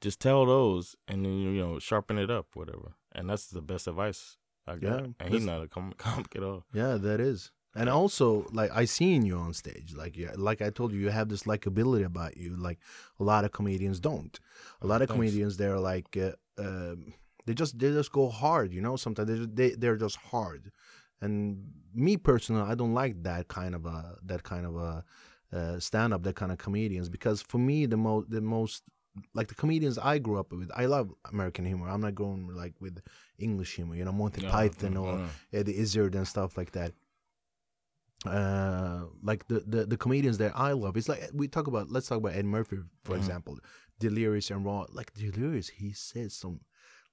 just 0.00 0.20
tell 0.20 0.46
those, 0.46 0.94
and 1.08 1.24
then 1.24 1.32
you 1.40 1.60
know 1.60 1.78
sharpen 1.78 2.18
it 2.18 2.30
up, 2.30 2.46
whatever." 2.54 2.94
And 3.12 3.28
that's 3.30 3.46
the 3.48 3.62
best 3.62 3.86
advice 3.88 4.36
I 4.66 4.76
got. 4.76 5.00
Yeah, 5.00 5.06
and 5.20 5.32
he's 5.34 5.44
not 5.44 5.62
a 5.62 5.68
com- 5.68 5.94
comic 5.98 6.34
at 6.36 6.42
all. 6.42 6.64
Yeah, 6.72 6.94
that 6.96 7.20
is. 7.20 7.50
And 7.76 7.88
also, 7.88 8.46
like 8.52 8.70
I 8.74 8.86
seen 8.86 9.26
you 9.26 9.36
on 9.36 9.52
stage, 9.52 9.94
like 9.94 10.16
yeah, 10.16 10.32
like 10.36 10.62
I 10.62 10.70
told 10.70 10.92
you, 10.92 10.98
you 10.98 11.10
have 11.10 11.28
this 11.28 11.42
likability 11.42 12.04
about 12.04 12.36
you, 12.36 12.56
like 12.56 12.78
a 13.20 13.24
lot 13.24 13.44
of 13.44 13.52
comedians 13.52 14.00
don't. 14.00 14.38
A 14.80 14.86
lot 14.86 15.02
of 15.02 15.08
thanks. 15.08 15.18
comedians, 15.18 15.56
they're 15.56 15.78
like, 15.78 16.16
uh, 16.16 16.32
um, 16.58 17.12
they 17.46 17.54
just 17.54 17.78
they 17.78 17.90
just 17.92 18.12
go 18.12 18.28
hard, 18.28 18.72
you 18.72 18.80
know. 18.80 18.96
Sometimes 18.96 19.28
they 19.28 19.68
they 19.68 19.74
they're 19.76 19.96
just 19.96 20.16
hard. 20.16 20.72
And 21.20 21.68
me 21.94 22.16
personally, 22.16 22.62
I 22.62 22.74
don't 22.74 22.94
like 22.94 23.22
that 23.22 23.48
kind 23.48 23.74
of 23.74 23.86
a 23.86 24.16
that 24.24 24.42
kind 24.42 24.66
of 24.66 24.76
a 24.76 25.04
uh, 25.52 25.78
stand 25.78 26.12
up, 26.14 26.22
that 26.24 26.36
kind 26.36 26.52
of 26.52 26.58
comedians, 26.58 27.08
because 27.08 27.42
for 27.42 27.58
me, 27.58 27.86
the 27.86 27.96
most 27.96 28.30
the 28.30 28.40
most 28.40 28.82
like 29.34 29.48
the 29.48 29.54
comedians 29.54 29.98
I 29.98 30.18
grew 30.18 30.38
up 30.38 30.52
with, 30.52 30.70
I 30.76 30.86
love 30.86 31.10
American 31.32 31.64
humor. 31.64 31.88
I'm 31.88 32.00
not 32.00 32.14
going 32.14 32.48
like 32.48 32.74
with 32.80 33.00
English 33.38 33.76
humor, 33.76 33.94
you 33.96 34.04
know, 34.04 34.12
Monty 34.12 34.42
Yeah, 34.42 34.50
Python 34.50 34.96
or 34.96 35.14
uh, 35.14 35.28
Eddie 35.52 35.78
Izzard 35.78 36.14
and 36.14 36.26
stuff 36.28 36.56
like 36.56 36.72
that. 36.72 36.92
Uh, 38.28 39.04
like 39.22 39.46
the, 39.48 39.60
the 39.66 39.86
the 39.86 39.96
comedians 39.96 40.38
that 40.38 40.52
I 40.54 40.72
love, 40.72 40.96
it's 40.96 41.08
like 41.08 41.30
we 41.32 41.48
talk 41.48 41.66
about. 41.66 41.90
Let's 41.90 42.08
talk 42.08 42.18
about 42.18 42.34
Ed 42.34 42.44
Murphy, 42.46 42.78
for 43.04 43.14
Mhm. 43.14 43.18
example, 43.18 43.58
Delirious 43.98 44.50
and 44.50 44.64
Raw. 44.64 44.86
Like 44.92 45.12
Delirious, 45.14 45.68
he 45.68 45.92
says 45.92 46.34
some 46.34 46.60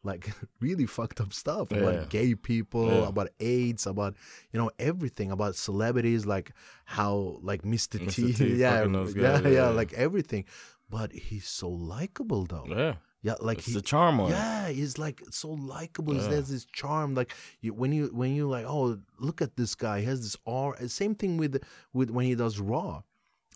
like 0.04 0.30
really 0.60 0.86
fucked 0.86 1.21
up 1.21 1.32
stuff 1.34 1.69
Yeah. 1.71 1.78
about 1.78 2.10
gay 2.10 2.36
people, 2.36 2.88
Yeah. 2.88 3.08
about 3.08 3.30
AIDS, 3.39 3.88
about 3.88 4.15
you 4.52 4.60
know 4.60 4.69
everything, 4.80 5.32
about 5.32 5.56
celebrities, 5.56 6.26
like 6.26 6.52
how 6.86 7.38
like 7.41 7.62
Mr. 7.63 7.99
T, 8.12 8.23
Mr. 8.23 8.38
T 8.38 8.56
yeah, 8.56 8.84
fucking 8.84 9.21
yeah, 9.21 9.39
yeah, 9.41 9.47
yeah. 9.49 9.69
like 9.69 9.93
everything. 9.93 10.45
But 10.89 11.12
he's 11.13 11.47
so 11.47 11.69
likable 11.69 12.45
though. 12.45 12.65
yeah, 12.67 12.95
Yeah, 13.23 13.36
like 13.39 13.59
it's 13.59 13.67
he, 13.67 13.73
the 13.73 13.81
charm 13.81 14.19
on 14.19 14.29
yeah, 14.31 14.67
he's 14.69 14.97
like 14.97 15.21
so 15.31 15.49
likable. 15.51 16.13
Yeah. 16.13 16.29
has 16.29 16.49
this 16.49 16.65
charm. 16.65 17.15
Like 17.15 17.33
you, 17.62 17.73
when 17.73 17.91
you 17.93 18.07
when 18.13 18.36
you 18.36 18.49
like, 18.49 18.65
oh, 18.67 18.99
look 19.17 19.41
at 19.41 19.55
this 19.55 19.75
guy. 19.75 20.01
He 20.01 20.05
has 20.05 20.19
this 20.21 20.38
aura. 20.45 20.88
Same 20.89 21.15
thing 21.15 21.38
with 21.38 21.63
with 21.93 22.09
when 22.12 22.25
he 22.25 22.36
does 22.36 22.59
Raw. 22.59 23.01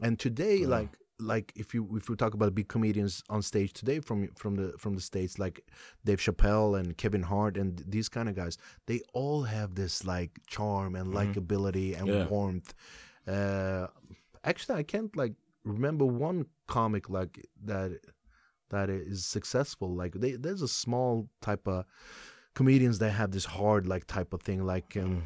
And 0.02 0.18
today, 0.18 0.58
Yeah. 0.62 0.68
like 0.78 0.98
like 1.20 1.52
if 1.56 1.74
you 1.74 1.82
if 1.98 2.08
we 2.10 2.16
talk 2.16 2.34
about 2.36 2.54
big 2.56 2.68
comedians 2.70 3.24
on 3.30 3.42
stage 3.42 3.74
today 3.74 4.00
from 4.00 4.28
from 4.36 4.56
the 4.56 4.68
from 4.78 4.96
the 4.96 5.02
states, 5.02 5.38
like 5.38 5.60
Dave 6.06 6.20
Chappelle 6.20 6.80
and 6.80 6.96
Kevin 6.96 7.24
Hart 7.24 7.58
and 7.58 7.84
these 7.88 8.08
kind 8.08 8.30
of 8.30 8.36
guys, 8.36 8.58
they 8.86 9.02
all 9.14 9.44
have 9.44 9.76
this 9.76 10.06
like 10.06 10.32
charm 10.48 10.96
and 10.96 11.08
Mhm. 11.08 11.16
likability 11.20 11.98
and 12.00 12.08
Yeah. 12.08 12.28
warmth. 12.30 12.74
Uh, 13.28 13.88
actually, 14.44 14.80
I 14.80 14.84
can't 14.84 15.14
like 15.18 15.34
remember 15.66 16.06
one 16.06 16.46
comic 16.68 17.10
like 17.10 17.46
that 17.66 18.00
that 18.70 18.90
is 18.90 19.26
successful. 19.26 19.94
Like 19.96 20.14
they, 20.14 20.34
there's 20.34 20.62
a 20.62 20.68
small 20.68 21.28
type 21.42 21.68
of 21.68 21.86
comedians 22.56 23.00
that 23.00 23.12
have 23.12 23.32
this 23.32 23.46
hard 23.46 23.88
like 23.88 24.08
type 24.08 24.34
of 24.34 24.42
thing. 24.42 24.66
Like 24.66 24.98
um, 24.98 25.24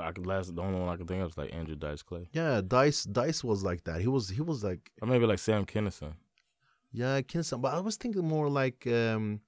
I 0.00 0.12
could 0.12 0.26
last. 0.26 0.54
The 0.54 0.62
only 0.62 0.80
one 0.80 0.88
I 0.88 0.96
could 0.96 1.08
think 1.08 1.22
of 1.22 1.30
is 1.30 1.38
like 1.38 1.52
Andrew 1.54 1.76
Dice 1.76 2.02
Clay, 2.02 2.28
yeah, 2.32 2.60
Dice 2.66 3.04
Dice 3.04 3.44
was 3.44 3.62
like 3.62 3.84
that. 3.84 4.00
He 4.00 4.08
was 4.08 4.28
he 4.28 4.40
was 4.40 4.64
like 4.64 4.90
or 5.00 5.08
maybe 5.08 5.26
like 5.26 5.38
Sam 5.38 5.64
Kinison, 5.66 6.14
yeah, 6.92 7.20
Kinson. 7.22 7.60
But 7.60 7.74
I 7.74 7.80
was 7.80 7.96
thinking 7.96 8.26
more 8.26 8.48
like 8.48 8.86
um 8.86 9.40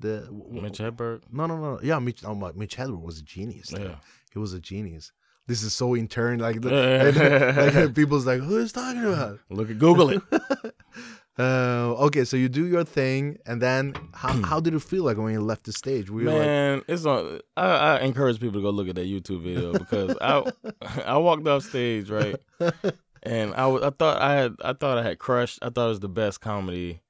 the 0.00 0.20
w- 0.26 0.62
Mitch 0.62 0.78
Hedberg. 0.78 1.22
No, 1.32 1.46
no, 1.46 1.56
no. 1.56 1.80
Yeah, 1.82 1.98
Mitch. 1.98 2.24
Oh 2.24 2.34
my, 2.34 2.52
Mitch 2.52 2.76
Hedberg 2.76 3.02
was 3.02 3.18
a 3.18 3.22
genius. 3.22 3.72
Yeah. 3.76 3.96
he 4.32 4.38
was 4.38 4.52
a 4.52 4.60
genius. 4.60 5.10
This 5.48 5.62
is 5.62 5.72
so 5.72 5.96
intern. 5.96 6.40
Like, 6.40 6.60
the, 6.60 6.70
Yeah. 6.70 7.80
like 7.82 7.94
people's 7.96 8.26
like, 8.26 8.40
who 8.40 8.58
is 8.58 8.70
talking 8.70 9.02
about? 9.02 9.40
Look 9.48 9.70
at 9.70 9.78
Google 9.78 10.10
it. 10.10 10.22
Uh, 11.38 11.94
okay, 12.06 12.24
so 12.24 12.36
you 12.36 12.48
do 12.48 12.66
your 12.66 12.82
thing, 12.84 13.38
and 13.46 13.62
then 13.62 13.94
how, 14.12 14.32
how 14.44 14.60
did 14.60 14.74
it 14.74 14.80
feel 14.82 15.04
like 15.04 15.16
when 15.16 15.32
you 15.32 15.40
left 15.40 15.64
the 15.64 15.72
stage? 15.72 16.10
Were 16.10 16.22
you 16.22 16.26
like, 16.30 16.36
Man, 16.46 16.82
it's 16.88 17.06
on. 17.06 17.40
I, 17.56 17.66
I 17.66 18.00
encourage 18.00 18.40
people 18.40 18.54
to 18.60 18.62
go 18.62 18.70
look 18.70 18.88
at 18.88 18.96
that 18.96 19.06
YouTube 19.06 19.42
video 19.42 19.78
because 19.78 20.16
I 20.20 20.44
I 21.04 21.16
walked 21.18 21.46
off 21.46 21.62
stage 21.62 22.10
right, 22.10 22.36
and 23.22 23.54
I 23.54 23.68
I 23.70 23.90
thought 23.90 24.20
I 24.20 24.34
had 24.34 24.56
I 24.64 24.72
thought 24.72 24.98
I 24.98 25.02
had 25.04 25.18
crushed. 25.18 25.60
I 25.62 25.70
thought 25.70 25.86
it 25.86 25.90
was 25.90 26.00
the 26.00 26.08
best 26.08 26.40
comedy 26.40 27.02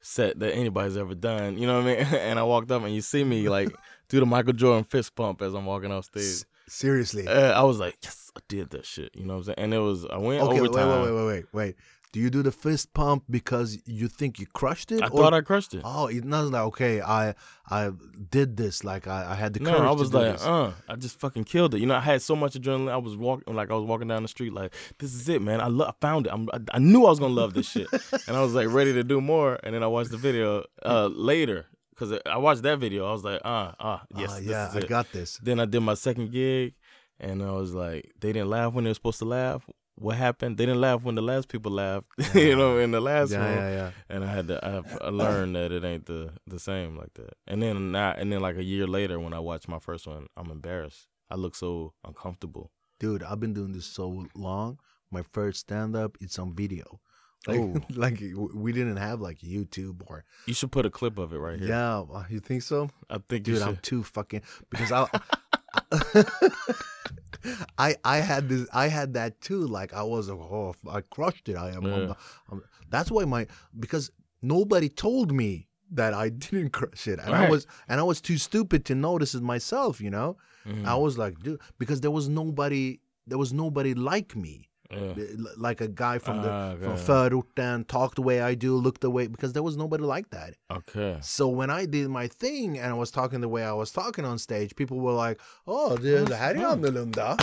set 0.00 0.38
that 0.38 0.54
anybody's 0.54 0.96
ever 0.96 1.14
done. 1.14 1.58
You 1.58 1.66
know 1.66 1.82
what 1.82 1.88
I 1.90 1.96
mean? 1.96 2.06
And 2.20 2.38
I 2.38 2.44
walked 2.44 2.70
up 2.70 2.82
and 2.82 2.94
you 2.94 3.00
see 3.00 3.24
me 3.24 3.48
like 3.48 3.74
do 4.08 4.20
the 4.20 4.26
Michael 4.26 4.52
Jordan 4.52 4.84
fist 4.84 5.14
pump 5.16 5.42
as 5.42 5.52
I'm 5.52 5.66
walking 5.66 5.90
off 5.92 6.04
stage. 6.06 6.46
Seriously. 6.68 7.26
Uh, 7.28 7.52
I 7.52 7.62
was 7.62 7.78
like, 7.78 7.96
yes, 8.02 8.30
I 8.36 8.40
did 8.48 8.70
that 8.70 8.84
shit. 8.84 9.10
You 9.14 9.24
know 9.24 9.34
what 9.34 9.38
I'm 9.40 9.44
saying? 9.44 9.58
And 9.58 9.74
it 9.74 9.78
was 9.78 10.04
I 10.06 10.16
went 10.18 10.42
Okay, 10.42 10.60
overtime. 10.60 11.02
wait, 11.02 11.10
wait, 11.10 11.12
wait, 11.12 11.26
wait, 11.26 11.44
wait. 11.52 11.76
Do 12.16 12.22
you 12.22 12.30
do 12.30 12.42
the 12.42 12.50
fist 12.50 12.94
pump 12.94 13.24
because 13.28 13.76
you 13.84 14.08
think 14.08 14.38
you 14.40 14.46
crushed 14.46 14.90
it? 14.90 15.02
I 15.02 15.08
or- 15.08 15.18
thought 15.18 15.34
I 15.34 15.42
crushed 15.42 15.74
it. 15.74 15.82
Oh, 15.84 16.06
it's 16.06 16.24
not 16.24 16.46
like 16.46 16.62
okay. 16.68 17.02
I 17.02 17.34
I 17.68 17.90
did 18.30 18.56
this. 18.56 18.82
Like 18.84 19.06
I, 19.06 19.32
I 19.32 19.34
had 19.34 19.52
the 19.52 19.60
no, 19.60 19.68
courage. 19.72 19.82
I 19.82 19.90
was 19.90 20.08
to 20.08 20.16
do 20.16 20.22
like, 20.24 20.32
this. 20.32 20.46
uh, 20.46 20.72
I 20.88 20.96
just 20.96 21.20
fucking 21.20 21.44
killed 21.44 21.74
it. 21.74 21.80
You 21.80 21.84
know, 21.86 21.94
I 21.94 22.00
had 22.00 22.22
so 22.22 22.34
much 22.34 22.54
adrenaline. 22.54 22.90
I 22.90 22.96
was 22.96 23.18
walking, 23.18 23.54
like 23.54 23.70
I 23.70 23.74
was 23.74 23.84
walking 23.84 24.08
down 24.08 24.22
the 24.22 24.28
street, 24.28 24.54
like 24.54 24.72
this 24.98 25.12
is 25.14 25.28
it, 25.28 25.42
man. 25.42 25.60
I, 25.60 25.66
lo- 25.66 25.84
I 25.88 25.92
found 26.00 26.26
it. 26.26 26.32
I'm, 26.32 26.48
I, 26.54 26.60
I 26.72 26.78
knew 26.78 27.04
I 27.04 27.10
was 27.10 27.18
gonna 27.18 27.34
love 27.34 27.52
this 27.52 27.68
shit, 27.68 27.86
and 28.26 28.34
I 28.34 28.40
was 28.40 28.54
like 28.54 28.68
ready 28.72 28.94
to 28.94 29.04
do 29.04 29.20
more. 29.20 29.60
And 29.62 29.74
then 29.74 29.82
I 29.82 29.86
watched 29.86 30.10
the 30.10 30.16
video 30.16 30.64
uh, 30.86 31.10
later 31.12 31.66
because 31.90 32.18
I 32.24 32.38
watched 32.38 32.62
that 32.62 32.78
video. 32.78 33.06
I 33.06 33.12
was 33.12 33.24
like, 33.24 33.42
uh, 33.44 33.72
uh, 33.78 33.98
yes, 34.16 34.30
Ah, 34.32 34.36
this 34.38 34.46
yeah, 34.46 34.70
I 34.74 34.80
got 34.80 35.12
this. 35.12 35.36
Then 35.42 35.60
I 35.60 35.66
did 35.66 35.80
my 35.80 35.92
second 35.92 36.32
gig, 36.32 36.76
and 37.20 37.42
I 37.42 37.50
was 37.50 37.74
like, 37.74 38.10
they 38.20 38.32
didn't 38.32 38.48
laugh 38.48 38.72
when 38.72 38.84
they 38.84 38.90
were 38.90 38.94
supposed 38.94 39.18
to 39.18 39.26
laugh. 39.26 39.68
What 39.98 40.16
happened? 40.16 40.58
They 40.58 40.66
didn't 40.66 40.80
laugh 40.82 41.02
when 41.02 41.14
the 41.14 41.22
last 41.22 41.48
people 41.48 41.72
laughed. 41.72 42.06
you 42.34 42.54
know, 42.54 42.76
in 42.78 42.90
the 42.90 43.00
last 43.00 43.32
Yeah, 43.32 43.38
one. 43.40 43.54
yeah, 43.54 43.70
yeah. 43.70 43.90
And 44.10 44.24
I 44.24 44.30
had 44.32 44.48
to, 44.48 44.62
I, 44.64 45.06
I 45.06 45.08
learned 45.08 45.56
that 45.56 45.72
it 45.72 45.84
ain't 45.84 46.04
the 46.06 46.32
the 46.46 46.58
same 46.58 46.96
like 46.96 47.14
that. 47.14 47.34
And 47.46 47.62
then 47.62 47.92
now, 47.92 48.12
and 48.16 48.30
then 48.30 48.40
like 48.40 48.56
a 48.56 48.62
year 48.64 48.86
later, 48.86 49.18
when 49.18 49.32
I 49.32 49.38
watched 49.40 49.68
my 49.68 49.78
first 49.78 50.06
one, 50.06 50.26
I'm 50.36 50.50
embarrassed. 50.50 51.06
I 51.30 51.36
look 51.36 51.54
so 51.56 51.94
uncomfortable. 52.04 52.70
Dude, 53.00 53.22
I've 53.22 53.40
been 53.40 53.54
doing 53.54 53.72
this 53.72 53.86
so 53.86 54.26
long. 54.34 54.78
My 55.10 55.22
first 55.32 55.60
stand 55.60 55.96
up, 55.96 56.16
it's 56.20 56.38
on 56.38 56.54
video. 56.54 57.00
Like, 57.46 57.60
Oh. 57.60 57.76
like 57.94 58.20
we 58.54 58.72
didn't 58.72 58.96
have 58.98 59.20
like 59.20 59.38
YouTube 59.38 60.02
or 60.06 60.24
You 60.46 60.52
should 60.54 60.72
put 60.72 60.84
a 60.84 60.90
clip 60.90 61.16
of 61.16 61.32
it 61.32 61.38
right 61.38 61.58
here. 61.58 61.68
yeah. 61.68 62.02
You 62.28 62.40
think 62.40 62.62
so, 62.62 62.90
I 63.08 63.18
think 63.28 63.46
you 63.48 63.54
dude? 63.54 63.62
I'm 63.62 63.76
too 63.78 64.02
fucking 64.02 64.42
because 64.70 64.92
I. 64.92 65.06
I 67.78 67.94
I 68.04 68.16
had 68.18 68.48
this 68.48 68.66
I 68.72 68.88
had 68.88 69.14
that 69.14 69.40
too 69.40 69.66
like 69.66 69.92
I 69.94 70.02
was 70.02 70.28
oh 70.30 70.74
I 70.90 71.00
crushed 71.02 71.48
it 71.48 71.56
I 71.56 71.70
am 71.70 71.86
I'm- 71.86 72.08
Yeah. 72.08 72.14
I'm- 72.50 72.62
that's 72.90 73.10
why 73.10 73.24
my 73.24 73.46
because 73.78 74.10
nobody 74.42 74.88
told 74.88 75.32
me 75.32 75.68
that 75.92 76.12
I 76.14 76.28
didn't 76.44 76.70
crush 76.70 77.06
it 77.06 77.18
and 77.20 77.34
I 77.34 77.48
was 77.48 77.66
and 77.88 78.00
I 78.00 78.02
was 78.02 78.20
too 78.20 78.38
stupid 78.38 78.84
to 78.86 78.94
notice 78.94 79.34
it 79.34 79.42
myself 79.42 80.00
you 80.00 80.10
know 80.10 80.36
Mhm. 80.66 80.84
I 80.84 80.96
was 80.96 81.16
like, 81.16 81.38
dude, 81.44 81.60
because 81.78 82.00
there 82.00 82.10
was 82.10 82.28
nobody, 82.28 82.98
there 83.24 83.38
was 83.38 83.52
nobody 83.52 83.94
like 83.94 84.34
me, 84.34 84.68
L- 84.90 85.68
like 85.68 85.80
a 85.84 85.88
guy 85.88 86.18
from 86.18 86.42
the 86.42 86.48
Ah, 86.50 86.76
from 86.80 86.96
förorten, 86.96 87.84
talk 87.86 88.14
the 88.14 88.22
way 88.22 88.40
I 88.52 88.54
do, 88.54 88.76
look 88.76 89.00
the 89.00 89.08
way, 89.10 89.26
because 89.28 89.52
there 89.52 89.62
was 89.62 89.76
nobody 89.76 90.04
like 90.04 90.28
that. 90.30 90.54
Okay. 90.70 91.18
So 91.22 91.48
when 91.48 91.70
I 91.70 91.86
did 91.86 92.08
my 92.08 92.28
thing 92.28 92.78
and 92.78 92.92
I 92.92 92.94
was 92.98 93.10
talking 93.10 93.40
the 93.40 93.48
way 93.48 93.62
I 93.64 93.72
was 93.72 93.92
talking 93.92 94.24
on 94.24 94.38
stage, 94.38 94.74
people 94.76 94.98
were 95.00 95.12
like, 95.28 95.40
oh, 95.66 95.96
det, 95.96 96.24
det 96.28 96.36
här 96.36 96.54
är 96.54 96.66
annorlunda. 96.66 97.36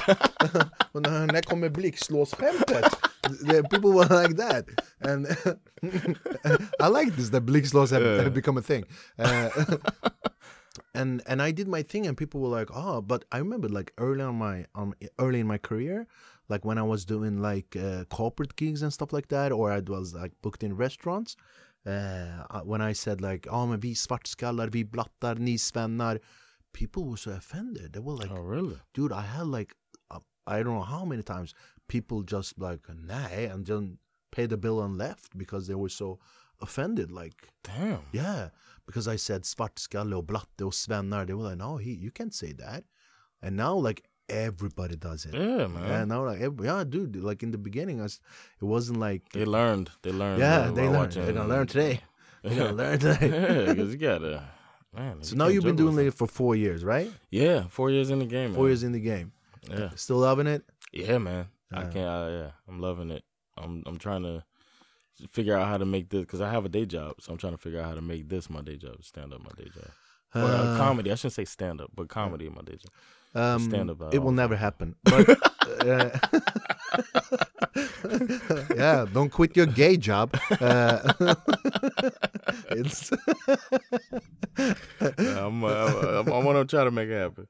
Och 0.91 1.01
när 1.01 1.27
när 1.27 1.41
kommer 1.41 1.69
blixtlåsskämtet? 1.69 2.85
The 3.47 3.63
People 3.63 3.91
were 3.91 4.21
like 4.21 4.35
that. 4.37 4.65
And 5.01 5.27
I 6.79 6.87
like 6.87 7.15
this, 7.15 7.29
that 7.29 7.43
blixtlås 7.45 7.91
have, 7.91 8.03
Yeah. 8.03 8.23
have 8.23 8.33
become 8.33 8.57
a 8.57 8.61
thing. 8.61 8.83
Uh, 9.19 9.49
and 10.93 11.21
and 11.27 11.41
I 11.41 11.51
did 11.51 11.67
my 11.67 11.83
thing, 11.83 12.07
and 12.07 12.17
people 12.17 12.39
were 12.41 12.59
like, 12.59 12.69
"Oh!" 12.73 13.01
But 13.01 13.25
I 13.31 13.37
remember 13.39 13.69
like 13.69 13.93
early 13.97 14.23
on 14.23 14.35
my 14.35 14.65
um 14.75 14.93
early 15.19 15.39
in 15.39 15.47
my 15.47 15.57
career, 15.57 16.05
like 16.49 16.65
when 16.65 16.77
I 16.77 16.83
was 16.83 17.05
doing 17.05 17.41
like 17.41 17.75
uh, 17.75 18.03
corporate 18.09 18.55
gigs 18.55 18.81
and 18.81 18.91
stuff 18.93 19.13
like 19.13 19.27
that, 19.29 19.51
or 19.51 19.71
I 19.71 19.79
was 19.79 20.13
like 20.13 20.31
booked 20.41 20.63
in 20.63 20.75
restaurants. 20.75 21.35
Uh, 21.85 22.61
when 22.63 22.81
I 22.81 22.93
said 22.93 23.21
like, 23.21 23.47
oh, 23.49 23.67
men 23.67 23.79
vi 23.79 23.93
svartskallar, 23.93 24.69
vi 24.71 24.83
blattar, 24.83 25.37
ni 25.37 25.57
svennar," 25.57 26.19
people 26.73 27.03
were 27.03 27.17
so 27.17 27.31
offended. 27.31 27.93
They 27.93 27.99
were 27.99 28.13
like, 28.15 28.31
Oh, 28.31 28.41
really? 28.41 28.79
"Dude, 28.93 29.11
I 29.11 29.21
had 29.21 29.47
like, 29.47 29.75
uh, 30.11 30.19
I 30.47 30.63
don't 30.63 30.73
know 30.75 30.81
how 30.97 31.05
many 31.05 31.23
times 31.23 31.53
people 31.87 32.23
just 32.23 32.57
like, 32.57 32.81
nah, 32.89 33.27
and 33.27 33.65
then 33.65 33.97
paid 34.31 34.49
the 34.49 34.57
bill 34.57 34.81
and 34.81 34.97
left 34.97 35.37
because 35.37 35.67
they 35.67 35.75
were 35.75 35.89
so 35.89 36.19
offended. 36.61 37.11
Like, 37.11 37.49
Damn. 37.63 37.99
yeah, 38.13 38.49
because 38.85 39.07
I 39.07 39.17
said 39.17 39.43
svartskalle 39.43 40.15
och 40.15 40.25
blatte 40.25 40.63
och 40.65 40.73
svennar. 40.73 41.25
They 41.25 41.33
were 41.35 41.49
like, 41.49 41.57
no, 41.57 41.77
he, 41.77 41.91
you 41.91 42.11
can't 42.11 42.33
say 42.33 42.53
that. 42.53 42.83
And 43.41 43.57
now, 43.57 43.75
like, 43.75 44.03
everybody 44.33 44.95
does 44.95 45.25
it. 45.25 45.33
Yeah, 45.33 45.67
man. 45.67 45.87
Yeah, 45.87 46.05
now, 46.05 46.25
like, 46.25 46.41
every, 46.41 46.65
yeah, 46.67 46.83
dude, 46.83 47.15
like 47.17 47.43
in 47.43 47.51
the 47.51 47.57
beginning, 47.57 48.01
I 48.01 48.05
it 48.05 48.19
wasn't 48.61 48.99
like, 48.99 49.29
They 49.31 49.45
learned. 49.45 49.89
They 50.01 50.11
learned. 50.11 50.39
yeah, 50.39 50.69
they 50.71 50.83
learned. 50.83 50.95
watching- 50.97 51.23
They're 51.25 51.33
gonna 51.33 51.49
learn 51.49 51.67
today. 51.67 52.01
They're 52.43 52.57
gonna 52.59 52.73
learn 52.73 52.99
today. 52.99 53.29
yeah, 53.67 53.73
because 53.73 53.91
you 53.93 53.97
gotta. 53.97 54.43
Man. 54.95 55.23
So 55.23 55.31
you 55.31 55.37
now 55.37 55.47
you've 55.47 55.63
been 55.63 55.75
doing 55.75 55.97
it 56.05 56.13
for 56.13 56.27
four 56.27 56.55
years, 56.55 56.83
right? 56.83 57.11
Yeah, 57.31 57.63
four 57.69 57.89
years 57.89 58.09
in 58.11 58.19
the 58.19 58.25
game. 58.25 58.53
Four 58.53 58.63
man. 58.63 58.69
years 58.71 58.83
in 58.83 58.91
the 58.91 58.99
game. 58.99 59.31
Yeah. 59.69 59.89
Still 59.95 60.17
loving 60.17 60.45
it? 60.47 60.63
Yeah, 60.91 61.17
man. 61.17 61.47
I 61.71 61.83
can't. 61.85 61.97
Uh, 61.97 62.29
yeah, 62.31 62.51
I'm 62.67 62.79
loving 62.79 63.09
it. 63.09 63.23
I'm 63.57 63.81
I'm 63.87 63.97
trying 63.97 64.21
to 64.23 64.43
figure 65.31 65.57
out 65.57 65.67
how 65.67 65.77
to 65.77 65.85
make 65.85 66.09
this 66.09 66.21
because 66.21 66.41
I 66.41 66.51
have 66.51 66.65
a 66.65 66.69
day 66.69 66.85
job, 66.85 67.15
so 67.21 67.31
I'm 67.31 67.37
trying 67.39 67.53
to 67.53 67.57
figure 67.57 67.79
out 67.79 67.85
how 67.89 67.95
to 67.95 68.01
make 68.01 68.29
this 68.29 68.49
my 68.49 68.61
day 68.61 68.75
job, 68.77 69.03
stand 69.03 69.33
up 69.33 69.41
my 69.41 69.51
day 69.57 69.69
job, 69.73 69.89
or 70.35 70.41
uh, 70.41 70.45
Uh, 70.73 70.77
comedy. 70.77 71.11
I 71.11 71.15
shouldn't 71.15 71.33
say 71.33 71.45
stand 71.45 71.81
up, 71.81 71.89
but 71.95 72.07
comedy 72.09 72.49
my 72.49 72.61
day 72.61 72.73
job. 72.75 72.91
Um, 73.35 73.59
stand-up, 73.59 74.01
uh, 74.01 74.09
it 74.11 74.19
will 74.19 74.31
never 74.31 74.55
happen. 74.55 74.95
But, 75.03 75.29
uh, 75.85 76.09
yeah, 78.75 79.05
don't 79.11 79.29
quit 79.31 79.55
your 79.55 79.65
gay 79.65 79.97
job. 79.97 80.35
Uh, 80.61 81.13
it's 82.71 83.11
Yeah, 84.57 85.45
I'm, 85.47 85.63
uh, 85.63 86.21
I'm, 86.21 86.31
I 86.31 86.37
want 86.43 86.57
to 86.57 86.65
try 86.75 86.83
to 86.83 86.91
make 86.91 87.09
it 87.09 87.19
happen. 87.19 87.47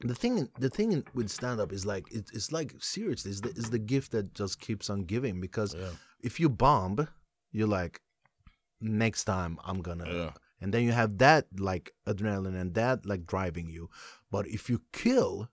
the 0.00 0.14
thing 0.14 0.48
the 0.58 0.68
thing 0.70 1.02
with 1.14 1.30
stand 1.30 1.58
up 1.60 1.72
is 1.72 1.84
like 1.86 2.04
it, 2.12 2.30
it's 2.34 2.52
like 2.52 2.74
seriously 2.78 3.30
it's 3.32 3.40
the, 3.40 3.48
it's 3.50 3.70
the 3.70 3.78
gift 3.78 4.12
that 4.12 4.34
just 4.34 4.60
keeps 4.60 4.90
on 4.90 5.04
giving 5.04 5.40
because 5.40 5.74
Yeah. 5.74 5.90
if 6.22 6.38
you 6.38 6.48
bomb 6.50 7.08
you're 7.50 7.66
like 7.80 8.00
next 8.80 9.24
time 9.24 9.56
i'm 9.64 9.80
gonna 9.80 10.04
Yeah. 10.06 10.30
And 10.60 10.72
then 10.72 10.82
you 10.84 10.92
have 10.92 11.18
that 11.18 11.46
like 11.58 11.92
adrenaline 12.06 12.58
and 12.60 12.74
that 12.74 13.04
like 13.06 13.26
driving 13.26 13.68
you 13.68 13.88
but 14.30 14.46
if 14.46 14.68
you 14.70 14.80
kill 14.92 15.48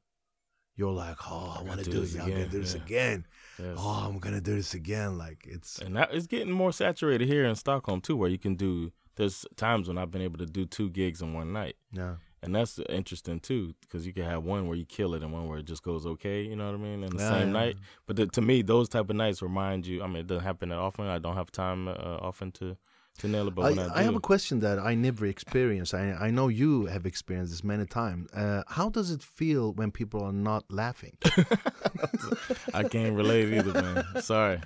you're 0.76 0.92
like 0.92 1.18
oh 1.30 1.56
i 1.60 1.62
want 1.62 1.80
to 1.80 1.86
do 1.86 1.92
do, 1.92 2.00
this 2.02 2.16
it 2.16 2.22
i'm 2.22 2.30
gonna 2.30 2.42
again, 2.42 2.50
do 2.50 2.60
this 2.62 2.76
yeah. 2.76 2.82
again 2.82 3.26
Yes. 3.60 3.76
oh 3.78 4.06
i'm 4.08 4.18
gonna 4.20 4.42
do 4.42 4.56
this 4.56 4.74
again 4.74 5.18
like 5.18 5.46
it's 5.48 5.80
And 5.80 5.96
that, 5.96 6.14
it's 6.14 6.28
getting 6.28 6.52
more 6.52 6.72
saturated 6.72 7.28
here 7.28 7.46
in 7.46 7.56
Stockholm 7.56 8.02
too, 8.02 8.16
where 8.18 8.30
you 8.30 8.40
can 8.40 8.56
do. 8.56 8.92
There's 9.16 9.46
times 9.58 9.88
when 9.88 10.00
I've 10.00 10.10
been 10.10 10.24
able 10.24 10.40
to 10.40 10.48
do 10.48 10.66
two 10.66 10.90
gigs 10.90 11.22
in 11.22 11.34
one 11.36 11.54
night, 11.54 11.76
yeah 11.92 12.16
and 12.42 12.54
that's 12.56 12.78
interesting 12.90 13.40
too, 13.40 13.74
because 13.82 14.06
you 14.08 14.12
can 14.12 14.24
have 14.24 14.44
one 14.44 14.68
where 14.68 14.76
you 14.76 14.86
kill 14.86 15.14
it 15.14 15.22
and 15.24 15.32
one 15.32 15.48
where 15.48 15.60
it 15.60 15.66
just 15.66 15.82
goes 15.84 16.06
okay. 16.06 16.42
You 16.42 16.56
know 16.58 16.66
what 16.66 16.74
I 16.76 16.78
mean? 16.78 17.04
In 17.04 17.16
the 17.16 17.24
Yeah, 17.24 17.30
same 17.30 17.48
yeah. 17.48 17.54
night. 17.54 17.76
But 18.06 18.18
the, 18.18 18.26
to 18.28 18.42
me, 18.42 18.62
those 18.64 18.90
type 18.90 19.10
of 19.10 19.16
nights 19.16 19.42
remind 19.42 19.86
you. 19.88 20.04
I 20.04 20.08
mean, 20.08 20.18
it 20.18 20.28
doesn't 20.28 20.44
happen 20.44 20.68
that 20.70 20.78
often. 20.78 21.06
I 21.06 21.20
don't 21.20 21.36
have 21.36 21.52
time 21.54 21.88
uh, 21.88 21.94
often 21.94 22.52
to 22.54 22.76
to 23.20 23.28
nail 23.28 23.48
it. 23.48 23.56
But 23.56 23.78
I, 23.78 23.84
I, 23.84 24.00
I 24.00 24.04
have 24.04 24.16
a 24.16 24.20
question 24.20 24.60
that 24.62 24.80
I 24.80 24.96
never 24.96 25.26
experienced. 25.26 25.94
I, 25.94 26.14
I 26.14 26.32
know 26.32 26.48
you 26.48 26.86
have 26.86 27.06
experienced 27.06 27.52
this 27.52 27.64
many 27.64 27.86
times. 27.86 28.32
Uh, 28.34 28.64
how 28.68 28.90
does 28.90 29.12
it 29.12 29.22
feel 29.22 29.74
when 29.74 29.92
people 29.92 30.24
are 30.24 30.34
not 30.34 30.66
laughing? 30.72 31.18
I 32.74 32.84
can't 32.84 33.16
relate 33.16 33.54
either, 33.54 33.82
man. 33.82 34.22
Sorry. 34.22 34.62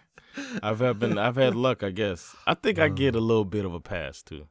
I've 0.62 0.80
had 0.80 1.00
been 1.00 1.18
I've 1.18 1.36
had 1.36 1.56
luck, 1.56 1.84
I 1.84 1.90
guess. 1.90 2.36
I 2.46 2.54
think 2.54 2.80
I 2.80 2.90
get 2.90 3.16
a 3.16 3.20
little 3.20 3.46
bit 3.46 3.66
of 3.66 3.74
a 3.74 3.80
pass 3.80 4.22
too. 4.22 4.48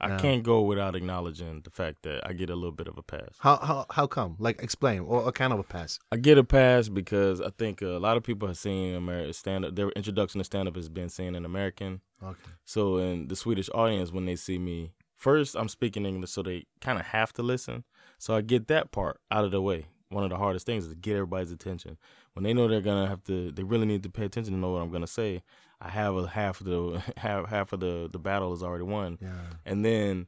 I 0.00 0.08
Yeah. 0.10 0.18
can't 0.18 0.42
go 0.44 0.62
without 0.62 0.94
acknowledging 0.94 1.62
the 1.62 1.70
fact 1.70 2.02
that 2.02 2.26
I 2.26 2.32
get 2.32 2.50
a 2.50 2.54
little 2.54 2.72
bit 2.72 2.86
of 2.88 2.96
a 2.98 3.02
pass. 3.02 3.30
How 3.38 3.56
how 3.56 3.86
how 3.90 4.06
come? 4.06 4.36
Like 4.38 4.62
explain 4.62 5.00
or 5.00 5.28
a 5.28 5.32
kind 5.32 5.52
of 5.52 5.58
a 5.58 5.64
pass? 5.64 5.98
I 6.12 6.16
get 6.16 6.38
a 6.38 6.44
pass 6.44 6.88
because 6.88 7.40
I 7.40 7.50
think 7.58 7.82
a 7.82 7.98
lot 7.98 8.16
of 8.16 8.22
people 8.22 8.46
have 8.48 8.58
seen 8.58 8.94
American 8.94 9.32
stand 9.32 9.64
up. 9.64 9.74
Their 9.74 9.88
introduction 9.90 10.38
to 10.38 10.44
stand 10.44 10.68
up 10.68 10.76
has 10.76 10.88
been 10.88 11.08
seen 11.08 11.34
in 11.34 11.44
American. 11.44 12.00
Okay. 12.22 12.50
So 12.64 12.98
in 12.98 13.28
the 13.28 13.36
Swedish 13.36 13.68
audience, 13.74 14.12
when 14.12 14.24
they 14.26 14.36
see 14.36 14.58
me, 14.58 14.92
first 15.16 15.56
I'm 15.56 15.68
speaking 15.68 16.06
English, 16.06 16.30
so 16.30 16.42
they 16.42 16.66
kind 16.80 16.98
of 16.98 17.06
have 17.06 17.32
to 17.34 17.42
listen. 17.42 17.84
So 18.18 18.34
I 18.36 18.40
get 18.40 18.68
that 18.68 18.92
part 18.92 19.20
out 19.30 19.44
of 19.44 19.50
the 19.50 19.60
way. 19.60 19.86
One 20.10 20.24
of 20.24 20.30
the 20.30 20.36
hardest 20.36 20.64
things 20.64 20.84
is 20.84 20.90
to 20.90 20.96
get 20.96 21.16
everybody's 21.16 21.52
attention. 21.52 21.98
When 22.32 22.42
they 22.44 22.54
know 22.54 22.66
they're 22.68 22.80
gonna 22.80 23.08
have 23.08 23.22
to, 23.24 23.52
they 23.52 23.62
really 23.62 23.84
need 23.86 24.02
to 24.04 24.08
pay 24.10 24.24
attention 24.24 24.54
to 24.54 24.58
know 24.60 24.70
what 24.72 24.80
I'm 24.80 24.90
gonna 24.90 25.06
say. 25.06 25.42
I 25.80 25.88
have 25.90 26.16
a 26.16 26.26
half 26.26 26.60
of 26.60 26.66
the 26.66 27.02
half 27.16 27.48
half 27.48 27.72
of 27.72 27.80
the 27.80 28.08
the 28.10 28.18
battle 28.18 28.52
is 28.52 28.62
already 28.62 28.84
won, 28.84 29.18
Yeah. 29.20 29.30
and 29.64 29.84
then 29.84 30.26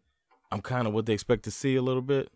I'm 0.53 0.61
kind 0.61 0.86
of 0.86 0.92
what 0.94 1.07
they 1.07 1.12
expect 1.12 1.44
to 1.44 1.51
see 1.51 1.76
a 1.76 1.82
little 1.82 2.03
bit. 2.03 2.30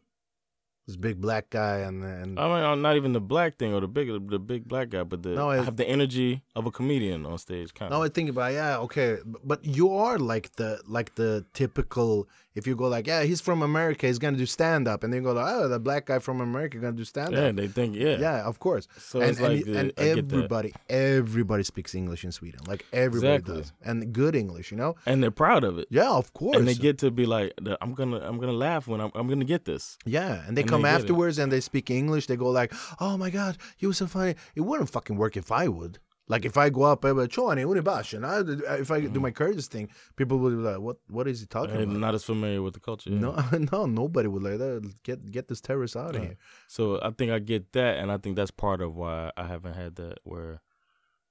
This 0.86 0.96
big 0.96 1.18
black 1.18 1.48
guy 1.48 1.78
and 1.78 2.04
and 2.04 2.38
I 2.38 2.44
mean, 2.44 2.62
I'm 2.62 2.82
not 2.82 2.96
even 2.96 3.14
the 3.14 3.20
black 3.20 3.56
thing 3.56 3.72
or 3.72 3.80
the 3.80 3.88
big 3.88 4.08
the 4.28 4.38
big 4.38 4.68
black 4.68 4.90
guy, 4.90 5.02
but 5.02 5.22
the 5.22 5.30
No, 5.30 5.48
I 5.48 5.56
have 5.56 5.76
the 5.76 5.88
energy 5.88 6.42
of 6.54 6.66
a 6.66 6.70
comedian 6.70 7.24
on 7.24 7.38
stage. 7.38 7.72
Kind 7.72 7.90
now 7.90 8.02
of. 8.02 8.10
I 8.10 8.12
think 8.12 8.28
about 8.28 8.52
yeah 8.52 8.76
okay, 8.78 9.16
but 9.42 9.64
you 9.64 9.94
are 9.94 10.18
like 10.18 10.56
the 10.56 10.80
like 10.86 11.14
the 11.14 11.46
typical. 11.54 12.28
If 12.54 12.68
you 12.68 12.76
go 12.76 12.86
like 12.86 13.08
yeah 13.08 13.22
he's 13.24 13.40
from 13.40 13.62
America 13.62 14.06
he's 14.06 14.20
gonna 14.20 14.36
do 14.36 14.46
stand 14.46 14.86
up 14.86 15.02
and 15.02 15.12
then 15.12 15.22
you 15.22 15.26
go 15.26 15.32
like 15.32 15.52
oh 15.56 15.66
the 15.66 15.80
black 15.80 16.06
guy 16.06 16.20
from 16.20 16.40
America 16.40 16.78
gonna 16.78 16.92
do 16.92 17.04
stand 17.04 17.32
yeah, 17.32 17.46
up. 17.46 17.56
they 17.56 17.66
think 17.66 17.96
yeah. 17.96 18.16
Yeah, 18.18 18.42
of 18.42 18.60
course. 18.60 18.86
So 18.98 19.20
and 19.20 19.30
it's 19.30 19.40
like 19.40 19.66
and, 19.66 19.76
uh, 19.76 19.80
and 19.80 19.92
that. 19.96 20.18
everybody 20.32 20.72
everybody 20.88 21.64
speaks 21.64 21.94
English 21.94 22.24
in 22.24 22.30
Sweden. 22.30 22.60
Like 22.68 22.84
everybody 22.92 23.34
Exactly. 23.34 23.56
does, 23.62 23.72
and 23.84 24.12
good 24.12 24.36
English. 24.36 24.70
You 24.70 24.76
know. 24.76 24.94
and 25.06 25.22
they're 25.22 25.30
proud 25.30 25.64
of 25.64 25.78
it. 25.78 25.88
Yeah, 25.90 26.10
of 26.10 26.32
course. 26.34 26.56
and 26.56 26.68
they 26.68 26.74
get 26.74 26.98
to 26.98 27.10
be 27.10 27.26
like, 27.26 27.52
I'm 27.80 27.94
gonna, 27.94 28.20
I'm 28.20 28.38
gonna 28.38 28.52
laugh 28.52 28.86
when 28.86 29.00
I'm, 29.00 29.10
I'm 29.14 29.26
gonna 29.28 29.44
get 29.44 29.64
this. 29.64 29.98
Yeah, 30.04 30.46
and 30.46 30.56
they 30.56 30.62
And 30.62 30.70
come 30.76 30.84
afterwards 30.84 31.38
and 31.38 31.50
they 31.50 31.60
speak 31.60 31.90
English, 31.90 32.26
they 32.26 32.36
go 32.36 32.50
like, 32.50 32.72
"Oh 33.00 33.16
my 33.16 33.30
god, 33.30 33.58
he 33.76 33.86
was 33.86 33.98
so 33.98 34.06
funny." 34.06 34.34
It 34.54 34.62
wouldn't 34.62 34.90
fucking 34.90 35.16
work 35.16 35.36
if 35.36 35.50
I 35.50 35.68
would. 35.68 35.98
Like 36.26 36.46
if 36.46 36.56
I 36.56 36.70
go 36.70 36.82
up, 36.84 37.04
I'm 37.04 37.18
like, 37.18 37.30
unibash," 37.30 38.14
and 38.14 38.24
I, 38.24 38.78
if 38.78 38.90
I 38.90 39.00
do 39.00 39.20
my 39.20 39.30
mm. 39.30 39.34
courteous 39.34 39.68
thing, 39.68 39.90
people 40.16 40.38
would 40.38 40.56
be 40.56 40.62
like, 40.62 40.80
"What? 40.80 40.96
What 41.08 41.28
is 41.28 41.40
he 41.40 41.46
talking 41.46 41.74
And 41.74 41.82
about?" 41.82 41.98
not 41.98 42.14
as 42.14 42.24
familiar 42.24 42.62
with 42.62 42.72
the 42.72 42.80
culture. 42.80 43.10
yeah. 43.10 43.18
No, 43.18 43.34
no, 43.72 43.86
nobody 43.86 44.28
would 44.28 44.42
like 44.42 44.58
that. 44.58 44.94
Get 45.02 45.30
get 45.30 45.48
this 45.48 45.60
terrorist 45.60 45.96
out 45.96 46.16
of 46.16 46.22
uh, 46.22 46.24
here. 46.24 46.36
So 46.66 46.98
I 47.02 47.10
think 47.10 47.30
I 47.30 47.40
get 47.40 47.72
that, 47.72 47.98
and 47.98 48.10
I 48.10 48.16
think 48.16 48.36
that's 48.36 48.50
part 48.50 48.80
of 48.80 48.96
why 48.96 49.32
I 49.36 49.46
haven't 49.46 49.74
had 49.74 49.96
that 49.96 50.18
where 50.24 50.62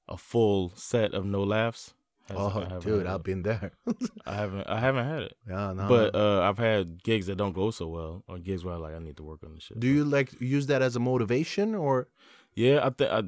a 0.07 0.17
full 0.17 0.71
set 0.75 1.13
of 1.13 1.25
no 1.25 1.41
laughs. 1.43 1.95
Oh, 2.29 2.79
dude, 2.79 3.05
I've 3.05 3.23
been 3.23 3.43
there. 3.43 3.71
I 4.25 4.35
haven't. 4.35 4.67
I 4.67 4.79
haven't 4.79 5.05
had 5.05 5.21
it. 5.23 5.37
yeah, 5.47 5.73
no. 5.73 5.87
But 5.87 6.15
uh, 6.15 6.41
I've 6.41 6.57
had 6.57 7.03
gigs 7.03 7.27
that 7.27 7.35
don't 7.35 7.53
go 7.53 7.69
so 7.71 7.87
well, 7.87 8.23
or 8.27 8.37
gigs 8.39 8.63
where 8.63 8.75
I 8.75 8.77
like 8.77 8.95
I 8.95 8.99
need 8.99 9.17
to 9.17 9.23
work 9.23 9.41
on 9.43 9.55
this 9.55 9.63
shit. 9.63 9.79
do 9.79 9.87
you 9.87 10.05
like 10.05 10.39
use 10.39 10.67
that 10.67 10.81
as 10.81 10.95
a 10.95 10.99
motivation 10.99 11.75
or? 11.75 12.07
Yeah, 12.55 12.79
I 12.85 12.89
think 12.91 13.11
I 13.11 13.23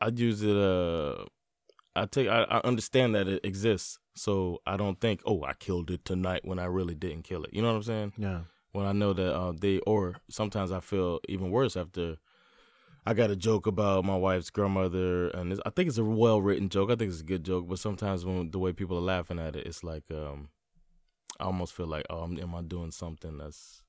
I 0.00 0.08
use 0.08 0.42
it. 0.42 0.56
Uh, 0.56 1.24
I 1.94 2.06
take 2.06 2.28
I, 2.28 2.42
I 2.42 2.60
understand 2.64 3.14
that 3.14 3.28
it 3.28 3.44
exists, 3.44 3.98
so 4.14 4.60
I 4.66 4.76
don't 4.76 5.00
think, 5.00 5.20
oh, 5.24 5.44
I 5.44 5.52
killed 5.54 5.90
it 5.90 6.04
tonight 6.04 6.42
when 6.44 6.58
I 6.58 6.64
really 6.64 6.94
didn't 6.94 7.22
kill 7.22 7.44
it. 7.44 7.50
You 7.52 7.62
know 7.62 7.68
what 7.68 7.76
I'm 7.76 7.82
saying? 7.82 8.12
Yeah. 8.18 8.40
When 8.72 8.86
I 8.86 8.92
know 8.92 9.12
that 9.12 9.34
uh, 9.34 9.52
they, 9.58 9.78
or 9.80 10.16
sometimes 10.28 10.72
I 10.72 10.80
feel 10.80 11.20
even 11.28 11.50
worse 11.50 11.76
after. 11.76 12.16
I 13.08 13.14
got 13.14 13.30
a 13.30 13.36
joke 13.36 13.66
about 13.66 14.04
my 14.04 14.16
wife's 14.16 14.50
grandmother, 14.50 15.28
and 15.30 15.58
I 15.64 15.70
think 15.70 15.88
it's 15.88 15.96
a 15.96 16.04
well 16.04 16.42
written 16.42 16.68
joke. 16.68 16.90
I 16.90 16.94
think 16.94 17.10
it's 17.10 17.22
a 17.22 17.24
good 17.24 17.42
joke, 17.42 17.66
but 17.66 17.78
sometimes 17.78 18.26
when 18.26 18.50
the 18.50 18.58
way 18.58 18.74
people 18.74 18.98
are 18.98 19.00
laughing 19.00 19.38
at 19.38 19.56
it, 19.56 19.66
it's 19.66 19.82
like 19.82 20.04
um, 20.12 20.50
I 21.40 21.44
almost 21.44 21.72
feel 21.72 21.86
like, 21.86 22.04
oh, 22.10 22.24
am 22.24 22.54
I 22.54 22.60
doing 22.60 22.90
something 22.90 23.38
that's 23.38 23.82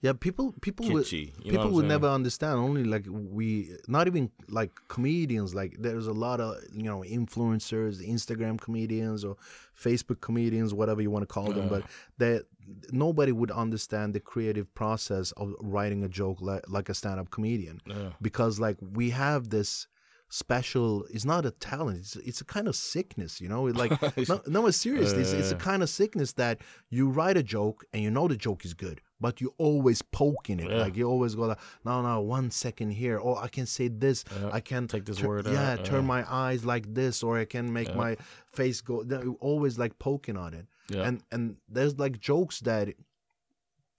Yeah, 0.00 0.14
people 0.14 0.52
people 0.62 0.88
would, 0.88 1.04
kitschy? 1.04 1.32
Know 1.44 1.50
people 1.52 1.70
would 1.70 1.86
never 1.86 2.08
understand. 2.08 2.58
Only 2.58 2.82
like 2.82 3.06
we, 3.08 3.76
not 3.86 4.08
even 4.08 4.32
like 4.48 4.72
comedians. 4.88 5.54
Like 5.54 5.76
there's 5.78 6.08
a 6.08 6.12
lot 6.12 6.40
of 6.40 6.56
you 6.72 6.82
know 6.82 7.04
influencers, 7.06 8.04
Instagram 8.04 8.60
comedians 8.60 9.24
or 9.24 9.36
Facebook 9.80 10.20
comedians, 10.20 10.74
whatever 10.74 11.00
you 11.00 11.10
want 11.12 11.22
to 11.22 11.32
call 11.32 11.52
them. 11.52 11.64
Yeah. 11.64 11.68
But 11.68 11.84
that 12.18 12.46
nobody 12.92 13.32
would 13.32 13.50
understand 13.50 14.14
the 14.14 14.20
creative 14.20 14.72
process 14.74 15.32
of 15.32 15.54
writing 15.60 16.02
a 16.04 16.08
joke 16.08 16.38
like 16.40 16.64
like 16.68 16.88
a 16.88 16.94
stand 16.94 17.18
up 17.20 17.30
comedian. 17.30 17.80
Yeah. 17.86 18.10
because 18.20 18.58
like 18.60 18.76
we 18.80 19.10
have 19.10 19.50
this 19.50 19.86
special 20.32 21.04
it's 21.10 21.24
not 21.24 21.44
a 21.44 21.50
talent 21.50 21.98
it's, 21.98 22.14
it's 22.16 22.40
a 22.40 22.44
kind 22.44 22.68
of 22.68 22.76
sickness 22.76 23.40
you 23.40 23.48
know? 23.48 23.64
Like 23.64 23.90
no, 24.28 24.40
no 24.46 24.70
seriously 24.70 25.22
it's, 25.22 25.32
it's 25.32 25.50
a 25.50 25.56
kind 25.56 25.82
of 25.82 25.88
sickness 25.90 26.32
that 26.34 26.60
you 26.88 27.08
write 27.08 27.36
a 27.36 27.42
joke 27.42 27.84
and 27.92 28.02
you 28.02 28.10
know 28.12 28.28
the 28.28 28.36
joke 28.36 28.64
is 28.64 28.72
good 28.72 29.00
but 29.20 29.40
you 29.42 29.52
always 29.58 30.00
poking 30.00 30.60
it. 30.60 30.70
Yeah. 30.70 30.78
like 30.78 30.96
you 30.96 31.06
always 31.06 31.34
go 31.34 31.42
like 31.46 31.58
no 31.84 32.00
no 32.00 32.20
one 32.20 32.50
second 32.50 32.90
here. 32.92 33.18
Or 33.18 33.42
i 33.42 33.48
can 33.48 33.66
say 33.66 33.88
this. 33.88 34.24
Yeah. 34.40 34.50
i 34.52 34.60
can 34.60 34.86
Take 34.86 35.04
this 35.04 35.16
tur- 35.16 35.28
word 35.28 35.46
yeah 35.46 35.72
out, 35.72 35.84
turn 35.84 36.02
yeah. 36.02 36.14
my 36.14 36.32
eyes 36.32 36.64
like 36.64 36.94
this 36.94 37.22
or 37.24 37.36
i 37.38 37.44
can 37.44 37.72
make 37.72 37.94
my 37.94 38.16
face 38.52 38.80
go 38.80 39.02
always 39.40 39.78
like 39.78 39.98
poking 39.98 40.36
on 40.36 40.54
it 40.54 40.66
Yeah. 40.90 41.02
and 41.06 41.22
and 41.30 41.56
there's 41.68 41.98
like 41.98 42.18
jokes 42.20 42.60
that 42.60 42.88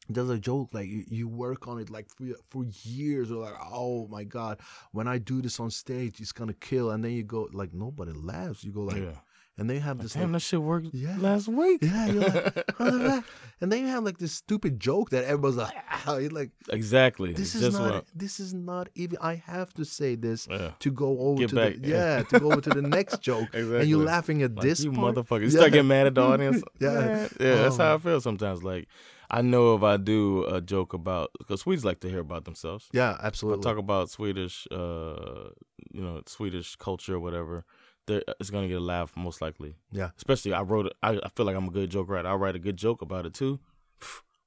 there's 0.09 0.29
a 0.29 0.37
joke 0.37 0.69
like 0.73 0.87
you, 0.87 1.05
you 1.07 1.27
work 1.27 1.67
on 1.67 1.79
it 1.79 1.89
like 1.89 2.07
for, 2.09 2.25
for 2.49 2.65
years 2.83 3.31
or 3.31 3.43
like 3.43 3.55
oh 3.71 4.07
my 4.07 4.23
god 4.23 4.59
when 4.91 5.07
i 5.07 5.17
do 5.17 5.41
this 5.41 5.59
on 5.59 5.71
stage 5.71 6.19
it's 6.19 6.31
gonna 6.31 6.53
kill 6.53 6.91
and 6.91 7.03
then 7.03 7.11
you 7.11 7.23
go 7.23 7.47
like 7.53 7.73
nobody 7.73 8.11
laughs 8.11 8.63
you 8.63 8.71
go 8.71 8.81
like 8.81 8.97
yeah. 8.97 9.15
And 9.61 9.69
they 9.69 9.77
have 9.79 9.97
this 10.01 10.13
Damn, 10.13 10.23
like, 10.23 10.31
that 10.33 10.39
shit 10.49 10.61
worked 10.61 10.87
Yeah. 10.91 11.15
last 11.19 11.47
week. 11.47 11.79
yeah 11.83 12.05
you're 12.07 12.21
like, 12.29 12.65
"Oh, 12.79 13.23
and 13.61 13.71
then 13.71 13.79
you 13.81 13.87
have 13.95 14.03
like 14.03 14.17
this 14.17 14.33
stupid 14.33 14.79
joke 14.79 15.11
that 15.11 15.23
everybody's 15.25 15.57
like 15.57 15.75
ah, 15.91 16.17
like 16.31 16.49
exactly. 16.69 17.31
this 17.33 17.53
is 17.55 17.61
Just 17.61 17.77
not 17.79 17.91
what- 17.93 18.05
this 18.23 18.39
is 18.39 18.51
not 18.53 18.89
even 18.95 19.17
i 19.21 19.35
have 19.35 19.69
to 19.79 19.85
say 19.85 20.15
this 20.15 20.47
yeah. 20.49 20.71
to 20.79 20.89
go 20.91 21.09
over 21.19 21.39
Get 21.41 21.49
to 21.51 21.55
back, 21.55 21.73
the 21.81 21.87
yeah. 21.93 22.17
yeah 22.17 22.23
to 22.23 22.39
go 22.39 22.47
over 22.51 22.61
to 22.61 22.69
the 22.79 22.81
next 22.97 23.21
joke 23.21 23.49
and 23.53 23.87
you're 23.87 24.03
laughing 24.03 24.41
at 24.43 24.55
Like, 24.55 24.65
this 24.65 24.83
you 24.83 24.91
part? 24.91 25.15
motherfucker. 25.15 25.41
You 25.45 25.53
Yeah. 25.53 25.61
start 25.61 25.71
getting 25.73 25.87
mad 25.95 26.07
at 26.07 26.15
the 26.15 26.21
audience. 26.31 26.59
Yeah. 26.79 26.93
Man, 26.93 27.29
yeah. 27.39 27.55
That's 27.61 27.79
Oh. 27.79 27.83
how 27.83 27.95
I 27.95 27.97
feel 27.99 28.19
sometimes. 28.21 28.63
Like 28.63 28.87
I 29.29 29.41
know 29.41 29.75
if 29.77 29.83
I 29.83 29.95
do 29.97 30.43
a 30.45 30.59
joke 30.73 30.91
about 31.01 31.27
because 31.37 31.61
Swedes 31.61 31.85
like 31.85 31.99
to 32.01 32.09
hear 32.13 32.19
about 32.29 32.43
themselves. 32.49 32.83
yeah 32.99 33.13
If 33.13 33.21
I 33.23 33.27
absolutely 33.27 33.63
talk 33.63 33.77
about 33.77 34.09
Swedish, 34.09 34.67
uh, 34.71 35.49
you 35.95 36.01
know, 36.05 36.15
Swedish 36.25 36.75
culture 36.87 37.15
or 37.15 37.19
whatever. 37.27 37.63
There, 38.07 38.23
it's 38.39 38.49
gonna 38.49 38.67
get 38.67 38.77
a 38.77 38.81
laugh 38.81 39.15
most 39.15 39.41
likely. 39.41 39.75
Yeah. 39.91 40.09
Especially 40.17 40.53
I 40.53 40.61
wrote 40.61 40.87
it. 40.87 40.93
I, 41.03 41.19
I 41.23 41.29
feel 41.29 41.45
like 41.45 41.55
I'm 41.55 41.67
a 41.67 41.71
good 41.71 41.89
joke 41.89 42.09
writer. 42.09 42.27
I 42.27 42.33
write 42.35 42.55
a 42.55 42.59
good 42.59 42.77
joke 42.77 43.01
about 43.01 43.25
it 43.25 43.33
too. 43.33 43.59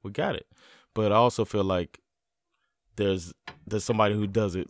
We 0.02 0.10
got 0.10 0.34
it. 0.34 0.46
But 0.94 1.12
I 1.12 1.16
also 1.16 1.44
feel 1.44 1.64
like 1.64 2.00
there's 2.96 3.32
there's 3.66 3.84
somebody 3.84 4.14
who 4.14 4.26
does 4.26 4.54
it 4.54 4.68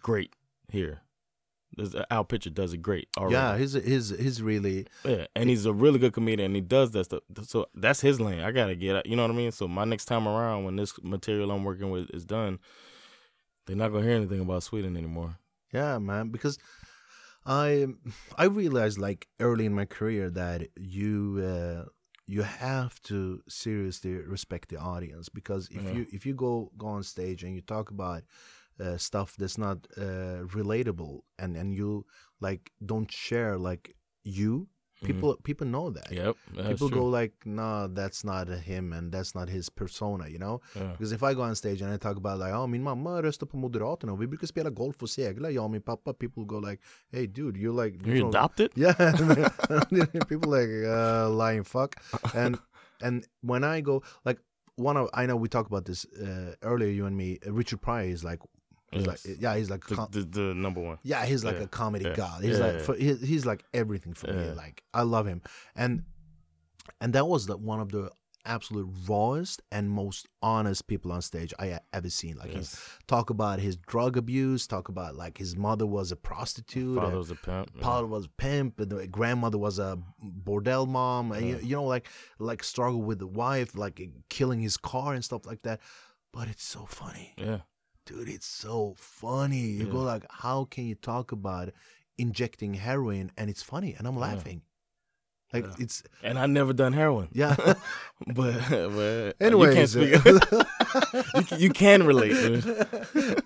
great 0.00 0.32
here. 0.70 1.00
There's 1.76 1.94
uh, 1.94 2.04
Al 2.10 2.24
Pitcher 2.24 2.50
does 2.50 2.72
it 2.72 2.78
great. 2.78 3.08
Already. 3.18 3.34
yeah 3.34 3.56
his 3.56 3.72
his 3.72 4.10
his 4.10 4.42
really 4.42 4.86
Yeah, 5.04 5.26
and 5.34 5.50
he's 5.50 5.66
a 5.66 5.72
really 5.72 5.98
good 5.98 6.12
comedian, 6.12 6.46
and 6.46 6.54
he 6.54 6.62
does 6.62 6.92
that 6.92 7.04
stuff. 7.04 7.22
So 7.42 7.66
that's 7.74 8.00
his 8.00 8.20
lane. 8.20 8.40
I 8.40 8.50
gotta 8.50 8.74
get, 8.74 8.96
it. 8.96 9.06
you 9.06 9.16
know 9.16 9.22
what 9.22 9.30
I 9.30 9.34
mean. 9.34 9.52
So 9.52 9.68
my 9.68 9.84
next 9.84 10.06
time 10.06 10.26
around, 10.26 10.64
when 10.64 10.76
this 10.76 10.94
material 11.02 11.50
I'm 11.50 11.64
working 11.64 11.90
with 11.90 12.08
is 12.14 12.24
done, 12.24 12.58
they're 13.66 13.76
not 13.76 13.92
gonna 13.92 14.04
hear 14.04 14.16
anything 14.16 14.40
about 14.40 14.62
Sweden 14.62 14.96
anymore. 14.96 15.36
Yeah, 15.72 15.98
man, 15.98 16.28
because 16.28 16.58
I 17.46 17.86
I 18.38 18.44
realized 18.44 18.98
like 18.98 19.28
early 19.40 19.66
in 19.66 19.74
my 19.74 19.84
career 19.86 20.30
that 20.30 20.68
you 20.76 21.42
uh, 21.44 21.84
you 22.26 22.42
have 22.42 23.00
to 23.02 23.42
seriously 23.48 24.14
respect 24.14 24.68
the 24.68 24.78
audience 24.78 25.28
because 25.28 25.68
if 25.70 25.82
Yeah. 25.84 25.92
you 25.92 26.06
if 26.12 26.26
you 26.26 26.34
go 26.34 26.70
go 26.76 26.88
on 26.88 27.02
stage 27.02 27.44
and 27.44 27.54
you 27.54 27.60
talk 27.62 27.90
about 27.90 28.22
uh, 28.80 28.96
stuff 28.96 29.36
that's 29.36 29.58
not 29.58 29.86
uh, 29.96 30.44
relatable 30.58 31.20
and 31.38 31.56
and 31.56 31.74
you 31.74 32.04
like 32.40 32.72
don't 32.84 33.10
share 33.10 33.56
like 33.58 33.94
you 34.24 34.68
people 35.04 35.36
people 35.42 35.66
know 35.66 35.90
that 35.90 36.10
Yep, 36.12 36.36
Mm-hmm. 36.54 36.68
people 36.68 36.88
true. 36.88 37.00
go 37.00 37.20
like 37.20 37.32
no 37.44 37.86
that's 37.88 38.24
not 38.24 38.48
him 38.48 38.92
and 38.92 39.12
that's 39.12 39.34
not 39.34 39.48
his 39.48 39.70
persona 39.70 40.28
you 40.28 40.38
know 40.38 40.60
Yeah. 40.76 40.92
Because 40.92 41.12
if 41.14 41.22
I 41.22 41.34
go 41.34 41.42
on 41.42 41.54
stage 41.56 41.82
and 41.82 41.92
I 41.94 41.98
talk 41.98 42.16
about 42.16 42.38
like, 42.38 42.52
oh 42.54 42.66
min 42.66 42.82
mamma 42.82 43.22
röstar 43.22 43.46
på 43.46 43.56
Moderaterna 43.56 44.12
och 44.12 44.22
vi 44.22 44.26
brukar 44.26 44.46
spela 44.46 44.70
golf 44.70 45.02
och 45.02 45.10
segla, 45.10 45.50
jag 45.50 45.64
och 45.64 45.70
min 45.70 45.82
pappa, 45.82 46.12
people 46.12 46.44
go 46.44 46.60
like, 46.60 46.82
hey 47.12 47.26
dude, 47.26 47.58
you're 47.60 47.84
like... 47.84 47.98
You're 48.04 48.20
from- 48.20 48.28
adopted. 48.28 48.70
Yeah, 48.76 48.94
people 50.28 50.50
like, 50.50 50.70
uh, 50.86 51.30
lying 51.30 51.64
fuck. 51.64 51.96
And 52.34 52.58
and 53.02 53.24
when 53.42 53.64
I 53.64 53.80
go, 53.82 54.02
like, 54.24 54.40
one 54.76 54.96
of, 54.96 55.08
I 55.14 55.26
know 55.26 55.36
we 55.36 55.48
talked 55.48 55.70
about 55.70 55.84
this 55.84 56.06
uh, 56.22 56.54
earlier, 56.62 56.90
you 56.90 57.06
and 57.06 57.16
me, 57.16 57.38
Richard 57.46 57.80
Pryor 57.80 58.08
is 58.08 58.24
like, 58.24 58.40
he's 58.92 59.06
Yes. 59.06 59.26
like, 59.26 59.36
yeah, 59.40 59.56
he's 59.56 59.70
like, 59.70 59.86
The, 59.86 59.94
com- 59.94 60.08
the, 60.10 60.22
the 60.22 60.54
number 60.54 60.80
one. 60.80 60.98
yeah, 61.02 61.24
he's 61.26 61.44
like 61.44 61.56
Yeah. 61.56 61.64
a 61.64 61.68
comedy 61.68 62.04
Yeah. 62.06 62.14
god. 62.14 62.42
He's 62.44 62.58
Yeah, 62.58 62.66
like. 62.66 62.80
For, 62.80 62.94
he, 62.94 63.14
he's 63.14 63.44
like 63.46 63.64
everything 63.74 64.14
for 64.14 64.32
me. 64.32 64.50
Like, 64.52 64.82
I 64.94 65.02
love 65.02 65.26
him. 65.26 65.42
And 65.74 66.04
and 67.00 67.12
that 67.14 67.26
was 67.26 67.48
like 67.48 67.58
one 67.58 67.80
of 67.80 67.90
the 67.90 68.10
absolute 68.44 68.88
rawest 69.08 69.60
and 69.72 69.90
most 69.90 70.28
honest 70.40 70.86
people 70.86 71.10
on 71.10 71.20
stage 71.20 71.52
I 71.58 71.80
ever 71.92 72.08
seen. 72.08 72.36
Like, 72.36 72.50
he's 72.50 72.74
Yes. 72.74 72.98
talk 73.08 73.30
about 73.30 73.58
his 73.58 73.74
drug 73.76 74.16
abuse, 74.16 74.68
talk 74.68 74.88
about 74.88 75.16
like 75.16 75.36
his 75.36 75.56
mother 75.56 75.84
was 75.84 76.12
a 76.12 76.16
prostitute, 76.16 76.96
Father 76.96 77.16
uh, 77.16 77.18
was 77.18 77.30
a 77.32 77.34
pimp. 77.34 77.80
father 77.80 78.06
was 78.06 78.26
a 78.26 78.28
pimp, 78.28 78.78
and 78.78 78.90
the 78.92 79.06
grandmother 79.08 79.58
was 79.58 79.80
a 79.80 79.98
bordel 80.44 80.86
mom, 80.86 81.32
and 81.32 81.48
you, 81.48 81.58
you 81.60 81.74
know, 81.74 81.82
like 81.84 82.06
like 82.38 82.62
struggle 82.62 83.02
with 83.02 83.18
the 83.18 83.26
wife, 83.26 83.74
like 83.74 84.00
killing 84.28 84.60
his 84.60 84.76
car 84.76 85.12
and 85.14 85.24
stuff 85.24 85.44
like 85.44 85.62
that. 85.62 85.80
But 86.32 86.46
it's 86.48 86.64
so 86.64 86.86
funny 86.86 87.34
Yeah, 87.38 87.60
dude, 88.06 88.28
it's 88.28 88.46
so 88.46 88.94
funny. 88.96 89.66
You 89.78 89.86
go 89.86 89.98
like, 89.98 90.24
how 90.30 90.64
can 90.64 90.84
you 90.86 90.94
talk 90.94 91.32
about 91.32 91.68
injecting 92.18 92.74
heroin 92.74 93.30
and 93.36 93.50
it's 93.50 93.62
funny? 93.62 93.94
And 93.98 94.06
I'm 94.06 94.14
Yeah. 94.14 94.20
laughing. 94.34 94.62
Like 95.52 95.64
Yeah. 95.64 95.84
it's 95.84 96.02
and 96.22 96.38
I 96.38 96.46
never 96.46 96.72
done 96.72 96.92
heroin, 96.92 97.28
yeah. 97.32 97.54
but 98.34 98.54
but 98.68 99.36
Anyways, 99.40 99.94
you 100.02 100.20
you, 101.34 101.42
you 101.58 101.70
can 101.70 102.02
relate. 102.06 102.32
dude. 102.32 102.64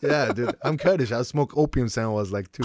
yeah, 0.03 0.33
dude. 0.33 0.57
I'm 0.63 0.79
Kurdish. 0.79 1.13
I 1.13 1.23
smoked 1.25 1.53
opium 1.57 1.89
since 1.89 2.05
I 2.05 2.07
was 2.07 2.33
like 2.33 2.51
two. 2.53 2.65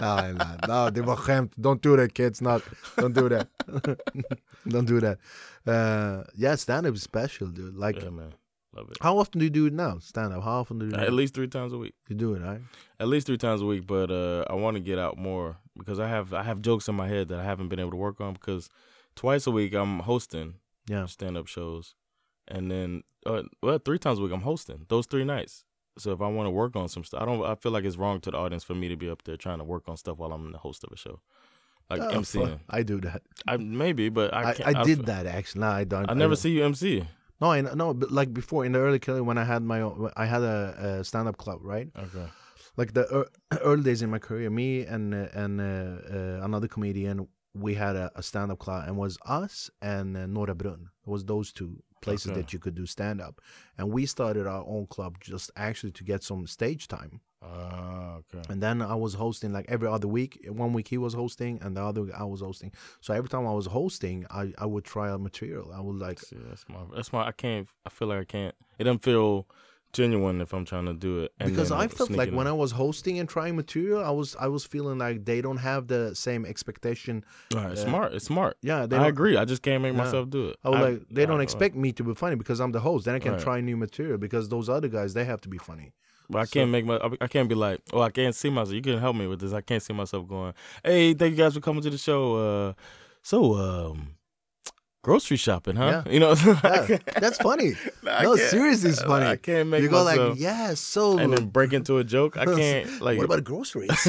no, 0.00 0.32
no, 0.32 0.46
no, 0.68 0.90
det 0.90 1.02
var 1.02 1.16
skämt. 1.16 1.50
Don't 1.60 1.82
do 1.82 1.96
that 1.96 2.14
kids. 2.14 2.40
Not, 2.40 2.62
don't 2.96 3.14
do 3.14 3.28
that. 3.28 3.48
don't 4.68 4.86
do 4.86 5.00
that. 5.00 5.18
Uh, 5.66 6.22
yeah, 6.36 6.54
stand 6.56 6.86
up 6.86 6.94
is 6.94 7.02
special, 7.02 7.48
dude. 7.48 7.74
Like, 7.76 7.96
Yeah, 8.02 8.10
man, 8.10 8.32
love 8.74 8.90
it. 8.90 8.96
how 9.00 9.18
often 9.18 9.38
do 9.38 9.44
you 9.44 9.50
do 9.50 9.66
it 9.66 9.72
now? 9.72 9.98
Stand 9.98 10.32
up. 10.32 10.42
How 10.44 10.60
often 10.60 10.78
do 10.78 10.86
you 10.86 10.92
do 10.92 10.98
At 10.98 11.08
it? 11.08 11.12
least 11.12 11.34
three 11.34 11.48
times 11.48 11.72
a 11.72 11.78
week. 11.78 11.94
You 12.08 12.16
do 12.16 12.34
it, 12.34 12.40
right? 12.42 12.60
at 13.00 13.08
least 13.08 13.26
three 13.26 13.36
times 13.38 13.60
a 13.62 13.66
week. 13.66 13.86
But 13.86 14.10
uh, 14.10 14.44
I 14.48 14.54
want 14.54 14.76
to 14.76 14.80
get 14.80 14.98
out 14.98 15.18
more 15.18 15.56
because 15.76 15.98
I 16.00 16.08
have 16.08 16.32
I 16.32 16.42
have 16.42 16.60
jokes 16.62 16.88
in 16.88 16.94
my 16.94 17.08
head 17.08 17.28
that 17.28 17.40
I 17.40 17.44
haven't 17.44 17.68
been 17.68 17.80
able 17.80 17.90
to 17.92 17.96
work 17.96 18.20
on 18.20 18.32
because 18.34 18.68
twice 19.16 19.46
a 19.46 19.50
week 19.50 19.74
I'm 19.74 20.00
hosting 20.00 20.54
Yeah. 20.88 21.06
stand 21.06 21.36
up 21.36 21.46
shows, 21.46 21.94
and 22.48 22.70
then 22.70 23.02
uh, 23.26 23.42
well 23.62 23.78
three 23.78 23.98
times 23.98 24.18
a 24.18 24.22
week 24.22 24.32
I'm 24.32 24.42
hosting 24.42 24.86
those 24.88 25.06
three 25.06 25.24
nights. 25.24 25.64
So 25.98 26.12
if 26.12 26.22
I 26.22 26.26
want 26.28 26.46
to 26.46 26.50
work 26.50 26.74
on 26.74 26.88
some 26.88 27.04
stuff, 27.04 27.20
I 27.22 27.26
don't. 27.26 27.44
I 27.44 27.54
feel 27.54 27.70
like 27.72 27.84
it's 27.84 27.98
wrong 27.98 28.18
to 28.22 28.30
the 28.30 28.38
audience 28.38 28.64
for 28.64 28.74
me 28.74 28.88
to 28.88 28.96
be 28.96 29.10
up 29.10 29.24
there 29.24 29.36
trying 29.36 29.58
to 29.58 29.64
work 29.64 29.88
on 29.88 29.96
stuff 29.98 30.16
while 30.16 30.32
I'm 30.32 30.50
the 30.50 30.56
host 30.58 30.84
of 30.84 30.90
a 30.90 30.96
show, 30.96 31.20
like 31.90 32.00
Oh, 32.00 32.08
MCing. 32.20 32.60
I 32.70 32.82
do 32.82 32.98
that. 33.02 33.20
I 33.46 33.58
maybe, 33.58 34.08
but 34.08 34.32
I 34.32 34.42
I, 34.50 34.54
can't, 34.54 34.76
I, 34.76 34.80
f- 34.80 34.86
did 34.86 35.04
that 35.06 35.26
actually. 35.26 35.60
No, 35.60 35.68
I 35.68 35.84
don't. 35.84 36.08
I 36.10 36.14
never 36.14 36.30
don't. 36.30 36.36
see 36.40 36.50
you 36.52 36.64
MC. 36.64 37.06
No, 37.42 37.50
I 37.50 37.60
no, 37.60 37.92
but 37.92 38.12
like 38.12 38.32
before 38.32 38.64
in 38.64 38.70
the 38.72 38.78
early 38.78 39.00
career 39.00 39.24
when 39.24 39.36
I 39.36 39.42
had 39.42 39.62
my 39.64 39.80
own, 39.80 40.10
I 40.16 40.26
had 40.26 40.42
a, 40.42 41.00
a 41.00 41.04
stand 41.04 41.26
up 41.26 41.38
club, 41.38 41.58
right? 41.62 41.88
Okay. 41.98 42.26
Like 42.76 42.94
the 42.94 43.04
ear- 43.12 43.30
early 43.62 43.82
days 43.82 44.00
in 44.00 44.10
my 44.10 44.20
career, 44.20 44.48
me 44.48 44.84
and 44.84 45.12
and 45.12 45.60
uh, 45.60 45.64
uh, 45.64 46.44
another 46.48 46.68
comedian, 46.68 47.26
we 47.52 47.74
had 47.74 47.96
a, 47.96 48.12
a 48.14 48.22
stand 48.22 48.52
up 48.52 48.60
club, 48.60 48.86
and 48.86 48.96
was 48.96 49.18
us 49.26 49.70
and 49.82 50.16
uh, 50.16 50.20
Norra 50.34 50.56
Brunn. 50.56 50.82
It 51.04 51.10
was 51.10 51.24
those 51.24 51.52
two 51.52 51.82
places 52.02 52.30
Okay. 52.32 52.40
that 52.40 52.52
you 52.52 52.58
could 52.58 52.74
do 52.74 52.84
stand 52.86 53.20
up, 53.20 53.40
and 53.78 53.90
we 53.90 54.04
started 54.06 54.46
our 54.46 54.64
own 54.66 54.86
club 54.88 55.16
just 55.20 55.50
actually 55.56 55.92
to 55.92 56.04
get 56.04 56.22
some 56.22 56.46
stage 56.46 56.86
time. 56.88 57.20
Ah, 57.44 58.18
okay. 58.18 58.42
And 58.50 58.62
then 58.62 58.82
I 58.82 58.94
was 58.94 59.14
hosting 59.14 59.52
like 59.52 59.66
every 59.68 59.88
other 59.88 60.06
week. 60.06 60.38
One 60.48 60.72
week 60.72 60.88
he 60.88 60.98
was 60.98 61.14
hosting, 61.14 61.58
and 61.62 61.76
the 61.76 61.82
other 61.82 62.02
week 62.02 62.14
I 62.16 62.24
was 62.24 62.40
hosting. 62.40 62.70
So 63.00 63.14
every 63.14 63.28
time 63.28 63.46
I 63.46 63.52
was 63.52 63.66
hosting, 63.66 64.26
I, 64.30 64.52
I 64.58 64.66
would 64.66 64.84
try 64.84 65.10
out 65.10 65.20
material. 65.20 65.72
I 65.74 65.80
would 65.80 65.96
like 65.96 66.20
See, 66.20 66.36
that's 66.48 66.64
my. 66.68 66.80
That's 66.94 67.12
my. 67.12 67.26
I 67.26 67.32
can't. 67.32 67.66
I 67.84 67.90
feel 67.90 68.08
like 68.08 68.20
I 68.20 68.24
can't. 68.24 68.54
It 68.78 68.84
doesn't 68.84 69.02
feel 69.02 69.48
genuine 69.92 70.40
if 70.40 70.52
I'm 70.52 70.64
trying 70.64 70.86
to 70.86 70.94
do 70.94 71.20
it. 71.20 71.32
And 71.40 71.50
because 71.50 71.70
I 71.70 71.86
felt 71.88 72.10
like 72.10 72.30
when. 72.30 72.46
I 72.46 72.52
was 72.52 72.72
hosting 72.72 73.18
and 73.18 73.28
trying 73.28 73.56
material, 73.56 74.04
I 74.04 74.10
was 74.10 74.36
I 74.38 74.48
was 74.48 74.64
feeling 74.64 74.98
like 74.98 75.24
they 75.24 75.40
don't 75.40 75.58
have 75.58 75.86
the 75.86 76.14
same 76.14 76.44
expectation. 76.46 77.24
Right, 77.54 77.72
it's 77.72 77.82
smart. 77.82 78.12
It's 78.14 78.24
smart. 78.26 78.56
Yeah, 78.62 78.86
they 78.86 78.96
I 78.96 79.08
agree. 79.08 79.36
I 79.36 79.44
just 79.44 79.62
can't 79.62 79.82
make 79.82 79.92
Yeah. 79.94 80.04
myself 80.04 80.30
do 80.30 80.48
it. 80.48 80.56
I 80.64 80.68
was 80.70 80.80
like 80.80 81.08
they 81.10 81.26
don't 81.26 81.40
I- 81.40 81.44
expect 81.44 81.74
me 81.76 81.92
to 81.92 82.04
be 82.04 82.14
funny 82.14 82.36
because 82.36 82.60
I'm 82.60 82.72
the 82.72 82.80
host. 82.80 83.04
Then 83.04 83.14
I 83.14 83.18
can 83.18 83.32
Right. 83.32 83.40
try 83.42 83.60
new 83.60 83.76
material 83.76 84.18
because 84.18 84.48
those 84.48 84.68
other 84.68 84.88
guys 84.88 85.14
they 85.14 85.24
have 85.24 85.40
to 85.42 85.48
be 85.48 85.58
funny. 85.58 85.92
But 86.30 86.38
I 86.38 86.46
can't 86.46 86.70
make 86.70 86.84
my. 86.86 86.98
I 87.20 87.26
can't 87.26 87.48
be 87.48 87.54
like, 87.54 87.80
oh, 87.92 88.00
I 88.00 88.10
can't 88.10 88.34
see 88.34 88.48
myself. 88.48 88.72
You 88.74 88.80
can 88.80 88.98
help 88.98 89.16
me 89.16 89.26
with 89.26 89.40
this. 89.40 89.52
I 89.52 89.60
can't 89.60 89.82
see 89.82 89.92
myself 89.92 90.26
going. 90.26 90.54
Hey, 90.82 91.12
thank 91.14 91.32
you 91.32 91.36
guys 91.36 91.52
for 91.54 91.60
coming 91.60 91.82
to 91.82 91.90
the 91.90 91.98
show. 91.98 92.36
Uh, 92.36 92.72
so, 93.22 93.54
um, 93.54 94.14
grocery 95.02 95.36
shopping, 95.36 95.76
huh? 95.76 96.02
Yeah. 96.06 96.12
You 96.12 96.20
know, 96.20 96.34
Yeah, 96.64 96.98
that's 97.20 97.38
funny. 97.38 97.74
I 98.08 98.22
no, 98.24 98.36
seriously, 98.36 98.90
it's 98.90 99.02
funny. 99.02 99.26
I 99.26 99.36
can't 99.36 99.68
make 99.68 99.82
you 99.82 99.88
go 99.88 100.04
myself. 100.04 100.30
like, 100.30 100.40
yeah, 100.40 100.74
so 100.74 101.18
and 101.18 101.32
then 101.32 101.48
break 101.48 101.72
into 101.72 101.98
a 101.98 102.04
joke. 102.04 102.36
I 102.36 102.44
can't 102.60 103.00
like. 103.00 103.18
what 103.18 103.24
about 103.24 103.44
groceries? 103.44 104.08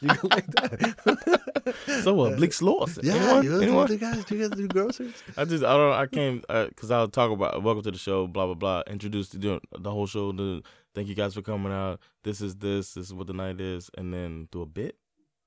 you 0.00 0.08
go 0.08 0.28
like 0.30 0.46
that. 0.46 1.74
so 2.02 2.20
uh, 2.20 2.36
Bleak 2.36 2.52
Sloth? 2.52 2.98
yeah, 3.02 3.14
Anyone? 3.14 3.44
you 3.44 3.62
Anyone? 3.62 3.86
do 3.86 3.96
guys 3.96 4.24
do 4.24 4.36
you 4.36 4.48
guys 4.48 4.56
do 4.58 4.68
groceries? 4.68 5.14
I 5.36 5.44
just 5.44 5.64
I 5.64 5.76
don't 5.76 5.92
I 5.92 6.06
can't 6.06 6.44
because 6.68 6.90
I'll 6.90 7.08
talk 7.08 7.30
about 7.30 7.62
welcome 7.62 7.82
to 7.84 7.90
the 7.90 7.98
show 7.98 8.26
blah 8.26 8.44
blah 8.46 8.54
blah 8.54 8.82
introduce 8.86 9.30
the 9.30 9.60
the 9.78 9.90
whole 9.90 10.06
show 10.06 10.32
the 10.32 10.62
thank 10.94 11.08
you 11.08 11.14
guys 11.14 11.32
for 11.34 11.42
coming 11.42 11.72
out 11.72 12.00
this 12.22 12.40
is 12.40 12.56
this 12.56 12.92
this 12.94 13.06
is 13.06 13.14
what 13.14 13.26
the 13.26 13.32
night 13.32 13.60
is 13.60 13.90
and 13.96 14.12
then 14.12 14.48
do 14.52 14.60
a 14.62 14.66
bit 14.66 14.96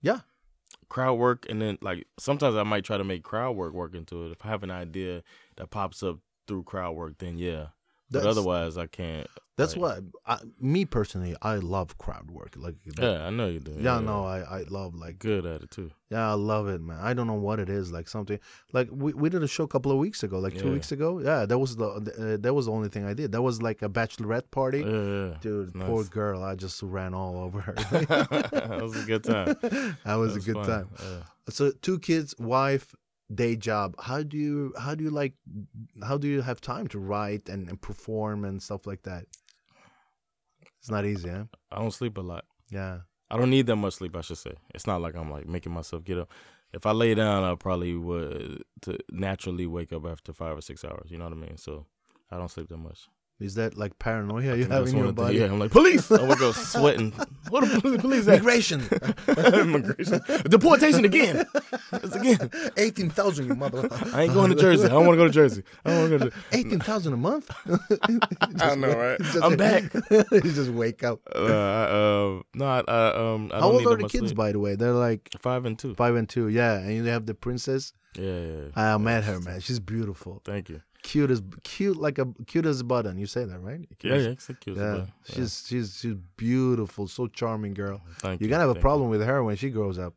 Yeah. 0.01 0.19
Crowd 0.89 1.15
work 1.15 1.45
and 1.49 1.61
then 1.61 1.77
like 1.81 2.07
sometimes 2.17 2.55
I 2.55 2.63
might 2.63 2.83
try 2.83 2.97
to 2.97 3.03
make 3.03 3.23
crowd 3.23 3.55
work 3.55 3.73
work 3.73 3.93
into 3.93 4.25
it. 4.25 4.31
If 4.31 4.45
I 4.45 4.49
have 4.49 4.63
an 4.63 4.71
idea 4.71 5.23
that 5.57 5.69
pops 5.69 6.03
up 6.03 6.19
through 6.47 6.63
crowd 6.63 6.95
work 6.95 7.17
then 7.17 7.37
yeah 7.37 7.67
but 8.11 8.25
otherwise 8.25 8.77
I 8.77 8.87
can't 8.87 9.27
That's 9.57 9.75
like- 9.75 10.03
what 10.03 10.03
I, 10.25 10.37
me 10.59 10.85
personally. 10.85 11.35
I 11.41 11.55
love 11.55 11.97
crowd 11.97 12.29
work. 12.31 12.53
Like 12.55 12.75
yeah 12.99 13.25
I 13.25 13.29
know 13.31 13.47
you 13.47 13.59
do 13.59 13.75
yeah, 13.79 13.99
no, 13.99 14.25
I 14.25 14.39
I 14.41 14.61
love 14.69 14.95
like 14.95 15.19
good 15.19 15.45
at 15.45 15.61
it 15.63 15.71
too 15.71 15.91
yeah, 16.09 16.29
I 16.31 16.35
love 16.35 16.69
it, 16.69 16.79
man. 16.79 16.99
I 17.01 17.13
don't 17.13 17.27
know 17.27 17.33
what 17.33 17.59
it 17.59 17.69
is. 17.69 17.91
Like 17.91 18.07
something 18.07 18.39
like 18.71 18.87
we, 18.91 19.11
we 19.13 19.27
did 19.29 19.43
a 19.43 19.47
show 19.47 19.65
a 19.65 19.67
couple 19.67 19.91
of 19.91 19.97
weeks 19.97 20.23
ago, 20.23 20.39
like 20.39 20.57
two 20.57 20.71
weeks 20.71 20.93
ago. 20.93 21.19
Yeah, 21.19 21.45
that 21.45 21.57
was 21.59 21.75
the 21.75 21.85
uh, 21.87 22.37
that 22.39 22.53
was 22.53 22.67
the 22.67 22.71
only 22.71 22.87
thing 22.87 23.03
I 23.03 23.13
did. 23.13 23.33
That 23.33 23.41
was 23.41 23.61
like 23.61 23.81
a 23.81 23.89
bachelorette 23.89 24.49
party. 24.51 24.79
yeah, 24.79 24.87
yeah. 24.87 25.33
Dude, 25.41 25.75
Nice. 25.75 25.87
poor 25.89 26.03
girl. 26.05 26.43
I 26.45 26.55
just 26.55 26.81
ran 26.81 27.13
all 27.13 27.35
over 27.45 27.59
her. 27.59 27.73
that 27.73 28.79
was 28.81 28.95
a 28.95 29.05
good 29.05 29.23
time 29.25 29.55
that 30.05 30.15
was 30.15 30.33
That 30.35 30.43
a 30.43 30.45
good 30.45 30.55
fun. 30.55 30.65
time. 30.65 30.89
Yeah. 30.97 31.23
So 31.49 31.71
two 31.81 31.99
kids, 31.99 32.33
wife, 32.39 32.95
day 33.33 33.55
job. 33.55 33.95
How 33.99 34.23
do 34.23 34.37
you 34.37 34.73
how 34.79 34.95
do 34.95 35.03
you 35.03 35.09
like 35.09 35.33
how 36.03 36.17
do 36.17 36.27
you 36.27 36.41
have 36.41 36.61
time 36.61 36.87
to 36.89 36.99
write 36.99 37.49
and, 37.49 37.67
and 37.69 37.81
perform 37.81 38.45
and 38.45 38.61
stuff 38.61 38.87
like 38.87 39.03
that? 39.03 39.25
It's 40.79 40.89
not 40.89 41.05
easy, 41.05 41.29
huh? 41.29 41.45
I 41.71 41.79
don't 41.79 41.91
sleep 41.91 42.17
a 42.17 42.21
lot 42.21 42.45
Yeah. 42.69 42.99
I 43.29 43.37
don't 43.37 43.49
need 43.49 43.67
that 43.67 43.75
much 43.75 43.95
sleep. 43.95 44.15
I 44.15 44.21
should 44.21 44.37
say. 44.37 44.53
It's 44.73 44.87
not 44.87 45.01
like 45.01 45.15
I'm 45.15 45.29
like 45.29 45.47
making 45.47 45.73
myself 45.73 46.03
get 46.03 46.17
up. 46.17 46.31
If 46.73 46.85
I 46.85 46.91
lay 46.91 47.13
down, 47.13 47.43
I 47.43 47.55
probably 47.55 47.95
would 47.95 48.63
to 48.83 48.97
naturally 49.11 49.67
wake 49.67 49.91
up 49.91 50.05
after 50.05 50.33
five 50.33 50.57
or 50.57 50.61
six 50.61 50.85
hours. 50.85 51.11
You 51.11 51.17
know 51.17 51.25
what 51.25 51.33
I 51.33 51.37
mean? 51.37 51.57
So 51.57 51.85
I 52.31 52.37
don't 52.37 52.49
sleep 52.49 52.69
that 52.69 52.77
much. 52.77 53.07
Is 53.39 53.53
that 53.55 53.77
like 53.77 53.99
paranoia 53.99 54.55
you 54.55 54.63
think 54.63 54.71
have 54.71 54.81
that's 54.85 54.91
in 54.91 54.97
your 54.97 55.07
of 55.09 55.15
the- 55.15 55.21
body? 55.21 55.37
yeah, 55.37 55.45
I'm 55.45 55.59
like 55.59 55.69
police. 55.71 56.11
I 56.11 56.23
wake 56.27 56.41
up 56.41 56.55
sweating. 56.55 57.13
What 57.49 57.63
are 57.63 57.79
the 57.79 57.97
police 57.99 58.27
at? 58.27 58.39
Migration. 58.43 58.81
Immigration. 59.53 60.19
Deportation 60.49 61.05
again. 61.05 61.45
It's 61.93 62.13
again. 62.13 62.51
Eighteen 62.77 63.09
thousand, 63.09 63.47
you 63.47 63.55
mother. 63.55 63.87
I 64.13 64.23
ain't 64.23 64.33
going 64.33 64.49
to 64.49 64.55
Jersey. 64.57 64.83
I 64.85 64.89
don't 64.89 65.05
want 65.05 65.17
to 65.17 65.23
go 65.23 65.27
to 65.27 65.33
Jersey. 65.33 65.63
I 65.85 65.91
don't 65.91 65.99
want 66.09 66.11
to 66.11 66.17
go 66.19 66.29
to. 66.29 66.35
Eighteen 66.51 66.79
thousand 66.81 67.13
a 67.13 67.17
month. 67.17 67.49
I 68.59 68.75
know, 68.75 68.93
right? 68.93 69.19
Just- 69.21 69.43
I'm 69.43 69.55
back. 69.55 69.83
you 70.11 70.41
just 70.41 70.71
wake 70.71 71.03
up. 71.05 71.21
Uh, 71.33 71.39
I, 71.45 71.83
uh, 71.83 72.41
no, 72.53 72.65
I, 72.65 72.83
I, 72.85 73.33
um, 73.33 73.49
I 73.53 73.59
How 73.61 73.71
don't 73.71 73.75
old 73.75 73.93
are 73.93 73.95
the 74.03 74.09
kids, 74.09 74.25
sleep. 74.27 74.35
by 74.37 74.51
the 74.51 74.59
way? 74.59 74.75
They're 74.75 74.91
like 74.91 75.29
Five 75.39 75.65
and 75.65 75.79
two. 75.79 75.95
five 75.95 76.15
and 76.15 76.27
two. 76.27 76.49
Yeah, 76.49 76.79
and 76.79 76.93
you 76.93 77.03
have 77.05 77.25
the 77.27 77.33
princess. 77.33 77.93
Yeah, 78.17 78.23
yeah. 78.25 78.61
yeah. 78.75 78.93
I 78.93 78.97
met 78.97 79.23
her, 79.23 79.39
man. 79.39 79.61
She's 79.61 79.79
beautiful. 79.79 80.41
Thank 80.43 80.67
you. 80.69 80.81
Cute 81.07 81.31
as 81.31 81.41
cute, 81.63 81.95
like 81.95 82.19
a 82.19 82.27
cute 82.47 82.65
as 82.65 82.81
a 82.81 82.83
button. 82.83 83.17
You 83.17 83.27
say 83.27 83.45
that, 83.45 83.59
right? 83.61 83.79
Yeah, 84.03 84.15
yeah. 84.15 84.27
It's 84.35 84.49
a 84.49 84.53
cute. 84.53 84.75
Yeah, 84.75 85.05
she's 85.23 85.63
she's 85.65 85.97
she's 85.97 86.15
beautiful, 86.35 87.07
so 87.07 87.27
charming 87.27 87.73
girl. 87.73 88.01
Thank 88.19 88.41
You're 88.41 88.47
you. 88.47 88.51
gonna 88.51 88.59
have 88.61 88.69
a 88.71 88.73
thank 88.73 88.81
you. 88.81 88.87
problem 88.89 89.09
with 89.09 89.23
her 89.23 89.41
when 89.41 89.55
she 89.55 89.69
grows 89.69 89.97
up. 89.97 90.13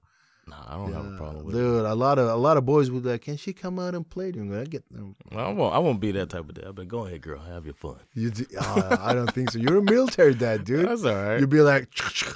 Nah, 0.50 0.64
I 0.68 0.76
don't 0.76 0.92
have 0.92 1.06
a 1.06 1.16
problem 1.16 1.44
with 1.44 1.54
it. 1.54 1.58
dude. 1.58 1.84
A 1.86 1.94
lot 1.94 2.18
of 2.18 2.28
a 2.28 2.34
lot 2.36 2.56
of 2.56 2.66
boys 2.66 2.90
would 2.90 3.02
be 3.04 3.08
like, 3.10 3.22
"Can 3.22 3.36
she 3.36 3.52
come 3.52 3.78
out 3.78 3.94
and 3.94 4.08
play?" 4.08 4.28
I'm 4.28 4.48
gonna 4.50 4.64
get 4.66 4.82
them. 4.92 5.14
Well, 5.30 5.46
I 5.46 5.52
won't. 5.52 5.74
I 5.74 5.78
won't 5.78 6.00
be 6.00 6.10
that 6.12 6.28
type 6.30 6.48
of 6.48 6.54
dad. 6.54 6.74
But 6.74 6.88
go 6.88 7.06
ahead, 7.06 7.20
girl. 7.22 7.38
Have 7.40 7.64
your 7.64 7.74
fun. 7.74 7.96
You, 8.14 8.30
d- 8.30 8.46
uh, 8.58 8.96
I 9.00 9.14
don't 9.14 9.32
think 9.32 9.50
so. 9.52 9.58
You're 9.58 9.78
a 9.78 9.82
military 9.82 10.34
dad, 10.34 10.64
dude. 10.68 10.88
That's 10.88 11.04
all 11.04 11.14
right. 11.14 11.38
You'd 11.40 11.50
be 11.50 11.60
like, 11.60 11.88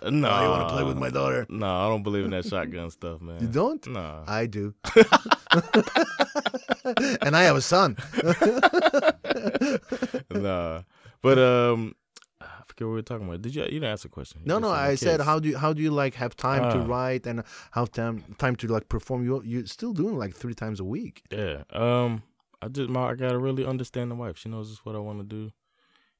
no, 0.02 0.28
"Oh, 0.30 0.42
you 0.42 0.48
want 0.50 0.68
to 0.68 0.74
play 0.74 0.84
with 0.84 0.96
my 0.96 1.10
daughter?" 1.10 1.46
No, 1.48 1.66
I 1.66 1.88
don't 1.88 2.02
believe 2.04 2.24
in 2.24 2.30
that 2.30 2.44
shotgun 2.46 2.90
stuff, 2.90 3.20
man. 3.20 3.40
You 3.40 3.48
don't? 3.48 3.84
No. 3.88 4.22
I 4.26 4.46
do. 4.46 4.74
and 7.22 7.34
I 7.36 7.42
have 7.42 7.56
a 7.56 7.60
son. 7.60 7.96
nah. 10.30 10.82
But 11.22 11.38
um, 11.38 11.94
I 11.94 12.03
forget 12.74 12.86
what 12.86 12.92
we 12.92 12.96
were 12.96 13.02
talking 13.02 13.26
about. 13.28 13.42
Did 13.42 13.54
you? 13.54 13.62
You 13.62 13.70
didn't 13.80 13.92
ask 13.96 14.04
a 14.04 14.08
question. 14.08 14.40
You 14.42 14.48
No, 14.48 14.58
no. 14.58 14.70
I 14.70 14.94
said, 14.96 15.20
how 15.20 15.38
do 15.38 15.48
you, 15.50 15.56
how 15.58 15.72
do 15.72 15.80
you 15.82 15.90
like 15.90 16.14
have 16.14 16.36
time 16.36 16.62
to 16.74 16.78
Ah. 16.80 16.86
write 16.86 17.26
and 17.26 17.42
how 17.70 17.84
time 17.86 18.16
time 18.38 18.56
to 18.56 18.66
like 18.68 18.88
perform? 18.88 19.24
You 19.24 19.42
you're 19.44 19.66
still 19.66 19.92
doing 19.92 20.16
like 20.18 20.34
three 20.34 20.54
times 20.54 20.80
a 20.80 20.84
week. 20.84 21.22
Yeah. 21.30 21.62
Um. 21.70 22.22
I 22.62 22.68
just 22.68 22.88
my 22.90 23.10
I 23.10 23.14
gotta 23.14 23.38
really 23.38 23.64
understand 23.66 24.10
the 24.10 24.14
wife. 24.14 24.36
She 24.38 24.48
knows 24.48 24.70
is 24.70 24.78
what 24.84 24.94
I 24.96 24.98
want 24.98 25.18
to 25.20 25.24
do, 25.24 25.52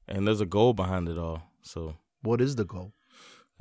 and 0.07 0.27
there's 0.27 0.41
a 0.41 0.45
goal 0.45 0.73
behind 0.73 1.09
it 1.09 1.17
all. 1.17 1.39
So, 1.61 1.95
What 2.21 2.39
is 2.41 2.55
the 2.55 2.65
goal? 2.65 2.93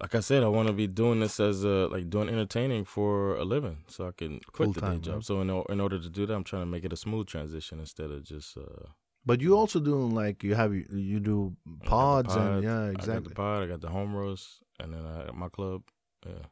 like 0.02 0.14
I 0.16 0.20
said, 0.20 0.42
I 0.42 0.48
want 0.48 0.66
to 0.66 0.74
be 0.74 0.86
doing 0.88 1.20
this 1.20 1.38
as 1.40 1.62
a 1.64 1.86
like 1.94 2.10
doing 2.10 2.28
entertaining 2.28 2.84
for 2.84 3.36
a 3.36 3.44
living, 3.44 3.78
so 3.86 4.08
I 4.08 4.12
can 4.12 4.40
quit 4.52 4.74
the 4.74 4.80
Full-time, 4.80 4.98
day 4.98 5.04
job. 5.06 5.14
right? 5.14 5.24
So 5.24 5.40
in 5.40 5.48
in 5.74 5.80
order 5.80 5.98
to 5.98 6.10
do 6.10 6.26
that, 6.26 6.34
I'm 6.34 6.44
trying 6.44 6.62
to 6.62 6.70
make 6.74 6.84
it 6.84 6.92
a 6.92 6.96
smooth 6.96 7.26
transition 7.26 7.78
instead 7.80 8.10
of 8.10 8.22
just 8.24 8.56
uh 8.58 8.86
But 9.26 9.40
you 9.42 9.60
also 9.60 9.80
doing 9.80 10.14
like 10.26 10.46
you 10.46 10.54
have 10.56 10.74
you 10.90 11.20
do 11.20 11.52
the 11.80 11.86
pods 11.88 12.36
and 12.36 12.64
yeah 12.64 12.90
I 12.90 12.92
got 12.92 12.98
exactly. 13.00 13.28
the 13.28 13.34
pod, 13.34 13.62
I 13.62 13.66
got 13.72 13.80
the 13.80 13.88
home 13.88 14.14
roast, 14.16 14.62
and 14.78 14.92
then 14.92 15.06
I 15.06 15.26
got 15.26 15.36
my 15.36 15.48
club. 15.48 15.82
Yeah. 16.26 16.46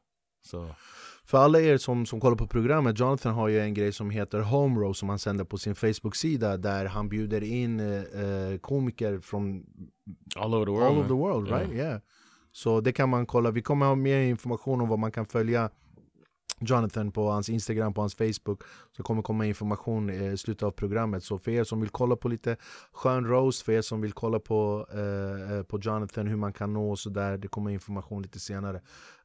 So 0.44 0.74
För 1.24 1.38
alla 1.38 1.60
er 1.60 1.76
som, 1.76 2.06
som 2.06 2.20
kollar 2.20 2.36
på 2.36 2.46
programmet, 2.46 2.98
Jonathan 3.00 3.34
har 3.34 3.48
ju 3.48 3.60
en 3.60 3.74
grej 3.74 3.92
som 3.92 4.10
heter 4.10 4.40
Home 4.40 4.80
Row 4.80 4.92
som 4.92 5.08
han 5.08 5.18
sänder 5.18 5.44
på 5.44 5.58
sin 5.58 5.74
Facebook-sida 5.74 6.56
där 6.56 6.86
han 6.86 7.08
bjuder 7.08 7.42
in 7.42 7.80
eh, 7.80 7.86
eh, 7.96 8.58
komiker 8.58 9.18
från 9.20 9.64
all 10.36 10.54
over 10.54 10.66
the 10.66 10.70
world. 10.72 10.84
all 10.86 10.98
over 10.98 11.08
the 11.08 11.14
world, 11.14 11.48
Yeah. 11.48 11.60
right? 11.60 11.74
Yeah. 11.76 12.00
Så 12.52 12.80
det 12.80 12.92
kan 12.92 13.08
man 13.08 13.26
kolla. 13.26 13.50
Vi 13.50 13.62
kommer 13.62 13.86
ha 13.86 13.94
mer 13.94 14.18
information 14.20 14.80
om 14.80 14.88
vad 14.88 14.98
man 14.98 15.12
kan 15.12 15.26
följa 15.26 15.70
Jonathan 16.62 17.12
på 17.12 17.30
hans 17.30 17.48
Instagram, 17.48 17.94
på 17.94 18.00
hans 18.00 18.14
Facebook. 18.14 18.62
Så 18.96 19.02
kommer 19.02 19.22
komma 19.22 19.46
information 19.46 20.10
eh, 20.10 20.32
i 20.32 20.36
slutet 20.36 20.62
av 20.62 20.70
programmet. 20.70 21.24
Så 21.24 21.38
för 21.38 21.50
er 21.50 21.64
som 21.64 21.80
vill 21.80 21.90
kolla 21.90 22.16
på 22.16 22.28
lite 22.28 22.56
skön 22.92 23.26
roast, 23.26 23.62
för 23.62 23.72
er 23.72 23.82
som 23.82 24.00
vill 24.00 24.12
kolla 24.12 24.38
på, 24.38 24.86
eh, 24.92 25.52
eh 25.52 25.62
på 25.62 25.78
Jonathan, 25.78 26.26
hur 26.26 26.36
man 26.36 26.52
kan 26.52 26.72
nå 26.72 26.90
och 26.90 26.98
sådär. 26.98 27.38
Det 27.38 27.48
kommer 27.48 27.70
information 27.70 28.22
lite 28.22 28.40
senare. 28.40 28.80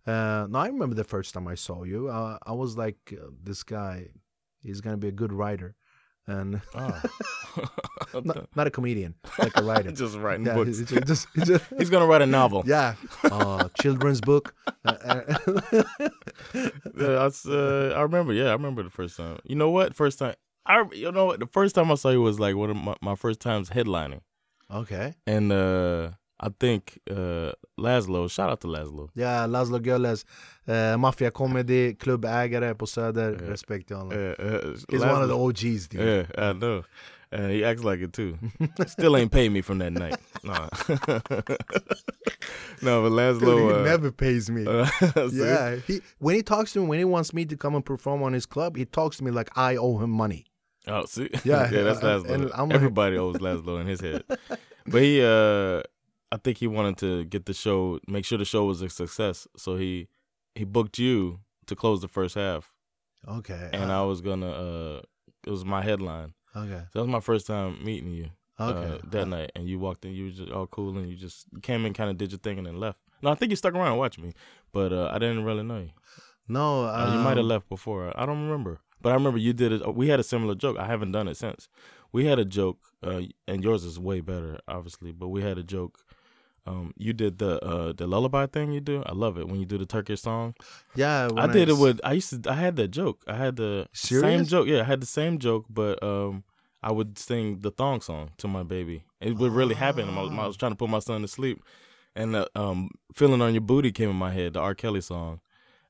Eh, 0.07 0.13
uh, 0.13 0.47
now 0.47 0.65
I 0.65 0.69
remember 0.69 0.95
the 0.95 1.03
first 1.03 1.33
time 1.33 1.47
I 1.47 1.55
saw 1.55 1.85
you. 1.85 2.07
Uh, 2.07 2.37
I 2.45 2.53
was 2.53 2.77
like, 2.77 3.11
uh, 3.11 3.29
this 3.45 3.63
guy, 3.63 4.11
he's 4.63 4.81
gonna 4.81 4.97
be 4.97 5.07
a 5.07 5.11
good 5.11 5.31
writer. 5.31 5.75
And 6.27 6.61
Ah. 6.75 7.01
not, 8.23 8.47
not 8.55 8.67
a 8.67 8.69
comedian, 8.71 9.15
like 9.39 9.55
a 9.57 9.63
writer. 9.63 9.91
just 10.03 10.17
writing 10.17 10.45
yeah, 10.45 10.53
books. 10.55 10.77
he- 10.79 10.85
he 10.95 11.01
just, 11.01 11.27
just, 11.45 11.65
He's 11.77 11.89
gonna 11.89 12.05
write 12.05 12.21
a 12.21 12.25
novel. 12.25 12.63
yeah, 12.65 12.95
uh, 13.31 13.69
children's 13.81 14.19
book. 14.21 14.53
Uh, 14.85 15.23
uh, 15.53 15.83
that's, 16.93 17.45
uh, 17.47 17.93
I 17.95 18.01
remember. 18.01 18.33
Yeah, 18.33 18.49
I 18.49 18.53
remember 18.53 18.83
the 18.83 18.89
first 18.89 19.17
time. 19.17 19.39
You 19.43 19.55
know 19.55 19.69
what? 19.69 19.95
First 19.95 20.19
time. 20.19 20.35
I 20.65 20.83
you 20.93 21.11
know 21.11 21.25
what? 21.25 21.39
The 21.39 21.47
first 21.47 21.75
time 21.75 21.91
I 21.91 21.95
saw 21.95 22.09
you 22.09 22.21
was 22.21 22.39
like 22.39 22.55
one 22.55 22.69
of 22.69 22.75
my, 22.77 22.95
my 23.01 23.15
first 23.15 23.39
times 23.39 23.69
headlining, 23.69 24.21
okay. 24.69 25.15
and 25.25 25.51
uh 25.51 26.09
I 26.39 26.49
think 26.59 26.99
uh, 27.09 27.51
Laszlo, 27.77 28.27
shout 28.29 28.49
out 28.51 28.59
to 28.61 28.67
Laszlo. 28.67 29.09
Ja, 29.15 29.47
Laszlo 29.47 29.79
Gölles, 29.79 30.25
uh, 30.67 30.97
Mafia 30.97 31.31
Comedy, 31.31 31.95
klubbägare 31.95 32.75
på 32.75 32.85
Söder, 32.85 33.31
Yeah. 33.31 33.49
respekt 33.51 33.87
till 33.87 33.97
honom. 33.97 34.13
Uh, 34.13 34.45
uh, 34.45 34.75
He's 34.89 35.01
one 35.01 35.23
of 35.23 35.29
the 35.29 35.35
OGs 35.35 35.87
dude. 35.87 36.03
Yeah, 36.03 36.49
I 36.49 36.53
know. 36.53 36.83
Uh, 37.31 37.47
he 37.49 37.65
acts 37.65 37.83
like 37.83 37.99
it 38.03 38.13
too. 38.13 38.37
Still 38.87 39.17
ain't 39.17 39.31
paid 39.31 39.51
me 39.51 39.61
from 39.61 39.79
that 39.79 39.91
night. 39.93 40.15
Nah. 40.43 40.69
no, 42.81 43.01
but 43.01 43.09
Dude, 43.09 43.41
Laszlo. 43.41 43.57
he 43.69 43.73
Uh, 43.79 43.83
never 43.83 44.11
pays 44.11 44.49
me. 44.49 44.63
yeah, 45.33 45.75
he 45.87 46.01
when 46.19 46.35
he 46.35 46.43
talks 46.43 46.71
to 46.73 46.79
me, 46.81 46.87
when 46.87 46.99
he 46.99 47.05
wants 47.05 47.33
me 47.33 47.45
to 47.45 47.57
come 47.57 47.75
and 47.75 47.85
perform 47.85 48.23
on 48.23 48.33
his 48.33 48.45
club, 48.45 48.77
he 48.77 48.85
talks 48.85 49.17
to 49.17 49.23
me 49.23 49.31
like 49.31 49.49
I 49.57 49.75
owe 49.77 49.97
him 49.97 50.09
money. 50.11 50.45
Oh, 50.87 51.05
see, 51.05 51.29
Yeah, 51.43 51.69
yeah, 51.71 51.81
that's 51.83 51.99
Laszlo. 51.99 52.29
and 52.31 52.51
I'm 52.53 52.69
like- 52.69 52.75
Everybody 52.75 53.17
owes 53.17 53.37
Laszlo 53.37 53.81
in 53.81 53.87
his 53.87 53.99
head, 54.01 54.23
but 54.85 55.01
he, 55.01 55.21
uh, 55.21 55.81
I 56.31 56.37
think 56.37 56.57
he 56.57 56.67
wanted 56.67 56.97
to 56.97 57.23
get 57.25 57.45
the 57.45 57.53
show, 57.53 57.99
make 58.07 58.25
sure 58.25 58.37
the 58.37 58.45
show 58.45 58.65
was 58.65 58.81
a 58.81 58.89
success, 58.89 59.47
so 59.55 59.77
he 59.77 60.07
he 60.55 60.63
booked 60.65 60.97
you 60.99 61.39
to 61.67 61.75
close 61.75 62.01
the 62.01 62.07
first 62.07 62.35
half, 62.35 62.73
Okay. 63.27 63.69
and 63.73 63.91
I 63.91 64.01
was 64.03 64.21
gonna, 64.21 64.49
uh, 64.49 65.01
it 65.45 65.51
was 65.51 65.63
my 65.63 65.81
headline. 65.83 66.33
okay. 66.55 66.81
So 66.91 66.99
that 66.99 67.01
was 67.01 67.07
my 67.09 67.19
first 67.19 67.45
time 67.47 67.83
meeting 67.83 68.11
you 68.11 68.29
Okay. 68.59 68.95
uh, 68.95 68.97
that 69.11 69.27
night, 69.27 69.51
and 69.55 69.67
you 69.69 69.77
walked 69.79 70.03
in, 70.05 70.13
you 70.13 70.25
were 70.25 70.31
just 70.31 70.51
all 70.51 70.67
cool, 70.67 70.97
and 70.97 71.07
you 71.09 71.15
just 71.15 71.45
came 71.61 71.85
in, 71.85 71.93
kind 71.93 72.09
of 72.09 72.17
did 72.17 72.31
your 72.31 72.39
thing, 72.39 72.57
and 72.57 72.65
then 72.67 72.79
left. 72.79 72.99
No, 73.21 73.29
I 73.31 73.35
think 73.35 73.51
you 73.51 73.55
stuck 73.55 73.73
around 73.75 73.87
and 73.93 73.97
watched 73.99 74.19
me, 74.19 74.33
but 74.73 74.91
uh, 74.91 75.09
I 75.13 75.19
didn't 75.19 75.43
really 75.45 75.63
know 75.63 75.79
you. 75.79 75.91
No, 76.47 76.85
Uh, 76.85 77.11
you 77.13 77.19
might 77.19 77.37
have 77.37 77.45
um, 77.45 77.49
left 77.49 77.69
before. 77.69 78.11
I 78.19 78.25
don't 78.25 78.41
remember, 78.43 78.79
but 79.01 79.11
I 79.11 79.13
remember 79.15 79.37
you 79.37 79.53
did 79.53 79.71
it. 79.73 79.95
We 79.95 80.07
had 80.09 80.19
a 80.19 80.23
similar 80.23 80.55
joke. 80.55 80.77
I 80.79 80.87
haven't 80.87 81.11
done 81.11 81.27
it 81.27 81.37
since. 81.37 81.69
We 82.11 82.25
had 82.25 82.39
a 82.39 82.45
joke, 82.45 82.79
uh, 83.03 83.21
and 83.47 83.63
yours 83.63 83.83
is 83.83 83.99
way 83.99 84.21
better, 84.21 84.59
obviously. 84.67 85.11
But 85.11 85.27
we 85.27 85.41
had 85.43 85.57
a 85.57 85.63
joke. 85.63 85.99
Um, 86.67 86.93
you 86.97 87.13
did 87.13 87.37
the 87.37 87.63
uh, 87.63 87.93
the 87.93 88.05
lullaby 88.07 88.45
thing. 88.45 88.73
You 88.73 88.81
do. 88.81 89.01
I 89.05 89.13
love 89.13 89.37
it 89.37 89.47
when 89.47 89.59
you 89.59 89.65
do 89.65 89.77
the 89.77 89.85
Turkish 89.85 90.21
song. 90.21 90.53
Yeah, 90.95 91.29
I 91.37 91.47
did 91.47 91.69
it 91.69 91.77
with. 91.77 92.01
I 92.03 92.13
used 92.13 92.43
to. 92.43 92.51
I 92.51 92.55
had 92.55 92.75
that 92.75 92.89
joke. 92.89 93.23
I 93.27 93.35
had 93.35 93.55
the 93.55 93.87
same 93.93 94.43
joke. 94.45 94.67
Yeah, 94.67 94.81
I 94.81 94.83
had 94.83 95.01
the 95.01 95.07
same 95.07 95.39
joke, 95.39 95.65
but 95.69 96.01
um, 96.03 96.43
I 96.83 96.91
would 96.91 97.17
sing 97.17 97.59
the 97.59 97.71
thong 97.71 98.01
song 98.01 98.31
to 98.37 98.47
my 98.47 98.63
baby. 98.63 99.03
It 99.21 99.37
would 99.37 99.53
really 99.53 99.75
happen. 99.75 100.09
I 100.09 100.21
was, 100.21 100.31
I 100.31 100.47
was 100.47 100.57
trying 100.57 100.73
to 100.73 100.75
put 100.75 100.89
my 100.89 100.99
son 100.99 101.21
to 101.21 101.27
sleep, 101.27 101.63
and 102.15 102.35
uh, 102.35 102.45
um, 102.53 102.89
"Feeling 103.13 103.41
on 103.41 103.53
Your 103.53 103.61
Booty" 103.61 103.91
came 103.91 104.09
in 104.09 104.15
my 104.17 104.31
head, 104.31 104.53
the 104.53 104.59
R. 104.59 104.75
Kelly 104.75 105.01
song, 105.01 105.39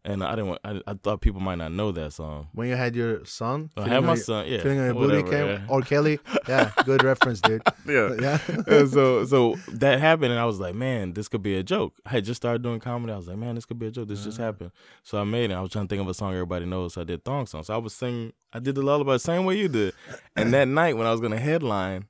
and 0.08 0.24
I 0.24 0.32
didn't. 0.32 0.48
Want, 0.48 0.62
I, 0.64 0.82
I 0.88 0.94
thought 0.94 1.22
people 1.22 1.42
might 1.42 1.58
not 1.58 1.72
know 1.74 1.92
that 1.92 2.14
song. 2.14 2.48
when 2.54 2.70
you 2.70 2.76
had 2.76 2.96
your 2.96 3.26
son. 3.26 3.70
I 3.76 3.88
had 3.88 4.04
my 4.04 4.14
your- 4.14 4.16
son. 4.16 4.48
Yeah, 4.48 4.62
Feeling 4.62 4.80
on 4.80 4.86
your 4.86 4.94
booty 4.94 5.22
whatever, 5.22 5.58
came. 5.58 5.66
yeah. 5.68 5.74
R. 5.74 5.82
Kelly. 5.82 6.20
Yeah, 6.48 6.72
good 6.86 7.04
reference, 7.04 7.42
dude. 7.42 7.62
yeah. 7.86 8.16
Yeah. 8.20 8.38
And 8.68 8.90
so 8.90 9.26
so 9.26 9.56
that 9.68 10.00
happened 10.00 10.32
and 10.32 10.40
I 10.40 10.46
was 10.46 10.60
like, 10.60 10.76
man, 10.76 11.14
this 11.14 11.28
could 11.28 11.44
be 11.44 11.56
a 11.58 11.64
joke. 11.64 11.94
I 12.06 12.12
had 12.12 12.26
just 12.26 12.38
started 12.38 12.64
doing 12.64 12.80
comedy. 12.80 13.14
I 13.14 13.18
was 13.18 13.28
like, 13.28 13.38
man, 13.38 13.56
this 13.56 13.66
could 13.66 13.80
be 13.80 13.88
a 13.88 13.92
joke. 13.92 14.08
This 14.08 14.24
just 14.24 14.40
uh-huh. 14.40 14.46
happened. 14.46 14.72
So 15.04 15.20
I 15.20 15.24
made 15.24 15.52
it. 15.52 15.54
I 15.54 15.62
was 15.62 15.72
trying 15.72 15.88
to 15.88 15.90
think 15.90 16.02
of 16.02 16.08
a 16.08 16.14
song 16.14 16.34
everybody 16.34 16.66
knows. 16.66 16.94
So 16.94 17.02
I 17.02 17.04
did 17.04 17.24
thong 17.26 17.46
song. 17.46 17.64
So 17.64 17.74
I 17.74 17.78
was 17.78 17.94
singing 17.94 18.34
I 18.54 18.60
did 18.60 18.76
the 18.76 18.82
lullaby 18.82 19.14
the 19.14 19.20
same 19.20 19.46
way 19.46 19.58
you 19.58 19.68
did. 19.68 19.94
And 20.36 20.54
that 20.54 20.68
night 20.68 20.96
when 20.98 21.08
I 21.08 21.12
was 21.12 21.22
gonna 21.22 21.40
headline, 21.40 22.06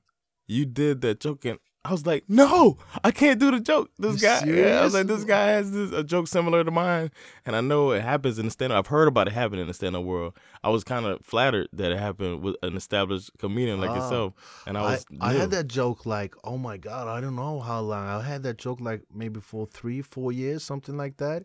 you 0.46 0.64
did 0.64 1.00
that 1.02 1.20
joke 1.20 1.44
and 1.44 1.58
I 1.84 1.92
was 1.92 2.04
like, 2.04 2.24
no, 2.28 2.76
I 3.02 3.10
can't 3.12 3.38
do 3.40 3.50
the 3.50 3.60
joke. 3.60 3.90
This 3.98 4.20
You 4.20 4.28
guy, 4.28 4.44
yeah, 4.46 4.80
I 4.80 4.84
was 4.84 4.94
like, 4.94 5.06
this 5.06 5.24
guy 5.24 5.46
has 5.48 5.70
this 5.70 5.92
a 5.92 6.02
joke 6.04 6.26
similar 6.26 6.62
to 6.64 6.70
mine, 6.70 7.10
and 7.46 7.54
I 7.56 7.60
know 7.60 7.92
it 7.92 8.02
happens 8.02 8.38
in 8.38 8.44
the 8.46 8.50
stand. 8.50 8.72
up 8.72 8.78
I've 8.80 8.86
heard 8.88 9.08
about 9.08 9.28
it 9.28 9.32
happening 9.32 9.62
in 9.62 9.68
the 9.68 9.74
stand 9.74 9.96
up 9.96 10.04
world. 10.04 10.34
I 10.62 10.68
was 10.70 10.84
kind 10.84 11.06
of 11.06 11.24
flattered 11.24 11.68
that 11.72 11.92
it 11.92 11.98
happened 11.98 12.42
with 12.42 12.56
an 12.62 12.76
established 12.76 13.30
comedian 13.38 13.80
like 13.80 13.90
Oh. 13.90 13.94
yourself, 13.94 14.34
and 14.66 14.76
I 14.76 14.80
I, 14.82 14.90
was. 14.90 15.06
I 15.20 15.32
had 15.34 15.50
that 15.52 15.68
joke 15.68 16.04
like, 16.04 16.34
oh 16.44 16.58
my 16.58 16.76
god, 16.76 17.08
I 17.08 17.20
don't 17.20 17.36
know 17.36 17.60
how 17.60 17.80
long. 17.80 18.06
I 18.06 18.22
had 18.22 18.42
that 18.42 18.58
joke 18.58 18.80
like 18.80 19.02
maybe 19.14 19.40
for 19.40 19.66
three, 19.66 20.02
four 20.02 20.30
years, 20.32 20.64
something 20.64 20.96
like 20.96 21.16
that. 21.18 21.44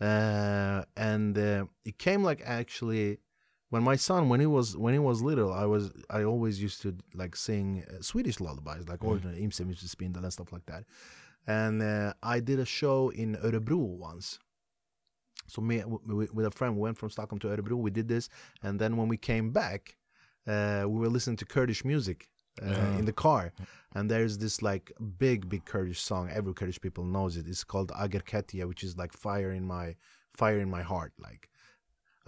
Uh, 0.00 0.84
and 0.96 1.36
uh, 1.36 1.64
it 1.84 1.98
came 1.98 2.22
like 2.22 2.40
actually 2.44 3.18
when 3.70 3.82
my 3.82 3.96
son 3.96 4.28
when 4.28 4.40
he 4.40 4.46
was 4.46 4.76
when 4.76 4.92
he 4.94 4.98
was 4.98 5.22
little, 5.22 5.52
I 5.52 5.66
was 5.66 5.90
I 6.10 6.24
always 6.24 6.60
used 6.62 6.80
to 6.82 6.96
like 7.14 7.36
sing 7.36 7.84
uh, 7.90 8.00
Swedish 8.02 8.40
lullabies 8.40 8.88
like 8.88 9.00
Mm. 9.00 9.08
ordinary 9.08 9.40
Imse 9.42 9.60
Spindel 9.96 10.22
and 10.24 10.32
stuff 10.32 10.52
like 10.52 10.66
that. 10.66 10.84
And 11.46 11.82
uh, 11.82 12.12
I 12.22 12.40
did 12.40 12.58
a 12.60 12.64
show 12.64 13.10
in 13.10 13.36
Örebro 13.36 13.76
once. 13.78 14.38
So 15.46 15.62
me 15.62 15.82
with 15.84 16.44
a 16.46 16.50
friend, 16.50 16.74
we 16.76 16.82
went 16.82 16.98
from 16.98 17.10
Stockholm 17.10 17.38
to 17.40 17.48
Örebro. 17.48 17.76
We 17.76 17.90
did 17.90 18.06
this, 18.08 18.28
and 18.62 18.78
then 18.78 18.96
when 18.98 19.08
we 19.08 19.16
came 19.16 19.50
back, 19.50 19.96
uh, 20.46 20.84
we 20.86 20.98
were 21.00 21.08
listening 21.08 21.36
to 21.38 21.46
Kurdish 21.46 21.84
music 21.86 22.28
uh, 22.62 22.66
Yeah. 22.66 22.98
in 22.98 23.04
the 23.06 23.14
car, 23.14 23.52
and 23.94 24.10
there's 24.10 24.36
this 24.38 24.60
like 24.62 24.92
big, 25.18 25.48
big 25.48 25.64
Kurdish 25.64 26.00
song. 26.00 26.28
Every 26.30 26.52
Kurdish 26.52 26.80
people 26.80 27.04
knows 27.04 27.36
it. 27.38 27.46
It's 27.48 27.64
called 27.64 27.92
Ager 27.98 28.20
Ketia, 28.20 28.66
which 28.68 28.82
is 28.84 28.98
like 28.98 29.12
fire 29.14 29.52
in 29.52 29.64
my 29.66 29.96
fire 30.34 30.58
in 30.58 30.68
my 30.70 30.82
heart, 30.82 31.12
like. 31.18 31.48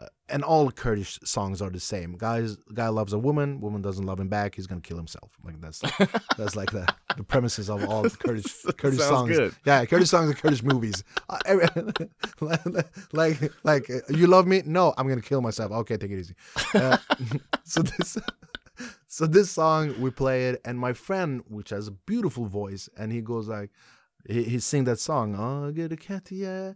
Uh, 0.01 0.07
and 0.31 0.43
all 0.43 0.71
Kurdish 0.71 1.19
songs 1.25 1.61
are 1.61 1.69
the 1.69 1.81
same. 1.81 2.17
Guys, 2.17 2.57
guy 2.73 2.89
loves 2.89 3.13
a 3.13 3.19
woman. 3.19 3.61
Woman 3.61 3.83
doesn't 3.83 4.07
love 4.07 4.19
him 4.19 4.29
back. 4.29 4.55
He's 4.55 4.67
gonna 4.67 4.81
kill 4.81 4.97
himself. 4.97 5.31
Like 5.45 5.61
that's 5.61 5.81
that's 6.39 6.57
like 6.57 6.71
the, 6.71 6.87
the 7.17 7.25
premises 7.25 7.69
of 7.69 7.85
all 7.89 8.09
Kurdish 8.09 8.63
Kurdish 8.79 9.01
songs. 9.01 9.37
good. 9.37 9.55
Yeah, 9.65 9.85
Kurdish 9.85 10.09
songs 10.09 10.31
and 10.31 10.39
Kurdish 10.39 10.63
movies. 10.63 11.05
Uh, 11.29 11.69
like, 13.13 13.53
like, 13.65 13.91
you 14.09 14.27
love 14.27 14.47
me? 14.47 14.63
No, 14.65 14.95
I'm 14.97 15.09
gonna 15.09 15.21
kill 15.21 15.43
myself. 15.43 15.73
Okay, 15.73 15.97
take 15.97 16.13
it 16.13 16.21
easy. 16.21 16.35
Uh, 16.75 16.97
so 17.65 17.83
this, 17.83 18.17
so 19.07 19.27
this 19.27 19.51
song 19.51 20.01
we 20.01 20.11
play 20.11 20.49
it, 20.49 20.61
and 20.65 20.79
my 20.79 20.93
friend, 20.95 21.43
which 21.49 21.71
has 21.71 21.89
a 21.89 21.93
beautiful 21.93 22.47
voice, 22.47 22.89
and 22.97 23.13
he 23.13 23.21
goes 23.21 23.49
like, 23.49 23.71
he, 24.27 24.45
he 24.45 24.59
sing 24.61 24.85
that 24.85 24.99
song. 24.99 25.35
Oh, 25.37 25.71
get 25.73 25.93
a 25.93 25.97
cat, 25.97 26.31
yeah. 26.31 26.73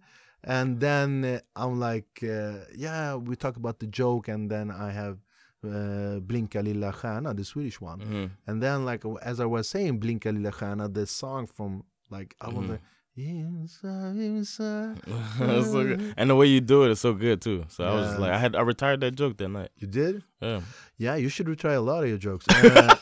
And 0.47 0.79
then 0.79 1.25
uh, 1.25 1.41
I'm 1.57 1.81
like, 1.81 2.23
uh, 2.23 2.67
yeah, 2.77 3.15
we 3.17 3.35
talk 3.37 3.57
about 3.57 3.79
the 3.79 3.87
joke, 3.87 4.29
and 4.29 4.51
then 4.51 4.71
I 4.71 4.91
have 4.91 5.19
uh, 5.65 6.21
Blinka 6.21 6.63
lilla 6.63 6.93
stjärna, 6.93 7.35
the 7.35 7.45
Swedish 7.45 7.81
one. 7.81 8.01
Mhm. 8.01 8.31
And 8.47 8.63
then, 8.63 8.85
like 8.85 9.03
as 9.23 9.41
I 9.41 9.47
was 9.47 9.69
saying, 9.69 9.99
Blinka 10.01 10.31
lilla 10.33 10.53
stjärna, 10.53 10.93
the 10.93 11.07
song 11.07 11.47
from 11.47 11.85
like 12.11 12.37
I 12.41 12.49
was 12.49 12.65
Mhm. 12.67 12.71
like, 12.73 12.83
inside, 13.17 14.17
inside. 14.17 15.01
So. 15.39 15.97
And 16.17 16.31
the 16.31 16.35
way 16.37 16.47
you 16.47 16.61
do 16.61 16.85
it 16.85 16.91
is 16.91 17.01
so 17.01 17.13
good 17.15 17.41
too. 17.41 17.65
So 17.69 17.85
I 17.85 17.93
was 17.95 18.13
Yeah. 18.13 18.19
like, 18.19 18.33
I 18.33 18.39
had 18.39 18.57
I 18.57 18.61
retired 18.63 19.01
that 19.01 19.13
joke 19.13 19.37
that 19.39 19.49
night. 19.49 19.71
You 19.77 19.87
did? 19.87 20.23
Yeah. 20.41 20.61
Yeah, 20.99 21.15
you 21.17 21.29
should 21.29 21.49
retire 21.49 21.75
a 21.75 21.81
lot 21.81 22.03
of 22.05 22.09
your 22.09 22.19
jokes. 22.19 22.47
Uh, 22.55 22.97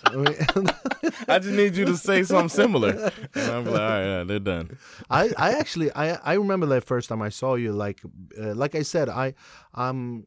I 1.28 1.38
just 1.38 1.54
need 1.54 1.76
you 1.76 1.84
to 1.86 1.96
say 1.96 2.22
something 2.22 2.48
similar, 2.48 3.10
and 3.34 3.50
I'm 3.50 3.64
like, 3.66 3.80
all 3.80 3.88
right, 3.88 4.04
yeah, 4.04 4.24
they're 4.24 4.38
done. 4.38 4.78
I, 5.10 5.30
I 5.36 5.52
actually 5.52 5.90
I 5.94 6.14
I 6.14 6.34
remember 6.34 6.66
the 6.66 6.80
first 6.80 7.08
time 7.08 7.22
I 7.22 7.28
saw 7.30 7.54
you 7.54 7.72
like 7.72 8.00
uh, 8.40 8.54
like 8.54 8.74
I 8.74 8.82
said 8.82 9.08
I 9.08 9.34
um 9.74 10.26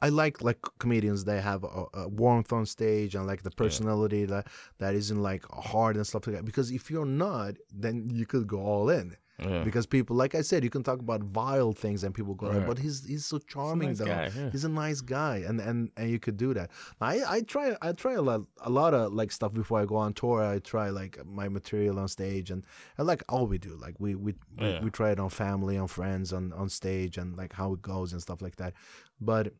I 0.00 0.08
like 0.08 0.42
like 0.42 0.58
comedians 0.78 1.24
they 1.24 1.40
have 1.40 1.64
a, 1.64 1.84
a 1.94 2.08
warmth 2.08 2.52
on 2.52 2.66
stage 2.66 3.14
and 3.14 3.26
like 3.26 3.42
the 3.42 3.50
personality 3.50 4.24
that 4.26 4.46
that 4.78 4.94
isn't 4.94 5.22
like 5.22 5.44
hard 5.52 5.96
and 5.96 6.06
stuff 6.06 6.26
like 6.26 6.36
that 6.36 6.44
because 6.44 6.70
if 6.70 6.90
you're 6.90 7.06
not 7.06 7.54
then 7.72 8.10
you 8.12 8.26
could 8.26 8.46
go 8.46 8.60
all 8.60 8.88
in 8.90 9.16
Yeah. 9.48 9.64
because 9.64 9.86
people 9.86 10.14
like 10.16 10.34
I 10.34 10.42
said 10.42 10.64
you 10.64 10.70
can 10.70 10.82
talk 10.82 11.00
about 11.00 11.22
vile 11.22 11.72
things 11.72 12.04
and 12.04 12.14
people 12.14 12.34
go 12.34 12.46
oh, 12.48 12.58
Right. 12.58 12.66
but 12.66 12.78
he's 12.78 13.04
he's 13.06 13.24
so 13.24 13.38
charming 13.38 13.88
nice 13.90 13.98
though 13.98 14.06
guy, 14.06 14.30
yeah. 14.36 14.50
he's 14.50 14.64
a 14.64 14.68
nice 14.68 15.00
guy 15.00 15.36
and 15.48 15.60
and 15.60 15.90
and 15.96 16.10
you 16.10 16.18
could 16.18 16.36
do 16.36 16.54
that 16.54 16.70
I 17.00 17.14
I 17.36 17.40
try 17.42 17.76
I 17.82 17.92
try 17.92 18.14
a 18.14 18.22
lot 18.22 18.42
a 18.60 18.70
lot 18.70 18.94
of 18.94 19.12
like 19.12 19.32
stuff 19.32 19.52
before 19.52 19.80
I 19.80 19.84
go 19.86 19.96
on 19.96 20.12
tour 20.14 20.42
I 20.42 20.58
try 20.60 20.90
like 20.90 21.18
my 21.26 21.48
material 21.48 21.98
on 21.98 22.08
stage 22.08 22.50
and 22.50 22.64
and 22.98 23.06
like 23.06 23.22
all 23.28 23.46
we 23.46 23.58
do 23.58 23.76
like 23.80 23.96
we 23.98 24.14
we 24.14 24.34
we, 24.58 24.66
Yeah. 24.66 24.82
we 24.84 24.90
try 24.90 25.10
it 25.12 25.18
on 25.20 25.30
family 25.30 25.76
on 25.78 25.88
friends 25.88 26.32
on 26.32 26.52
on 26.52 26.68
stage 26.68 27.18
and 27.18 27.36
like 27.36 27.52
how 27.52 27.72
it 27.74 27.82
goes 27.82 28.12
and 28.12 28.20
stuff 28.22 28.40
like 28.42 28.56
that 28.56 28.72
but 29.20 29.52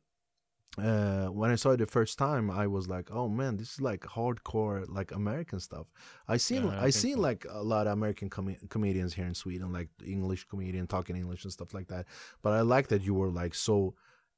uh 0.79 1.27
when 1.27 1.51
i 1.51 1.55
saw 1.55 1.71
it 1.71 1.77
the 1.77 1.87
first 1.87 2.19
time 2.19 2.51
i 2.51 2.67
was 2.67 2.89
like 2.89 3.11
oh 3.11 3.29
man 3.29 3.59
this 3.59 3.75
is 3.75 3.81
like 3.83 4.01
hardcore 4.01 4.85
like 4.89 5.13
american 5.13 5.61
stuff 5.61 5.87
i 6.29 6.39
seen 6.39 6.65
Yeah, 6.65 6.81
I 6.81 6.85
i, 6.87 6.91
seen 6.91 7.17
so. 7.17 7.21
like 7.21 7.45
a 7.51 7.63
lot 7.63 7.87
of 7.87 7.93
american 7.93 8.31
com- 8.31 8.57
comedians 8.71 9.13
here 9.13 9.27
in 9.27 9.35
sweden 9.35 9.71
like 9.71 9.89
english 10.07 10.45
comedian 10.49 10.87
talking 10.87 11.15
english 11.15 11.45
and 11.45 11.53
stuff 11.53 11.75
like 11.75 11.89
that 11.89 12.07
but 12.41 12.55
i 12.55 12.63
like 12.63 12.89
that 12.89 13.03
you 13.03 13.13
were 13.13 13.29
like 13.29 13.55
so 13.55 13.95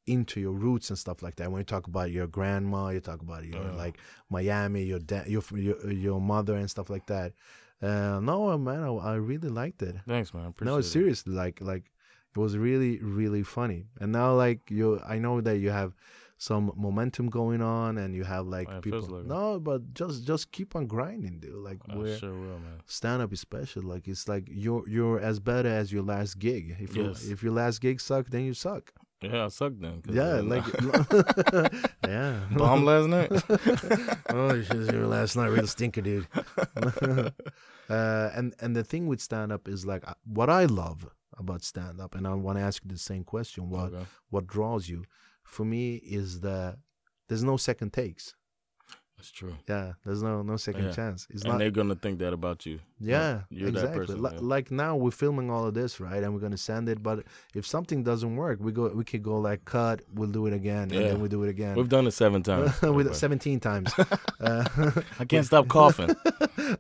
into 0.07 0.41
your 0.41 0.53
roots 0.53 0.91
and 0.91 0.99
stuff 0.99 1.23
like 1.23 1.37
that 1.37 1.51
when 1.53 1.61
you 1.61 1.65
talk 1.65 1.87
about 1.87 2.11
your 2.11 2.27
grandma 2.27 2.89
you 2.89 3.01
talk 3.01 3.23
about 3.23 3.45
your 3.45 3.63
like 3.77 3.97
miami 4.29 4.83
your 4.83 4.99
dad 4.99 5.29
your, 5.29 5.43
your 5.55 5.91
your 5.93 6.21
mother 6.21 6.57
and 6.57 6.69
stuff 6.69 6.91
like 6.91 7.07
that 7.07 7.33
uh 7.81 8.19
no 8.21 8.59
man 8.59 8.83
i, 8.83 8.89
I 8.89 9.15
really 9.15 9.49
liked 9.49 9.83
it 9.83 9.95
Thanks, 10.07 10.35
man. 10.35 10.53
No, 10.61 10.79
it. 10.79 10.83
seriously, 10.83 11.33
like 11.33 11.61
like 11.61 11.85
it 12.37 12.41
was 12.41 12.59
really 12.59 12.99
really 12.99 13.45
funny. 13.45 13.87
And 14.01 14.11
now 14.11 14.35
like 14.35 14.69
you, 14.69 15.01
I 15.07 15.19
know 15.19 15.41
that 15.41 15.59
you 15.59 15.71
have 15.71 15.95
some 16.37 16.73
momentum 16.77 17.29
going 17.31 17.63
on, 17.63 17.97
and 17.99 18.15
you 18.15 18.25
have 18.25 18.47
like 18.47 18.69
Yeah, 18.69 18.77
it 18.79 18.83
people. 18.83 19.01
like 19.03 19.25
no, 19.27 19.59
but 19.61 19.95
just 19.95 20.27
just 20.27 20.51
keep 20.53 20.75
on 20.77 20.87
grinding, 20.87 21.39
dude. 21.39 21.55
Like 21.55 21.79
I 21.89 21.97
we're 21.97 22.17
sure 22.19 22.33
will, 22.33 22.59
man. 22.59 22.81
stand 22.87 23.23
up 23.23 23.33
is 23.33 23.41
special. 23.41 23.83
Like 23.83 24.09
it's 24.09 24.29
like 24.29 24.49
you're 24.51 24.87
you're 24.89 25.21
as 25.21 25.39
better 25.41 25.69
as 25.69 25.93
your 25.93 26.03
last 26.03 26.39
gig. 26.39 26.77
If 26.81 26.97
you 26.97 27.11
if 27.11 27.43
your 27.43 27.53
last 27.53 27.81
gig 27.81 28.01
sucked, 28.01 28.31
then 28.31 28.45
you 28.45 28.55
suck. 28.55 28.93
Yeah, 29.23 29.47
I 29.47 29.49
sucked 29.49 29.81
then. 29.81 30.03
Yeah, 30.11 30.41
like 30.43 30.65
yeah. 32.07 32.41
bomb 32.51 32.85
last 32.85 33.09
night. 33.09 33.31
oh, 34.31 34.61
shit, 34.61 34.93
your 34.93 35.07
last 35.07 35.37
night 35.37 35.47
real 35.49 35.67
stinker, 35.67 36.03
dude. 36.03 36.27
Uh, 37.89 38.31
and 38.35 38.55
and 38.61 38.75
the 38.75 38.83
thing 38.85 39.07
with 39.07 39.21
stand 39.21 39.53
up 39.53 39.69
is 39.69 39.85
like 39.85 40.05
what 40.25 40.49
I 40.51 40.65
love 40.65 41.07
about 41.39 41.63
stand 41.63 42.01
up, 42.01 42.15
and 42.15 42.27
I 42.27 42.35
want 42.35 42.59
to 42.59 42.65
ask 42.65 42.83
you 42.85 42.91
the 42.91 42.99
same 42.99 43.25
question: 43.25 43.69
what 43.69 43.93
Okay. 43.93 44.05
what 44.31 44.47
draws 44.47 44.89
you? 44.89 45.05
For 45.55 45.65
me, 45.75 45.85
is 46.21 46.29
the 46.47 46.59
there's 47.29 47.45
no 47.53 47.57
second 47.57 47.91
takes. 47.93 48.25
That's 49.17 49.31
true. 49.31 49.55
Yeah, 49.69 49.93
there's 50.05 50.23
no 50.29 50.43
no 50.43 50.57
second 50.69 50.87
Yeah. 50.87 50.93
chance. 51.01 51.21
It's 51.31 51.45
and 51.45 51.53
not. 51.53 51.59
they're 51.61 51.71
gonna 51.81 51.95
think 52.05 52.19
that 52.19 52.33
about 52.41 52.67
you. 52.67 52.77
Yeah, 52.99 53.43
you're 53.49 53.71
that 53.71 53.79
exactly. 53.85 53.99
person, 54.01 54.23
Li- 54.25 54.31
yeah. 54.35 54.41
Like 54.55 54.67
now 54.85 54.93
we're 55.03 55.19
filming 55.25 55.49
all 55.55 55.65
of 55.69 55.73
this, 55.81 55.93
right? 56.01 56.23
And 56.23 56.35
we're 56.35 56.41
gonna 56.47 56.65
send 56.73 56.89
it. 56.93 56.99
But 57.09 57.17
if 57.55 57.65
something 57.75 58.03
doesn't 58.11 58.35
work, 58.45 58.59
we 58.61 58.71
go. 58.73 58.85
We 59.01 59.05
could 59.11 59.23
go 59.23 59.37
like 59.49 59.65
cut. 59.65 60.03
We'll 60.17 60.35
do 60.39 60.43
it 60.49 60.53
again, 60.53 60.87
and 60.95 61.05
then 61.09 61.21
we 61.23 61.29
do 61.29 61.41
it 61.45 61.49
again. 61.57 61.75
We've 61.77 61.89
done 61.97 62.07
it 62.09 62.15
seven 62.25 62.43
times. 62.51 62.71
With 62.83 63.15
17 63.15 63.61
times. 63.61 63.91
uh, 64.41 64.65
I 65.21 65.25
can't 65.25 65.47
stop 65.47 65.69
coughing. 65.69 66.11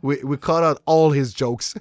we 0.02 0.14
we 0.30 0.36
cut 0.36 0.62
out 0.68 0.82
all 0.92 1.10
his 1.20 1.32
jokes. 1.32 1.74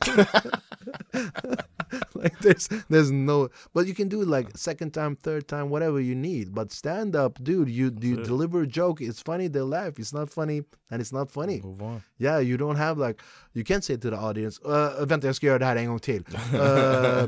like 2.14 2.38
there's 2.40 2.68
there's 2.90 3.12
no 3.12 3.50
but 3.74 3.88
you 3.88 3.94
can 3.94 4.08
do 4.08 4.22
it 4.22 4.28
like 4.28 4.58
second 4.58 4.94
time, 4.94 5.16
third 5.16 5.48
time, 5.48 5.70
whatever 5.70 6.00
you 6.00 6.16
need. 6.16 6.54
But 6.54 6.72
stand 6.72 7.16
up, 7.16 7.44
dude, 7.44 7.70
you 7.70 7.96
you 8.02 8.20
it. 8.20 8.24
deliver 8.24 8.62
a 8.62 8.68
joke, 8.68 9.02
it's 9.02 9.22
funny, 9.22 9.48
they 9.48 9.62
laugh. 9.62 10.00
It's 10.00 10.14
not 10.14 10.30
funny 10.30 10.64
and 10.90 11.02
it's 11.02 11.12
not 11.12 11.30
funny. 11.30 11.62
Move 11.62 11.82
on. 11.82 12.04
Yeah, 12.18 12.40
you 12.40 12.58
don't 12.58 12.78
have 12.78 12.98
like 12.98 13.22
you 13.54 13.64
can't 13.64 13.84
say 13.84 13.98
to 13.98 14.10
the 14.10 14.18
audience, 14.18 14.60
uh, 14.66 15.06
vänta 15.06 15.28
jag 15.28 15.36
ska 15.36 15.48
göra 15.48 15.60
det 15.60 15.66
här 15.66 15.76
en 15.76 15.88
gång 15.88 16.00
till. 16.00 16.24
Uh, 16.54 17.28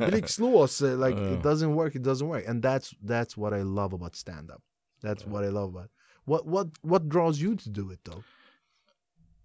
like 0.97 1.17
it 1.17 1.43
doesn't 1.43 1.73
work, 1.73 1.95
it 1.95 2.03
doesn't 2.03 2.27
work. 2.27 2.47
And 2.47 2.61
that's 2.63 2.93
that's 3.01 3.37
what 3.37 3.53
I 3.53 3.63
love 3.63 3.93
about 3.93 4.15
stand 4.15 4.51
up. 4.51 4.61
That's 5.01 5.25
what 5.25 5.43
I 5.43 5.49
love 5.49 5.69
about. 5.69 5.85
It. 5.85 5.91
What 6.25 6.45
what 6.45 6.67
what 6.81 7.09
draws 7.09 7.39
you 7.39 7.55
to 7.55 7.69
do 7.69 7.91
it 7.91 7.99
though? 8.03 8.23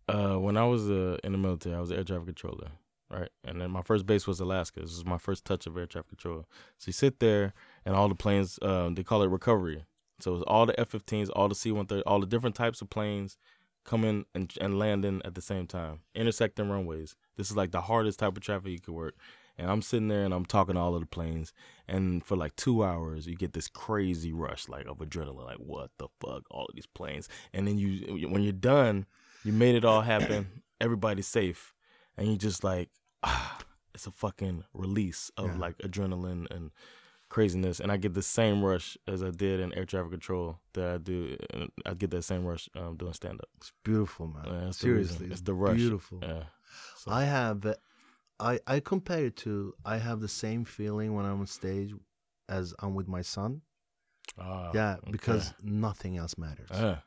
Uh, 0.09 0.39
when 0.39 0.57
I 0.57 0.65
was 0.65 0.91
uh, 0.91 1.19
in 1.23 1.33
the 1.33 1.39
military, 1.39 1.77
I 1.77 1.81
was 1.81 1.91
an 1.91 1.99
air 1.99 2.05
traffic 2.05 2.27
controller, 2.27 2.71
right? 3.11 3.31
And 3.45 3.61
then 3.61 3.71
my 3.71 3.83
first 3.83 4.07
base 4.07 4.27
was 4.27 4.41
Alaska. 4.41 4.81
This 4.81 4.93
is 4.93 5.05
my 5.05 5.19
first 5.19 5.45
touch 5.45 5.67
of 5.67 5.77
air 5.77 5.87
traffic 5.87 6.11
control. 6.11 6.47
So 6.79 6.89
you 6.89 6.93
sit 6.93 7.21
there, 7.21 7.53
and 7.85 7.95
all 7.95 8.09
the 8.09 8.15
planes, 8.15 8.59
um, 8.63 8.95
they 8.95 9.03
call 9.03 9.23
it 9.23 9.29
recovery. 9.29 9.85
So 10.21 10.35
it's 10.35 10.45
all 10.47 10.67
the 10.67 10.79
F-15s, 10.79 11.31
all 11.35 11.49
the 11.49 11.55
C-130, 11.55 12.03
all 12.07 12.21
the 12.21 12.27
different 12.27 12.55
types 12.55 12.83
of 12.83 12.91
planes 12.91 13.39
coming 13.85 14.27
and, 14.35 14.53
and 14.61 14.79
landing 14.79 15.23
at 15.25 15.35
the 15.35 15.41
same 15.41 15.67
time, 15.67 16.01
intersecting 16.15 16.69
runways. 16.69 17.17
This 17.37 17.51
is 17.51 17.57
like 17.57 17.71
the 17.71 17.81
hardest 17.81 18.19
type 18.19 18.37
of 18.37 18.43
traffic 18.43 18.73
you 18.73 18.81
could 18.81 18.95
work. 18.95 19.15
And 19.57 19.71
I'm 19.71 19.83
sitting 19.83 20.09
there 20.09 20.25
and 20.25 20.33
I'm 20.33 20.47
talking 20.47 20.75
to 20.75 20.81
all 20.81 20.95
of 20.95 21.01
the 21.01 21.07
planes, 21.07 21.53
and 21.87 22.25
for 22.25 22.35
like 22.35 22.57
two 22.57 22.83
hours, 22.83 23.27
you 23.27 23.37
get 23.37 23.53
this 23.53 23.69
crazy 23.69 24.33
rush 24.33 24.69
like 24.69 24.87
of 24.87 24.99
adrenaline, 24.99 25.45
like 25.45 25.59
what 25.59 25.91
the 25.99 26.09
fuck, 26.19 26.45
all 26.51 26.65
of 26.67 26.75
these 26.75 26.87
planes. 26.87 27.29
And 27.53 27.67
then 27.67 27.77
you, 27.77 28.29
when 28.29 28.43
you're 28.43 28.53
done, 28.53 29.05
you 29.45 29.53
made 29.53 29.75
it 29.75 29.85
all 29.85 30.01
happen. 30.01 30.63
Everybody's 30.81 31.27
safe, 31.27 31.75
and 32.17 32.29
you 32.29 32.39
just 32.39 32.65
like, 32.65 32.89
ah, 33.23 33.59
it's 33.95 34.07
a 34.07 34.11
fucking 34.11 34.65
release 34.75 35.31
of 35.37 35.47
Yeah. 35.47 35.59
like 35.59 35.79
adrenaline 35.79 36.51
and 36.51 36.71
craziness. 37.29 37.81
And 37.81 37.93
I 37.93 37.97
get 37.97 38.15
the 38.15 38.23
same 38.23 38.65
rush 38.65 38.97
as 39.07 39.23
I 39.23 39.31
did 39.31 39.61
in 39.61 39.73
air 39.75 39.85
traffic 39.85 40.11
control 40.11 40.59
that 40.73 40.89
I 40.95 40.99
do. 40.99 41.37
and 41.53 41.71
I 41.87 41.95
get 41.95 42.11
that 42.11 42.23
same 42.23 42.45
rush 42.45 42.69
um, 42.75 42.97
doing 42.97 43.13
stand 43.13 43.41
up. 43.41 43.49
It's 43.59 43.73
beautiful, 43.85 44.27
man. 44.27 44.45
Yeah, 44.47 44.61
that's 44.65 44.79
the. 44.79 44.83
Seriously, 44.87 45.27
It's 45.31 45.43
the 45.43 45.55
rush. 45.55 45.77
Beautiful. 45.77 46.19
Yeah. 46.23 46.45
So, 46.97 47.11
I 47.11 47.25
have, 47.25 47.67
uh, 47.67 47.75
I 48.39 48.59
I 48.67 48.81
compare 48.81 49.27
it 49.27 49.37
to 49.45 49.75
I 49.85 49.99
have 49.99 50.21
the 50.21 50.29
same 50.29 50.65
feeling 50.65 51.15
when 51.15 51.25
I'm 51.27 51.41
on 51.41 51.47
stage 51.47 51.93
as 52.49 52.75
I'm 52.81 52.95
with 52.95 53.07
my 53.09 53.23
son. 53.23 53.61
ah, 54.39 54.71
Yeah, 54.75 54.97
okay. 55.03 55.11
because 55.11 55.53
nothing 55.63 56.17
else 56.17 56.39
matters. 56.39 56.69
Yeah. 56.73 56.99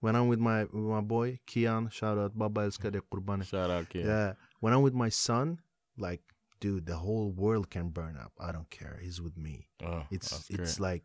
When 0.00 0.14
I'm 0.16 0.28
with 0.28 0.38
my 0.38 0.64
with 0.64 0.84
my 0.96 1.00
boy 1.00 1.40
Kian, 1.46 1.90
shout 1.90 2.18
out, 2.18 2.32
Baba 2.38 2.62
älskar 2.62 2.90
dig 2.92 3.02
Qurbani. 3.12 3.44
Shout 3.44 3.70
out, 3.70 3.88
kid. 3.88 4.06
Yeah, 4.06 4.34
when 4.60 4.72
I'm 4.72 4.82
with 4.82 4.94
my 4.94 5.08
son, 5.08 5.60
like, 5.98 6.20
dude, 6.60 6.86
the 6.86 6.96
whole 6.96 7.30
world 7.32 7.70
can 7.70 7.88
burn 7.88 8.16
up. 8.16 8.32
I 8.38 8.52
don't 8.52 8.70
care. 8.70 8.98
He's 9.02 9.20
with 9.20 9.36
me. 9.36 9.68
Oh, 9.82 9.86
oh 9.86 10.02
It's 10.10 10.48
it's 10.50 10.78
like 10.78 11.04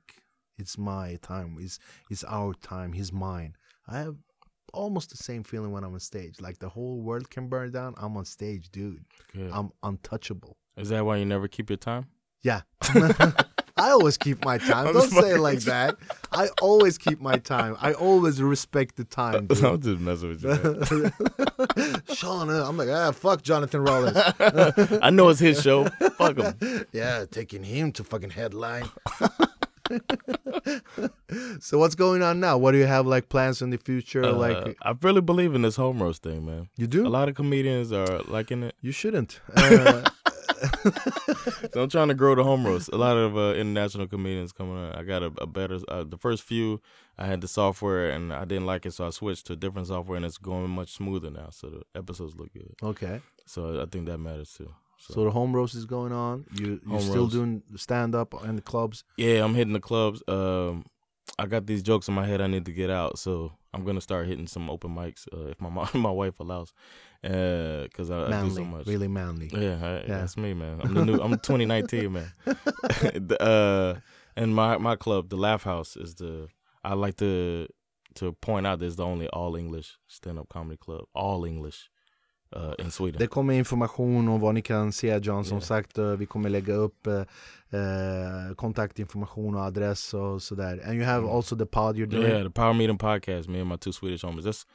it's 0.58 0.78
my 0.78 1.18
time. 1.22 1.58
It's 1.60 1.80
it's 2.10 2.24
our 2.24 2.54
time. 2.54 2.94
He's 2.94 3.12
mine. 3.12 3.56
I 3.88 4.00
have 4.00 4.16
almost 4.74 5.10
the 5.10 5.18
same 5.18 5.44
feeling 5.44 5.72
when 5.72 5.84
I'm 5.84 5.94
on 5.94 6.00
stage. 6.00 6.42
Like 6.42 6.60
the 6.60 6.70
whole 6.70 7.02
world 7.02 7.30
can 7.30 7.48
burn 7.48 7.72
down. 7.72 7.96
I'm 7.98 8.18
on 8.18 8.26
stage, 8.26 8.70
dude. 8.70 9.06
Good. 9.34 9.52
I'm 9.52 9.72
untouchable. 9.84 10.58
Is 10.78 10.90
that 10.90 11.06
why 11.06 11.18
you 11.18 11.26
never 11.26 11.48
keep 11.48 11.70
your 11.70 11.78
time? 11.78 12.08
Yeah. 12.42 12.62
I 13.78 13.90
always 13.90 14.18
keep 14.18 14.46
my 14.46 14.58
time. 14.58 14.88
I'm 14.88 14.94
Don't 14.94 15.10
say 15.10 15.36
it 15.36 15.40
like 15.40 15.60
that. 15.62 15.98
I 16.32 16.48
always 16.62 16.98
keep 16.98 17.20
my 17.20 17.38
time. 17.38 17.76
I 17.82 17.92
always 17.94 18.42
respect 18.42 18.96
the 18.96 19.04
time. 19.04 19.48
dude. 19.48 19.64
I'm 19.64 19.82
just 19.82 20.00
messing 20.00 20.30
with 20.30 20.44
you. 20.44 21.12
man. 21.76 22.02
Sean, 22.16 22.50
uh, 22.50 22.66
I'm 22.68 22.78
like, 22.78 22.88
ah, 22.90 23.12
fuck 23.12 23.42
Jonathan 23.42 23.82
Rollins. 23.82 24.18
I 25.02 25.10
know 25.10 25.28
it's 25.28 25.42
his 25.42 25.62
show. 25.62 25.86
Fuck 26.18 26.38
him. 26.38 26.86
yeah, 26.94 27.26
taking 27.30 27.64
him 27.64 27.92
to 27.94 28.04
fucking 28.06 28.30
headline. 28.30 28.86
so 31.60 31.78
what's 31.78 31.96
going 31.96 32.24
on 32.24 32.40
now? 32.40 32.58
What 32.58 32.72
do 32.72 32.78
you 32.78 32.86
have 32.86 33.06
like 33.06 33.28
plans 33.28 33.62
in 33.62 33.72
the 33.72 33.78
future? 33.78 34.24
Uh, 34.24 34.32
like 34.32 34.78
I 34.82 34.96
really 35.02 35.22
believe 35.22 35.54
in 35.54 35.64
this 35.64 35.76
home 35.76 36.02
roast 36.02 36.24
thing, 36.24 36.46
man. 36.46 36.70
you 36.78 36.88
do? 36.88 37.06
A 37.06 37.10
lot 37.10 37.28
of 37.28 37.36
comedians 37.36 37.92
are 37.92 38.22
liking 38.28 38.64
it. 38.64 38.76
You 38.82 38.94
shouldn't. 38.94 39.42
Uh, 39.54 40.04
So 41.74 41.82
I'm 41.84 41.90
trying 41.90 42.08
to 42.10 42.14
grow 42.14 42.36
the 42.36 42.44
home 42.44 42.66
roast. 42.66 42.90
A 42.94 42.98
lot 42.98 43.18
of 43.18 43.36
uh, 43.38 43.54
international 43.54 44.08
comedians 44.08 44.52
coming 44.52 44.76
on. 44.78 44.94
I 44.94 45.04
got 45.04 45.24
a, 45.24 45.32
a 45.42 45.48
better. 45.48 45.80
Uh, 45.88 46.04
the 46.04 46.18
first 46.18 46.44
few, 46.44 46.82
I 47.18 47.26
had 47.26 47.42
the 47.42 47.48
software 47.48 48.10
and 48.12 48.32
I 48.34 48.46
didn't 48.46 48.66
like 48.66 48.86
it, 48.86 48.94
so 48.94 49.06
I 49.06 49.10
switched 49.10 49.48
to 49.48 49.54
a 49.54 49.56
different 49.56 49.88
software, 49.88 50.16
and 50.18 50.26
it's 50.26 50.38
going 50.38 50.70
much 50.70 50.94
smoother 50.94 51.30
now. 51.30 51.50
So 51.52 51.70
the 51.70 52.00
episodes 52.00 52.36
look 52.36 52.54
good. 52.54 52.74
okay. 52.82 53.22
So 53.46 53.82
I 53.82 53.86
think 53.86 54.06
that 54.08 54.18
matters 54.18 54.54
too. 54.58 54.74
So, 54.98 55.14
So 55.14 55.24
the 55.26 55.32
home 55.32 55.54
roast 55.56 55.76
is 55.76 55.86
going 55.86 56.12
on. 56.14 56.46
You 56.56 56.80
you're 56.90 57.00
still 57.02 57.24
roast. 57.24 57.34
doing 57.34 57.62
stand 57.76 58.16
up 58.16 58.34
in 58.44 58.56
the 58.56 58.62
clubs. 58.62 59.04
yeah, 59.18 59.44
I'm 59.44 59.54
hitting 59.56 59.74
the 59.74 59.80
clubs. 59.80 60.24
Um, 60.28 60.86
I 61.38 61.48
got 61.48 61.66
these 61.66 61.84
jokes 61.84 62.08
in 62.08 62.14
my 62.14 62.26
head 62.26 62.40
I 62.40 62.48
need 62.48 62.66
to 62.66 62.72
get 62.72 62.90
out, 62.90 63.20
so 63.20 63.52
I'm 63.74 63.84
gonna 63.84 64.00
start 64.02 64.26
hitting 64.28 64.48
some 64.48 64.70
open 64.70 64.96
mics 64.96 65.28
uh, 65.34 65.48
if 65.48 65.60
my 65.60 65.70
mom, 65.70 65.90
my 65.94 66.12
wife 66.12 66.40
allows, 66.40 66.72
because 67.26 68.10
I, 68.12 68.40
I 68.40 68.44
do 68.44 68.50
so 68.52 68.64
much. 68.66 68.88
really 68.88 69.08
manly. 69.08 69.50
Yeah, 69.52 69.80
I, 69.82 69.92
Yeah. 70.08 70.20
that's 70.20 70.38
me, 70.38 70.54
man. 70.54 70.80
I'm 70.84 70.94
the 70.94 71.06
new. 71.06 71.20
I'm 71.22 71.32
2019, 71.38 72.12
man. 72.12 72.32
The, 73.28 73.38
uh, 73.42 74.00
and 74.36 74.54
my 74.56 74.78
my 74.78 74.96
club, 74.96 75.30
the 75.30 75.38
Laugh 75.38 75.64
House, 75.64 75.96
is 75.98 76.16
the. 76.16 76.48
I 76.84 76.94
like 76.94 77.16
to 77.18 77.68
to 78.20 78.32
point 78.34 78.68
out 78.68 78.80
there's 78.80 78.96
the 78.96 79.04
only 79.06 79.28
all 79.28 79.56
English 79.58 79.98
stand 80.08 80.40
up 80.40 80.48
comedy 80.50 80.78
club, 80.78 81.06
all 81.14 81.46
English, 81.46 81.90
uh, 82.56 82.74
in 82.80 82.92
Sweden. 82.92 83.20
Det 83.20 83.28
kommer 83.28 83.54
information 83.54 84.28
om 84.28 84.40
vad 84.40 84.54
ni 84.54 84.62
kan 84.62 84.92
se 84.92 85.20
John. 85.24 85.44
Som 85.46 85.58
Yeah. 85.58 85.64
sagt, 85.68 85.98
eh, 85.98 86.06
vi 86.18 86.26
kommer 86.26 86.50
lägga 86.50 86.74
upp 86.74 87.08
eh, 87.08 87.24
kontaktinformation 88.56 89.56
och 89.56 89.62
adress 89.62 90.14
och 90.14 90.42
sådär. 90.42 90.82
And 90.88 90.94
you 90.96 91.04
have 91.06 91.24
Mm. 91.24 91.36
also 91.36 91.56
the 91.58 91.66
pod 91.66 91.96
you're 91.98 92.06
doing. 92.06 92.24
yeah, 92.28 92.44
the 92.44 92.50
Power 92.50 92.74
Meeting 92.74 92.98
podcast. 92.98 93.50
Me 93.50 93.60
and 93.62 93.70
my 93.70 93.78
two 93.78 93.92
Swedish 93.92 94.24
homies. 94.26 94.46
That's 94.46 94.66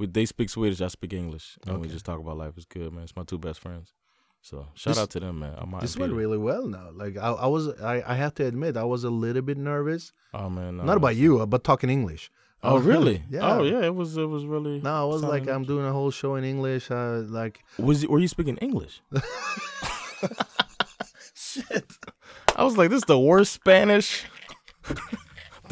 we. 0.00 0.06
They 0.06 0.24
speak 0.26 0.50
Swedish. 0.50 0.80
I 0.80 0.88
speak 0.88 1.12
English, 1.12 1.56
and 1.66 1.80
we 1.80 1.86
just 1.88 2.04
talk 2.04 2.18
about 2.18 2.36
life. 2.38 2.54
It's 2.56 2.66
good, 2.66 2.92
man. 2.92 3.04
It's 3.04 3.14
my 3.14 3.22
two 3.24 3.38
best 3.38 3.60
friends. 3.60 3.92
So 4.42 4.66
shout 4.74 4.94
This- 4.94 4.98
out 5.02 5.10
to 5.10 5.20
them, 5.20 5.38
man. 5.40 5.54
I 5.58 5.64
might 5.66 5.82
This 5.82 5.96
went 5.96 6.12
really 6.14 6.38
well 6.38 6.66
now. 6.66 6.88
Like 6.92 7.16
I, 7.18 7.28
I 7.30 7.46
was, 7.46 7.68
I, 7.80 8.02
I 8.06 8.14
have 8.14 8.34
to 8.36 8.44
admit, 8.46 8.76
I 8.76 8.84
was 8.84 9.04
a 9.04 9.10
little 9.10 9.42
bit 9.42 9.58
nervous. 9.58 10.12
Oh 10.32 10.48
man, 10.48 10.78
no, 10.78 10.84
Not 10.84 10.96
about 10.96 11.14
you, 11.16 11.46
but 11.46 11.62
talking 11.62 11.90
English. 11.90 12.30
Oh 12.62 12.76
really? 12.78 13.22
yeah. 13.30 13.40
Oh 13.56 13.62
yeah. 13.62 13.80
It 13.86 13.94
was. 13.94 14.18
It 14.18 14.28
was 14.28 14.44
really. 14.44 14.82
No, 14.82 14.94
I 15.02 15.04
was 15.04 15.22
like, 15.22 15.48
I'm 15.48 15.64
doing 15.64 15.86
a 15.86 15.92
whole 15.92 16.10
show 16.10 16.34
in 16.34 16.44
English. 16.44 16.90
Uh, 16.90 17.22
like, 17.40 17.64
Was 17.78 18.06
were 18.06 18.18
you 18.18 18.28
speaking 18.28 18.58
English? 18.58 19.00
Shit. 21.34 21.90
I 22.54 22.62
was 22.64 22.76
like, 22.76 22.90
this 22.90 22.98
is 22.98 23.04
the 23.06 23.18
worst 23.18 23.52
Spanish. 23.54 24.24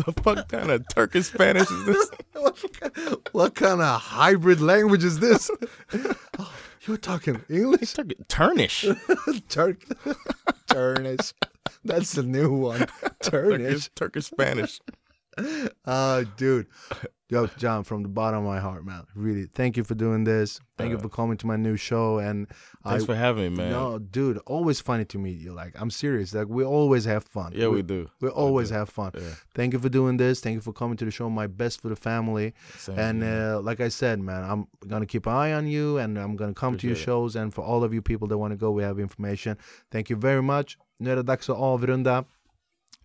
The 0.05 0.13
fuck 0.13 0.49
kind 0.49 0.71
of 0.71 0.87
Turkish 0.89 1.27
Spanish 1.27 1.71
is 1.71 1.87
this? 1.87 2.11
what 3.33 3.55
kind 3.55 3.81
of 3.81 4.01
hybrid 4.01 4.61
language 4.61 5.05
is 5.05 5.19
this? 5.19 5.51
oh, 6.39 6.55
you're 6.83 6.97
talking 6.97 7.43
English? 7.49 7.95
Turkish. 7.95 8.19
Turnish. 8.29 8.87
Turk, 9.49 9.85
Turnish. 10.69 11.35
That's 11.85 12.13
the 12.13 12.23
new 12.23 12.53
one. 12.53 12.87
Turnish. 13.23 13.61
Turkish, 13.61 13.91
Turkish 13.95 14.27
Spanish. 14.27 14.81
Uh, 15.85 16.25
dude. 16.37 16.67
Yo, 17.31 17.47
John, 17.59 17.85
from 17.85 18.03
the 18.03 18.09
bottom 18.09 18.39
of 18.41 18.47
my 18.47 18.59
heart, 18.59 18.87
man. 18.87 19.05
Really, 19.15 19.45
thank 19.45 19.77
you 19.77 19.85
for 19.85 19.95
doing 19.95 20.25
this. 20.25 20.61
Thank 20.79 20.91
you 20.93 20.97
Uh, 20.97 21.01
for 21.03 21.11
coming 21.11 21.37
to 21.37 21.47
my 21.47 21.57
new 21.57 21.77
show. 21.77 22.19
And 22.19 22.49
Thanks 22.85 23.03
I, 23.05 23.07
for 23.07 23.15
having 23.15 23.53
me, 23.53 23.59
man. 23.59 23.71
no, 23.73 23.99
dude, 23.99 24.39
always 24.47 24.81
funny 24.81 25.05
to 25.05 25.19
meet 25.19 25.39
you. 25.39 25.53
Like, 25.53 25.75
I'm 25.79 25.91
serious. 25.91 26.33
Like, 26.35 26.49
we 26.49 26.65
always 26.65 27.05
have 27.05 27.25
fun. 27.25 27.53
yeah, 27.55 27.69
we 27.69 27.83
do. 27.83 28.09
We 28.23 28.29
always 28.31 28.71
have 28.71 28.89
fun. 28.89 29.11
Yeah. 29.15 29.35
Thank 29.55 29.75
you 29.75 29.79
for 29.79 29.91
doing 29.91 30.17
this. 30.17 30.41
Thank 30.41 30.55
you 30.55 30.63
for 30.63 30.73
coming 30.73 30.97
to 30.97 31.05
the 31.05 31.11
show. 31.11 31.29
My 31.29 31.47
best 31.47 31.83
for 31.83 31.91
the 31.91 31.97
family. 31.97 32.55
Same 32.79 32.99
And 32.99 33.23
uh, 33.23 33.61
like 33.61 33.81
I 33.81 33.91
said, 33.91 34.21
man, 34.21 34.43
I'm 34.51 34.67
gonna 34.89 35.07
keep 35.07 35.27
an 35.27 35.33
eye 35.35 35.53
on 35.53 35.67
you, 35.67 35.99
and 35.99 36.19
I'm 36.19 36.35
gonna 36.35 36.55
come 36.55 36.79
to 36.79 36.87
your 36.87 36.95
Appreciate 36.95 37.03
it. 37.03 37.05
shows. 37.05 37.37
And 37.37 37.53
for 37.53 37.63
all 37.63 37.85
of 37.85 37.93
you 37.93 38.01
people 38.01 38.27
that 38.29 38.39
want 38.39 38.53
to 38.53 38.57
go, 38.57 38.71
we 38.71 38.83
have 38.85 38.99
information. 38.99 39.59
Thank 39.91 40.09
you 40.11 40.17
very 40.17 40.43
much. 40.43 40.79
Nu 40.99 41.11
är 41.11 41.17
det 41.17 41.23
dags 41.23 41.51
att 41.51 41.57
avrunda. 41.59 42.25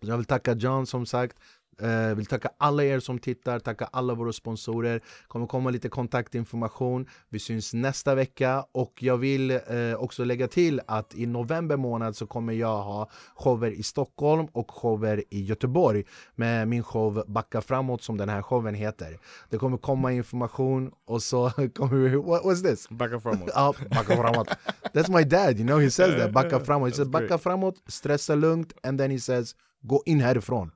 Jag 0.00 0.16
vill 0.16 0.26
tacka 0.26 0.54
John 0.54 0.86
som 0.86 1.06
sagt. 1.06 1.36
Eh, 1.82 2.14
vill 2.14 2.26
tacka 2.26 2.48
alla 2.58 2.84
er 2.84 3.00
som 3.00 3.18
tittar, 3.18 3.58
tacka 3.58 3.88
alla 3.92 4.14
våra 4.14 4.32
sponsorer. 4.32 5.00
kommer 5.28 5.46
komma 5.46 5.70
lite 5.70 5.88
kontaktinformation. 5.88 7.06
Vi 7.28 7.38
syns 7.38 7.74
nästa 7.74 8.14
vecka 8.14 8.64
och 8.72 9.02
jag 9.02 9.16
vill 9.16 9.50
eh, 9.50 9.94
också 9.98 10.24
lägga 10.24 10.48
till 10.48 10.80
att 10.86 11.14
i 11.14 11.26
november 11.26 11.76
månad 11.76 12.16
så 12.16 12.26
kommer 12.26 12.52
jag 12.52 12.82
ha 12.82 13.10
shower 13.34 13.70
i 13.70 13.82
Stockholm 13.82 14.46
och 14.52 14.70
shower 14.70 15.24
i 15.30 15.44
Göteborg 15.44 16.04
med 16.34 16.68
min 16.68 16.82
show 16.82 17.24
Backa 17.26 17.60
framåt 17.60 18.02
som 18.02 18.16
den 18.16 18.28
här 18.28 18.42
showen 18.42 18.74
heter. 18.74 19.18
Det 19.50 19.58
kommer 19.58 19.76
komma 19.78 20.12
information 20.12 20.90
och 21.06 21.22
så 21.22 21.50
kommer 21.74 21.96
vi... 21.96 22.16
What 22.16 22.44
was 22.44 22.62
this? 22.62 22.88
Backa 22.88 23.20
framåt. 23.20 23.50
Ja, 23.54 23.74
backa 23.90 24.16
framåt. 24.16 24.48
That's 24.92 25.16
my 25.16 25.24
dad, 25.24 25.58
you 25.58 25.66
know, 25.66 25.80
he 25.80 25.90
says 25.90 26.16
that. 26.22 26.32
Backa 26.32 26.60
framåt. 26.64 26.88
He 26.88 26.96
says 26.96 27.08
backa 27.08 27.38
framåt, 27.38 27.74
stressa 27.86 28.34
lugnt, 28.34 28.72
and 28.82 28.98
then 29.00 29.10
he 29.10 29.18
says 29.18 29.54
gå 29.82 30.02
in 30.06 30.20
härifrån. 30.20 30.70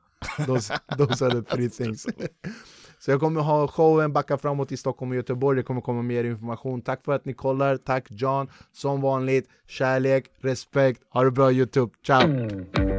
Those, 0.47 0.73
those 0.99 1.25
are 1.25 1.31
the 1.31 1.43
three 1.43 1.69
things. 1.69 2.07
Så 2.99 3.11
jag 3.11 3.21
kommer 3.21 3.41
ha 3.41 3.69
showen 3.69 4.13
Backa 4.13 4.39
framåt 4.39 4.73
i 4.73 4.77
Stockholm 4.77 5.11
och 5.11 5.17
Göteborg, 5.17 5.57
det 5.57 5.63
kommer 5.63 5.81
komma 5.81 6.03
mer 6.03 6.25
information. 6.25 6.83
Tack 6.83 7.05
för 7.05 7.13
att 7.13 7.25
ni 7.25 7.33
kollar, 7.33 7.77
tack 7.77 8.07
John. 8.11 8.51
Som 8.73 9.01
vanligt, 9.01 9.49
kärlek, 9.67 10.25
respekt, 10.41 11.03
ha 11.11 11.25
det 11.25 11.31
bra 11.31 11.53
Youtube, 11.53 11.93
ciao! 12.07 12.98